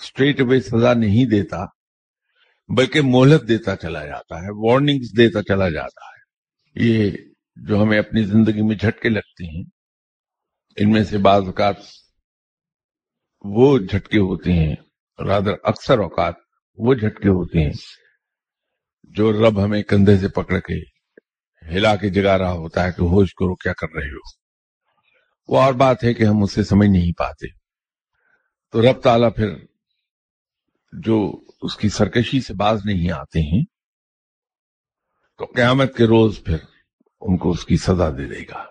اسٹریٹ 0.00 0.40
اوے 0.40 0.60
سزا 0.60 0.94
نہیں 0.94 1.30
دیتا، 1.30 1.64
بلکہ 2.68 3.00
مہلت 3.04 3.48
دیتا 3.48 3.76
چلا 3.76 4.06
جاتا 4.06 4.36
ہے 4.36 4.48
وارننگز 4.50 5.16
دیتا 5.16 5.42
چلا 5.42 5.68
جاتا 5.68 6.04
ہے۔ 6.04 6.20
یہ 6.74 7.10
جو 7.56 7.82
ہمیں 7.82 7.98
اپنی 7.98 8.24
زندگی 8.24 8.62
میں 8.62 8.76
جھٹکے 8.76 9.08
لگتے 9.08 9.56
ہیں، 9.56 9.64
ان 10.76 10.92
میں 10.92 11.04
سے 11.04 11.18
بعض 11.18 11.42
اوقات 11.46 11.76
وہ 13.44 13.78
جھٹکے 13.78 14.18
ہوتے 14.18 14.52
ہیں 14.52 14.76
رادر 15.26 15.52
اکثر 15.62 15.98
اوقات 15.98 16.34
وہ 16.76 16.94
جھٹکے 16.94 17.28
ہوتے 17.28 17.64
ہیں 17.64 17.72
جو 19.02 19.32
رب 19.32 19.64
ہمیں 19.64 19.82
کندھے 19.82 20.18
سے 20.18 20.28
پکڑ 20.28 20.58
کے 20.58 20.80
ہلا 21.74 21.96
کے 21.96 22.08
جگا 22.08 22.38
رہا 22.38 22.52
ہوتا 22.52 22.84
ہے 22.84 22.92
کہ 22.92 23.02
ہوش 23.02 23.34
کرو 23.34 23.54
کیا 23.54 23.72
کر 23.72 23.86
رہے 23.94 24.08
ہو۔ 24.08 24.40
وہ 25.48 25.60
اور 25.60 25.74
بات 25.74 26.04
ہے 26.04 26.14
کہ 26.14 26.24
ہم 26.24 26.42
اسے 26.42 26.64
سمجھ 26.64 26.88
نہیں 26.88 27.18
پاتے۔ 27.18 27.46
تو 28.72 28.82
رب 28.82 29.02
تعالیٰ 29.02 29.34
پھر 29.36 29.48
جو 30.92 31.40
اس 31.62 31.76
کی 31.76 31.88
سرکشی 31.88 32.40
سے 32.40 32.54
باز 32.54 32.80
نہیں 32.84 33.10
آتے 33.10 33.40
ہیں، 33.40 33.64
تو 35.38 35.44
قیامت 35.44 35.96
کے 35.96 36.04
روز 36.04 36.44
پھر 36.44 36.56
ان 37.20 37.36
کو 37.36 37.50
اس 37.50 37.66
کی 37.66 37.76
سزا 37.76 38.10
دے 38.10 38.28
دے 38.28 38.42
گا۔ 38.42 38.64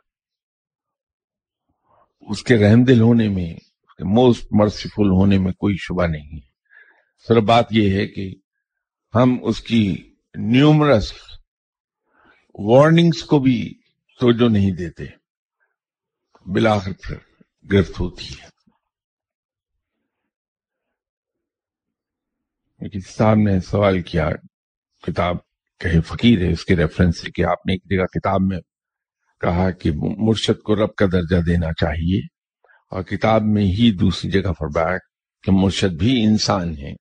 اس 2.21 2.43
کے 2.43 2.57
رحم 2.57 2.83
دل 2.83 3.01
ہونے 3.01 3.29
میں 3.29 3.53
موسٹ 3.99 4.47
مرسیفل 4.51 5.09
ہونے 5.09 5.37
میں 5.37 5.51
کوئی 5.51 5.75
شبہ 5.79 6.07
نہیں 6.07 6.35
ہے۔ 6.35 6.49
صرف 7.27 7.43
بات 7.43 7.65
یہ 7.71 7.93
ہے 7.93 8.07
کہ 8.07 8.35
ہم 9.15 9.37
اس 9.43 9.61
کی 9.61 10.13
نیومرس 10.35 11.13
وارننگز 12.55 13.23
کو 13.23 13.39
بھی 13.39 13.79
توجہ 14.19 14.49
نہیں 14.49 14.71
دیتے۔ 14.71 15.03
بلاخر 16.45 16.91
پھر 17.03 17.17
گرفت 17.71 17.99
ہوتی 17.99 18.25
ہے۔ 18.25 18.58
صاحب 22.81 23.37
نے 23.37 23.59
سوال 23.59 24.01
کیا، 24.01 24.29
کتاب 25.03 25.35
کہے 25.79 26.01
فقیر 26.01 26.41
ہے، 26.41 26.51
اس 26.51 26.65
کے 26.65 26.75
ریفرنس 26.75 27.21
سے 27.21 27.31
کہ 27.31 27.45
آپ 27.45 27.65
نے 27.65 27.73
ایک 27.73 27.83
جگہ 27.89 28.05
کتاب 28.05 28.41
میں 28.41 28.59
کہا 29.41 29.71
کہ 29.71 29.91
مرشد 30.17 30.61
کو 30.61 30.75
رب 30.75 30.95
کا 30.95 31.05
درجہ 31.05 31.41
دینا 31.41 31.71
چاہیے 31.73 32.19
اور 32.91 33.03
کتاب 33.03 33.41
میں 33.43 33.63
ہی 33.63 33.91
دوسری 33.91 34.31
جگہ 34.31 34.53
فرمایا 34.59 34.97
کہ 35.43 35.51
مرشد 35.51 35.93
بھی 35.93 36.23
انسان 36.23 36.77
ہے۔ 36.77 36.93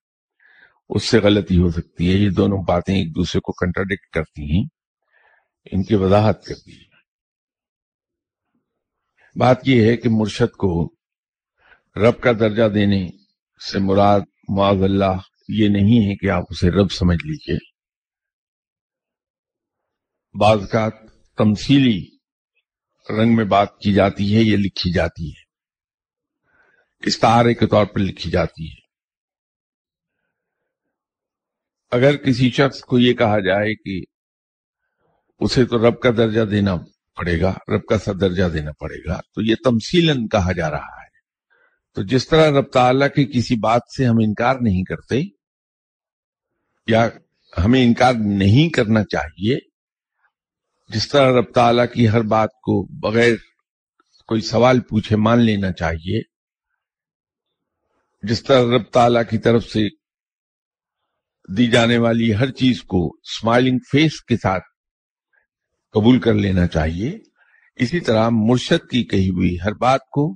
اس 0.89 1.05
سے 1.05 1.19
غلطی 1.19 1.59
ہو 1.59 1.71
سکتی 1.71 2.09
ہے، 2.09 2.19
یہ 2.19 2.31
دونوں 2.31 2.63
باتیں 2.63 2.95
ایک 2.95 3.15
دوسرے 3.15 3.41
کو 3.41 3.53
کنٹراڈکٹ 3.53 4.15
کرتی 4.15 4.51
ہیں، 4.51 4.65
ان 5.73 5.83
کی 5.83 5.95
وضاحت 5.95 6.45
کرتی 6.45 6.73
ہے 6.73 6.87
بات 9.37 9.69
یہ 9.69 9.85
ہے 9.85 9.97
کہ 9.97 10.09
مرشد 10.09 10.57
کو 10.57 10.89
رب 11.97 12.21
کا 12.21 12.33
درجہ 12.33 12.69
دینے 12.69 13.09
سے 13.61 13.79
مراد 13.79 14.21
معاذ 14.49 14.83
اللہ 14.83 15.17
یہ 15.49 15.69
نہیں 15.69 16.11
ہے 16.11 16.17
کہ 16.17 16.31
آپ 16.31 16.45
اسے 16.51 16.71
رب 16.71 16.93
سمجھ 16.93 17.27
لیجیے۔ 17.27 17.57
بعض 20.41 20.71
کا 20.71 20.89
تمثیلی 21.37 22.17
رنگ 23.19 23.37
میں 23.37 23.45
بات 23.45 23.79
کی 23.79 23.93
جاتی 23.93 24.37
ہے، 24.37 24.41
یہ 24.41 24.57
لکھی 24.57 24.93
جاتی 24.93 25.29
ہے۔ 25.31 25.43
استعارے 27.07 27.55
کے 27.55 27.67
طور 27.67 27.87
پر 27.87 28.01
لکھی 28.01 28.31
جاتی 28.31 28.71
ہے۔ 28.71 28.89
اگر 31.91 32.17
کسی 32.17 32.51
شخص 32.51 32.81
کو 32.81 32.99
یہ 32.99 33.15
کہا 33.15 33.39
جائے 33.39 33.75
کہ 33.75 34.05
اسے 35.41 35.65
تو 35.65 35.89
رب 35.89 36.01
کا 36.01 36.11
درجہ 36.11 36.45
دینا 36.45 36.77
پڑے 37.17 37.41
گا، 37.41 37.55
رب 37.69 37.85
کا 37.85 37.99
سا 37.99 38.13
درجہ 38.21 38.49
دینا 38.49 38.71
پڑے 38.73 39.09
گا، 39.09 39.21
تو 39.35 39.43
یہ 39.43 39.55
تمثیل 39.65 40.29
کہا 40.29 40.53
جا 40.53 40.71
رہا 40.71 41.03
ہے۔ 41.03 41.09
تو 41.95 42.03
جس 42.03 42.29
طرح 42.29 42.51
رب 42.51 42.73
تعالیٰ 42.73 43.09
کی 43.17 43.27
کسی 43.27 43.57
بات 43.57 43.81
سے 43.97 44.07
ہم 44.07 44.17
انکار 44.23 44.55
نہیں 44.61 44.85
کرتے 44.85 45.38
یا 46.89 47.09
ہمیں 47.65 47.85
انکار 47.85 48.13
نہیں 48.15 48.69
کرنا 48.69 49.05
چاہیے، 49.05 49.59
جس 50.89 51.09
طرح 51.09 51.39
رب 51.39 51.53
تعالیٰ 51.55 51.85
کی 51.95 52.09
ہر 52.09 52.23
بات 52.23 52.49
کو 52.49 52.89
بغیر 53.01 53.35
کوئی 54.27 54.41
سوال 54.41 54.81
پوچھے 54.81 55.17
مان 55.17 55.41
لینا 55.41 55.73
چاہیے، 55.73 56.23
جس 58.23 58.43
طرح 58.43 58.77
رب 58.77 58.91
تعالیٰ 58.93 59.23
کی 59.31 59.39
طرف 59.39 59.65
سے 59.65 59.89
دی 61.57 61.67
جانے 61.67 61.99
والی 61.99 62.35
ہر 62.35 62.51
چیز 62.51 62.83
کو 62.83 63.07
اسمائلنگ 63.07 63.79
فیس 63.93 64.25
کے 64.25 64.37
ساتھ 64.37 64.65
قبول 65.93 66.21
کر 66.21 66.35
لینا 66.35 66.67
چاہیے۔ 66.67 67.19
اسی 67.77 68.01
طرح 68.01 68.29
مرشد 68.33 68.91
کی 68.91 69.05
کہی 69.05 69.29
ہوئی 69.29 69.57
ہر 69.65 69.73
بات 69.73 70.01
کو 70.01 70.35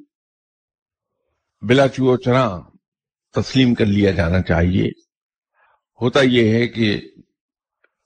بلا 1.62 1.88
چو 1.88 2.16
چرا 2.16 2.58
تسلیم 3.34 3.74
کر 3.74 3.86
لیا 3.86 4.10
جانا 4.10 4.42
چاہیے۔ 4.42 5.11
ہوتا 6.02 6.20
یہ 6.22 6.54
ہے 6.54 6.68
کہ 6.68 7.00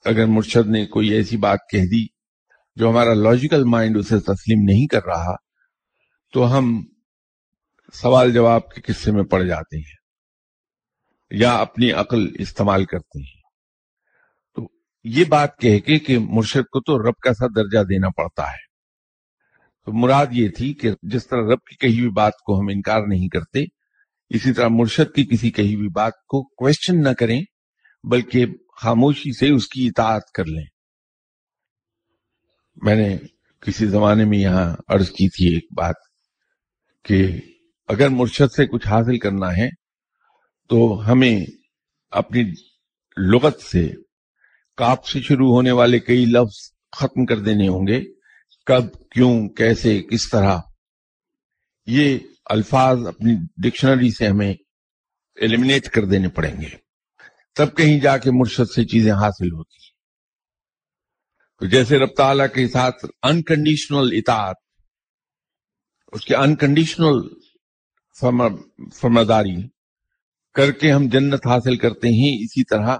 اگر 0.04 0.26
مرشد 0.26 0.68
نے 0.68 0.86
کوئی 0.86 1.08
ایسی 1.08 1.36
بات 1.36 1.58
کہہ 1.70 1.82
دی 1.82 2.06
جو 2.76 2.90
ہمارا 2.90 3.14
لاجیکل 3.14 3.64
مائنڈ 3.64 3.96
اسے 3.96 4.20
تسلیم 4.20 4.62
نہیں 4.64 4.86
کر 4.86 5.04
رہا، 5.06 5.34
تو 6.32 6.58
ہم 6.58 6.84
سوال 7.92 8.32
جواب 8.32 8.70
کے 8.70 8.80
قصے 8.80 9.12
میں 9.12 9.24
پڑ 9.24 9.42
جاتے 9.42 9.76
ہیں 9.76 9.96
یا 11.30 11.52
اپنی 11.52 11.92
عقل 11.92 12.28
استعمال 12.38 12.84
کرتے 12.84 13.18
ہیں۔ 13.18 13.40
تو 14.54 14.68
یہ 15.04 15.24
بات 15.28 15.58
کہہ 15.58 15.78
کے 15.78 15.98
کہ 15.98 16.18
مرشد 16.18 16.68
کو 16.72 16.80
تو 16.80 17.08
رب 17.08 17.14
کا 17.14 17.34
سا 17.34 17.46
درجہ 17.46 17.82
دینا 17.82 18.08
پڑتا 18.08 18.46
ہے۔ 18.46 18.66
تو 19.84 19.92
مراد 19.92 20.26
یہ 20.30 20.48
تھی 20.48 20.74
کہ 20.74 20.90
جس 21.02 21.26
طرح 21.26 21.40
رب 21.40 21.62
کی 21.62 21.76
کہی 21.76 22.00
ہوئی 22.00 22.10
بات 22.10 22.32
کو 22.46 22.60
ہم 22.60 22.68
انکار 22.68 23.00
نہیں 23.06 23.28
کرتے، 23.28 23.64
اسی 24.28 24.52
طرح 24.52 24.68
مرشد 24.70 25.14
کی 25.14 25.24
کسی 25.24 25.50
کہی 25.50 25.74
ہوئی 25.74 25.88
بات 25.88 26.12
کو 26.28 26.42
کوشچن 26.42 27.02
نہ 27.02 27.08
کریں۔ 27.18 27.42
بلکہ 28.10 28.46
خاموشی 28.82 29.36
سے 29.38 29.50
اس 29.50 29.68
کی 29.68 29.86
اطاعت 29.86 30.30
کر 30.34 30.44
لیں۔ 30.44 30.64
میں 32.76 32.94
نے 32.94 33.18
کسی 33.60 33.86
زمانے 33.86 34.24
میں 34.24 34.38
یہاں 34.38 34.76
عرض 34.88 35.08
کی 35.08 35.28
تھی 35.28 35.54
ایک 35.54 35.66
بات 35.76 35.94
کہ 37.04 37.40
اگر 37.88 38.08
مرشد 38.08 38.52
سے 38.54 38.66
کچھ 38.66 38.86
حاصل 38.86 39.18
کرنا 39.18 39.56
ہے 39.56 39.68
تو 40.68 41.12
ہمیں 41.12 41.40
اپنی 42.10 42.42
لغت 43.16 43.60
سے 43.60 43.92
کاپ 44.76 45.06
سے 45.06 45.20
شروع 45.20 45.54
ہونے 45.54 45.70
والے 45.70 45.98
کئی 45.98 46.24
لفظ 46.24 46.72
ختم 46.96 47.26
کر 47.26 47.38
دینے 47.38 47.68
ہوں 47.68 47.86
گے۔ 47.86 48.04
کب، 48.66 48.84
کیوں، 49.10 49.48
کیسے، 49.48 50.02
کس 50.02 50.28
طرح؟ 50.28 50.58
یہ 51.86 52.18
الفاظ 52.44 53.06
اپنی 53.06 53.34
ڈکشنری 53.56 54.10
سے 54.10 54.28
ہمیں 54.28 54.54
ایلیمنیٹ 55.34 55.88
کر 55.88 56.04
دینے 56.04 56.28
پڑیں 56.28 56.60
گے۔ 56.60 56.85
تب 57.56 57.76
کہیں 57.76 58.00
جا 58.00 58.18
کے 58.18 58.30
مرشد 58.30 58.70
سے 58.70 58.84
چیزیں 58.84 59.12
حاصل 59.12 59.52
ہوتی 59.52 59.74
ہیں۔ 59.74 59.90
تو 61.58 61.66
جیسے 61.66 61.98
رب 61.98 62.14
تعالیٰ 62.16 62.46
کے 62.54 62.68
ساتھ 62.68 63.06
انکنڈیشنل 63.22 64.08
اطاعت، 64.12 64.56
اس 66.12 66.24
کے 66.24 66.36
انکنڈیشنل 66.36 67.28
فرمداری 69.00 69.68
کر 70.54 70.72
کے 70.72 70.92
ہم 70.92 71.08
جنت 71.08 71.46
حاصل 71.46 71.76
کرتے 71.76 72.08
ہیں، 72.08 72.44
اسی 72.44 72.64
طرح 72.64 72.96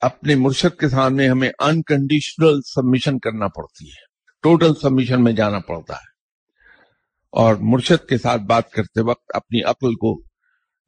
اپنے 0.00 0.34
مرشد 0.34 0.80
کے 0.80 0.88
سامنے 0.88 1.28
ہمیں 1.28 1.50
انکنڈیشنل 1.58 2.60
سبمیشن 2.62 3.18
کرنا 3.18 3.48
پڑتی 3.48 3.88
ہے۔ 3.90 4.12
ٹوٹل 4.42 4.74
سبمیشن 4.74 5.24
میں 5.24 5.32
جانا 5.32 5.58
پڑتا 5.58 5.94
ہے۔ 5.94 6.12
اور 7.32 7.54
مرشد 7.54 8.08
کے 8.08 8.18
ساتھ 8.18 8.42
بات 8.42 8.70
کرتے 8.70 9.00
وقت 9.00 9.30
اپنی 9.34 9.62
عقل 9.62 9.94
کو 9.94 10.22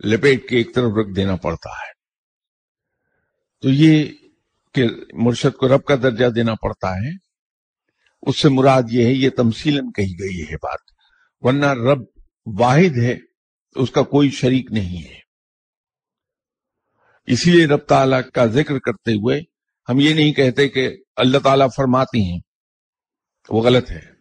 لپیٹ 0.04 0.48
کے 0.48 0.56
ایک 0.56 0.74
طرف 0.74 0.90
رکھ 1.00 1.16
دینا 1.16 1.36
پڑتا 1.36 1.70
ہے۔ 1.70 1.93
تو 3.60 3.68
یہ 3.70 4.04
کہ 4.72 4.86
مرشد 5.12 5.56
کو 5.56 5.68
رب 5.68 5.84
کا 5.84 5.94
درجہ 5.96 6.26
دینا 6.26 6.54
پڑتا 6.54 6.96
ہے، 6.96 7.10
اس 8.22 8.38
سے 8.38 8.48
مراد 8.48 8.82
یہ 8.90 9.04
ہے، 9.04 9.12
یہ 9.12 9.30
تمثیلن 9.30 9.92
کہی 9.92 10.12
گئی 10.20 10.42
ہے 10.42 10.56
بات۔ 10.56 10.80
ورنہ 11.40 11.66
رب 11.66 12.04
واحد 12.60 12.98
ہے، 12.98 13.16
اس 13.74 13.90
کا 13.90 14.02
کوئی 14.02 14.30
شریک 14.30 14.72
نہیں 14.72 15.08
ہے۔ 15.08 15.18
اسی 17.26 17.50
لیے 17.50 17.66
رب 17.66 17.78
تعالیٰ 17.78 18.20
کا 18.34 18.46
ذکر 18.46 18.78
کرتے 18.78 19.12
ہوئے 19.12 19.40
ہم 19.88 20.00
یہ 20.00 20.14
نہیں 20.14 20.32
کہتے 20.32 20.68
کہ 20.68 20.96
اللہ 21.16 21.38
تعالیٰ 21.38 21.68
فرماتی 21.76 22.30
ہیں، 22.30 22.40
وہ 23.48 23.62
غلط 23.62 23.90
ہے۔ 23.90 24.14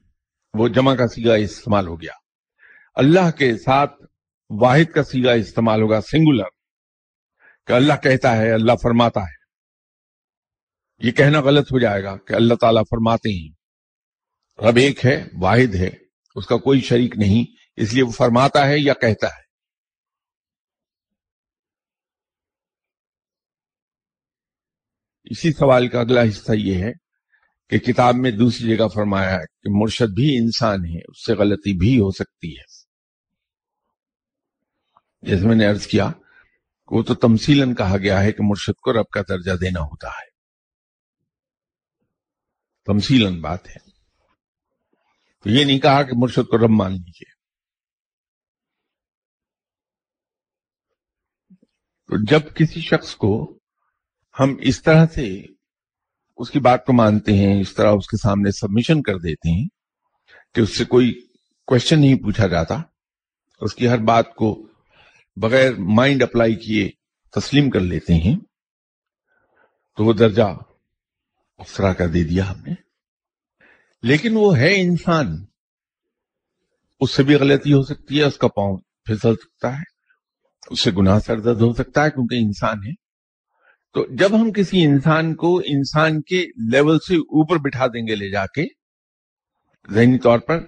وہ 0.54 0.68
جمع 0.68 0.96
کا 0.96 1.08
سیگا 1.08 1.34
استعمال 1.34 1.88
ہو 1.88 2.02
گیا۔ 2.02 2.12
اللہ 2.96 3.32
کے 3.32 3.58
ساتھ 3.58 3.92
واحد 4.50 4.92
کا 4.92 5.04
سیگا 5.04 5.32
استعمال 5.32 5.82
ہوگا 5.82 6.02
سنگولر 6.02 6.48
کہ 7.68 7.74
اللہ 7.74 7.93
کہتا 8.03 8.38
ہے، 8.38 8.51
اللہ 8.51 8.72
فرماتا 8.84 9.20
ہے۔ 9.20 9.43
یہ 11.07 11.11
کہنا 11.11 11.41
غلط 11.41 11.72
ہو 11.72 11.80
جائے 11.80 12.03
گا 12.03 12.18
کہ 12.18 12.34
اللہ 12.34 12.53
تعالیٰ 12.53 12.84
فرماتے 12.89 13.30
ہیں۔ 13.30 13.51
رب 14.70 14.76
ایک 14.76 15.05
ہے، 15.05 15.28
واحد 15.39 15.76
ہے، 15.76 15.89
اس 16.36 16.47
کا 16.47 16.57
کوئی 16.57 16.82
شریک 16.82 17.18
نہیں، 17.18 17.51
اس 17.76 17.93
لیے 17.93 18.03
وہ 18.03 18.11
فرماتا 18.11 18.68
ہے 18.68 18.80
یا 18.80 18.93
کہتا 18.93 19.28
ہے۔ 19.28 19.43
اسی 25.24 25.51
سوال 25.51 25.88
کا 25.88 25.99
اگلا 25.99 26.22
حصہ 26.22 26.51
یہ 26.55 26.84
ہے 26.84 26.91
کہ 27.70 27.78
کتاب 27.78 28.16
میں 28.16 28.32
دوسری 28.32 28.78
جگہ 28.78 28.88
فرمایا 28.88 29.32
ہے 29.32 29.45
کہ 29.61 29.70
مرشد 29.70 30.14
بھی 30.16 30.38
انسان 30.38 30.86
ہے، 30.86 30.99
اس 30.99 31.26
سے 31.26 31.34
غلطی 31.34 31.74
بھی 31.74 31.99
ہو 31.99 32.11
سکتی 32.11 32.57
ہے۔ 32.57 32.84
جیسے 35.22 35.47
میں 35.47 35.55
نے 35.55 35.66
عرض 35.66 35.88
کیا 35.88 36.09
وہ 36.96 37.04
تو 37.04 37.16
تمثیلن 37.16 37.76
کہا 37.76 37.98
گیا 37.98 38.22
ہے 38.22 38.32
کہ 38.32 38.44
مرشد 38.44 38.80
کو 38.80 38.94
رب 38.94 39.10
کا 39.10 39.22
درجہ 39.22 39.52
دینا 39.52 39.80
ہوتا 39.80 40.08
ہے۔ 40.08 40.30
تمثیلن 42.86 43.41
بات 43.41 43.68
ہے۔ 43.68 43.78
تو 45.44 45.50
یہ 45.50 45.66
نہیں 45.66 45.80
کہا 45.80 46.04
کہ 46.04 46.12
مرشد 46.16 46.50
کو 46.50 46.58
رب 46.58 46.70
مان 46.70 46.91
لیجیے 46.91 47.34
تو 52.08 52.26
جب 52.26 52.56
کسی 52.56 52.82
شخص 52.82 53.16
کو 53.16 53.60
ہم 54.39 54.56
اس 54.62 54.84
طرح 54.84 55.06
سے 55.16 55.46
اس 56.38 56.50
کی 56.50 56.60
بات 56.60 56.86
کو 56.86 56.94
مانتے 56.94 57.32
ہیں، 57.34 57.62
اس 57.62 57.74
طرح 57.74 57.91
اس 57.91 58.08
کے 58.08 58.18
سامنے 58.18 58.52
سبمیشن 58.52 59.02
کر 59.02 59.18
دیتے 59.18 59.62
ہیں 59.62 59.68
کہ 60.56 60.62
اس 60.62 60.78
سے 60.78 60.86
کوئی 60.86 61.28
کوشچن 61.68 62.02
نہیں 62.02 62.16
پوچھا 62.16 62.48
جاتا، 62.48 62.76
اس 63.62 63.76
کی 63.76 63.88
ہر 63.88 63.98
بات 63.98 64.36
کو 64.36 64.68
بغیر 65.36 65.74
مائنڈ 65.78 66.24
اپلائی 66.24 66.56
کیے 66.56 66.90
تسلیم 67.32 67.70
کر 67.70 67.80
لیتے 67.80 68.14
ہیں، 68.14 68.36
تو 69.98 70.06
وہ 70.06 70.14
درجہ 70.14 70.58
اس 71.58 71.74
طرح 71.74 71.94
کا 71.94 72.06
دے 72.14 72.24
دیا 72.24 72.52
ہم 72.52 72.62
نے۔ 72.68 72.74
لیکن 74.04 74.38
وہ 74.38 74.58
ہے 74.58 74.82
انسان، 74.82 75.28
اس 77.00 77.12
سے 77.12 77.24
بھی 77.24 77.36
غلطی 77.36 77.74
ہو 77.74 77.84
سکتی 77.84 78.20
ہے، 78.20 78.24
اس 78.24 78.38
کا 78.38 78.48
پاؤں 78.48 78.78
پھسل 79.06 79.36
سکتا 79.36 79.78
ہے، 79.78 79.84
اس 80.70 80.80
سے 80.80 80.92
گناہ 80.92 81.20
سر 81.20 81.40
درد 81.40 81.62
ہو 81.62 81.74
سکتا 81.74 82.06
ہے 82.06 82.10
کیونکہ 82.10 82.36
انسان 82.36 82.78
ہے۔ 82.88 82.94
تو 83.94 84.16
جب 84.16 84.42
ہم 84.42 84.52
کسی 84.52 84.84
انسان 84.84 85.36
کو 85.36 85.58
انسان 85.58 86.22
کے 86.22 86.46
لیول 86.72 87.00
سے 87.00 87.16
اوپر 87.16 87.58
بٹھا 87.58 87.88
دیں 87.88 88.08
گے 88.08 88.16
لے 88.16 88.30
جا 88.30 88.46
کے 88.46 88.66
ذہنی 89.94 90.20
طور 90.20 90.40
پر، 90.40 90.60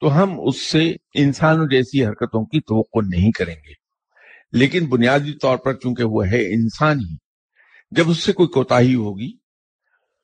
تو 0.00 0.22
ہم 0.22 0.40
اس 0.46 0.62
سے 0.62 0.92
انسانوں 1.14 1.66
جیسی 1.66 2.06
حرکتوں 2.06 2.46
کی 2.46 2.60
توقع 2.60 2.98
نہیں 3.16 3.30
کریں 3.30 3.54
گے۔ 3.54 3.87
لیکن 4.52 4.86
بنیادی 4.86 5.32
طور 5.32 5.56
پر 5.56 5.74
چونکہ 5.74 6.04
وہ 6.04 6.26
ہے 6.26 6.54
انسان 6.54 6.98
ہی، 6.98 7.16
جب 7.90 8.10
اس 8.10 8.22
سے 8.22 8.32
کوئی 8.32 8.48
کوتا 8.48 8.78
ہوگی، 8.78 9.36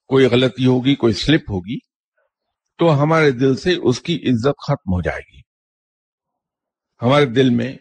کوئی 0.06 0.26
غلطی 0.26 0.66
ہوگی، 0.66 0.94
کوئی 0.94 1.12
سلپ 1.12 1.50
ہوگی، 1.50 1.78
تو 2.78 3.02
ہمارے 3.02 3.30
دل 3.30 3.56
سے 3.56 3.74
اس 3.82 4.00
کی 4.00 4.16
عزت 4.16 4.62
ختم 4.66 4.92
ہو 4.92 5.02
جائے 5.02 5.20
گی۔ 5.20 5.40
ہمارے 7.02 7.26
دل 7.26 7.50
میں 7.50 7.76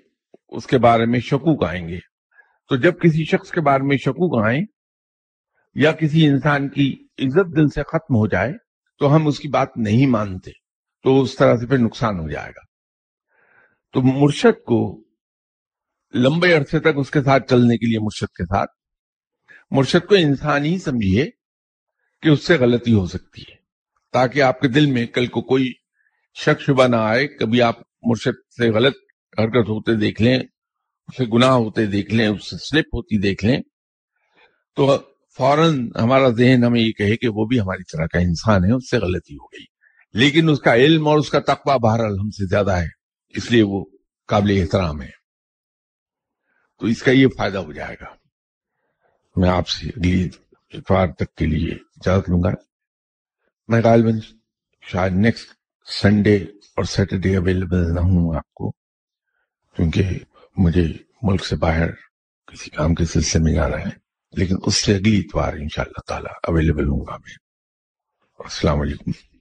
اس 0.49 0.67
کے 0.67 0.77
بارے 0.77 1.05
میں 1.05 1.19
شکوک 1.19 1.63
آئیں 1.63 1.87
گے۔ 1.87 1.99
تو 2.69 2.75
جب 2.75 2.99
کسی 2.99 3.25
شخص 3.25 3.51
کے 3.51 3.61
بارے 3.61 3.83
میں 3.83 3.97
شکوک 3.97 4.45
آئیں 4.45 4.61
یا 5.75 5.91
کسی 5.91 6.27
انسان 6.27 6.69
کی 6.69 7.07
عزت 7.19 7.57
دل 7.57 7.67
سے 7.67 7.81
ختم 7.83 8.15
ہو 8.15 8.27
جائے، 8.27 8.53
تو 8.99 9.15
ہم 9.15 9.27
اس 9.27 9.39
کی 9.39 9.47
بات 9.47 9.77
نہیں 9.77 10.05
مانتے، 10.05 10.51
تو 11.03 11.21
اس 11.21 11.35
طرح 11.35 11.57
سے 11.57 11.67
پھر 11.67 11.77
نقصان 11.77 12.19
ہو 12.19 12.29
جائے 12.29 12.49
گا۔ 12.49 12.61
تو 13.93 14.01
مرشد 14.01 14.63
کو 14.63 15.02
لمبے 16.15 16.53
عرصے 16.53 16.79
تک 16.79 16.87
اس 16.95 17.11
کے 17.11 17.21
ساتھ 17.21 17.49
چلنے 17.49 17.77
کے 17.77 17.85
لیے 17.85 17.99
مرشد 17.99 18.35
کے 18.35 18.45
ساتھ۔ 18.45 18.71
مرشد 19.71 20.07
کو 20.07 20.15
انسان 20.15 20.65
ہی 20.65 20.79
سمجھیے 20.79 21.29
کہ 22.21 22.29
اس 22.29 22.47
سے 22.47 22.57
غلطی 22.57 22.93
ہو 22.93 23.05
سکتی 23.05 23.41
ہے، 23.41 23.55
تاکہ 24.11 24.41
آپ 24.41 24.59
کے 24.59 24.67
دل 24.67 24.85
میں 24.85 25.05
کل 25.05 25.27
کو 25.27 25.41
کوئی 25.41 25.71
شک 26.35 26.61
شبہ 26.61 26.87
نہ 26.87 26.95
آئے۔ 26.95 27.27
کبھی 27.27 27.61
آپ 27.61 27.75
مرشد 28.03 28.53
سے 28.57 28.69
غلط 28.69 28.93
حرکت 29.39 29.69
ہوتے 29.69 29.93
دیکھ 29.93 30.21
لیں، 30.21 30.39
اسے 31.07 31.25
گناہ 31.33 31.49
ہوتے 31.49 31.85
دیکھ 31.85 32.13
لیں، 32.13 32.27
اس 32.27 32.49
سے 32.49 32.55
سلپ 32.57 32.85
ہوتی 32.85 33.17
دیکھ 33.17 33.45
لیں۔ 33.45 33.59
تو 34.75 34.97
فوراً 35.37 35.89
ہمارا 36.01 36.29
ذہن 36.29 36.63
ہمیں 36.63 36.81
یہ 36.81 36.91
کہے 36.91 37.17
کہ 37.17 37.27
وہ 37.27 37.45
بھی 37.45 37.59
ہماری 37.59 37.83
طرح 37.83 38.05
کا 38.05 38.19
انسان 38.19 38.65
ہے، 38.65 38.71
اس 38.71 38.89
سے 38.89 38.97
غلطی 38.97 39.35
ہو 39.35 39.45
گئی۔ 39.45 39.65
لیکن 40.13 40.49
اس 40.49 40.59
کا 40.59 40.75
علم 40.75 41.07
اور 41.07 41.17
اس 41.17 41.29
کا 41.29 41.39
تقوی 41.39 41.79
بہرحال 41.79 42.19
ہم 42.19 42.29
سے 42.29 42.47
زیادہ 42.47 42.71
ہے، 42.71 42.87
اس 43.29 43.51
لیے 43.51 43.63
وہ 43.63 43.85
قابل 44.27 44.57
احترام 44.61 45.01
ہے۔ 45.01 45.22
تو 46.79 46.85
اس 46.85 47.03
کا 47.03 47.11
یہ 47.11 47.27
فائدہ 47.37 47.57
ہو 47.57 47.73
جائے 47.73 47.95
گا۔ 48.01 48.05
میں 49.35 49.49
آپ 49.49 49.67
سے 49.67 49.87
اگلی 49.87 50.29
اتوار 50.73 51.07
تک 51.07 51.35
کے 51.35 51.45
لیے 51.45 51.71
اجازت 51.71 52.29
لوں 52.29 52.43
گا۔ 52.43 52.49
میں 53.67 53.81
غالباً 53.83 54.19
شاید 54.81 55.13
نیکسٹ 55.13 55.53
سنڈے 55.85 56.37
اور 56.75 56.83
سیٹرڈے 56.83 57.37
اویلیبل 57.37 57.95
نہ 57.95 57.99
ہوں 57.99 58.35
آپ 58.35 58.53
کو، 58.53 58.71
کیونکہ 59.75 60.09
مجھے 60.57 60.87
ملک 61.21 61.45
سے 61.45 61.55
باہر 61.55 61.91
کسی 62.47 62.69
کام 62.69 62.95
کے 62.95 63.05
سلسلے 63.05 63.41
میں 63.41 63.53
جانا 63.53 63.79
ہے، 63.79 63.89
لیکن 64.31 64.55
اس 64.65 64.85
سے 64.85 64.95
اگلی 64.95 65.19
اتوار 65.19 65.53
ان 65.53 65.69
شاء 65.69 65.83
اللہ 65.83 66.27
اویلیبل 66.47 66.87
ہوں 66.87 67.05
گا 67.07 67.17
میں۔ 67.17 67.33
السلام 68.39 68.81
علیکم۔ 68.81 69.32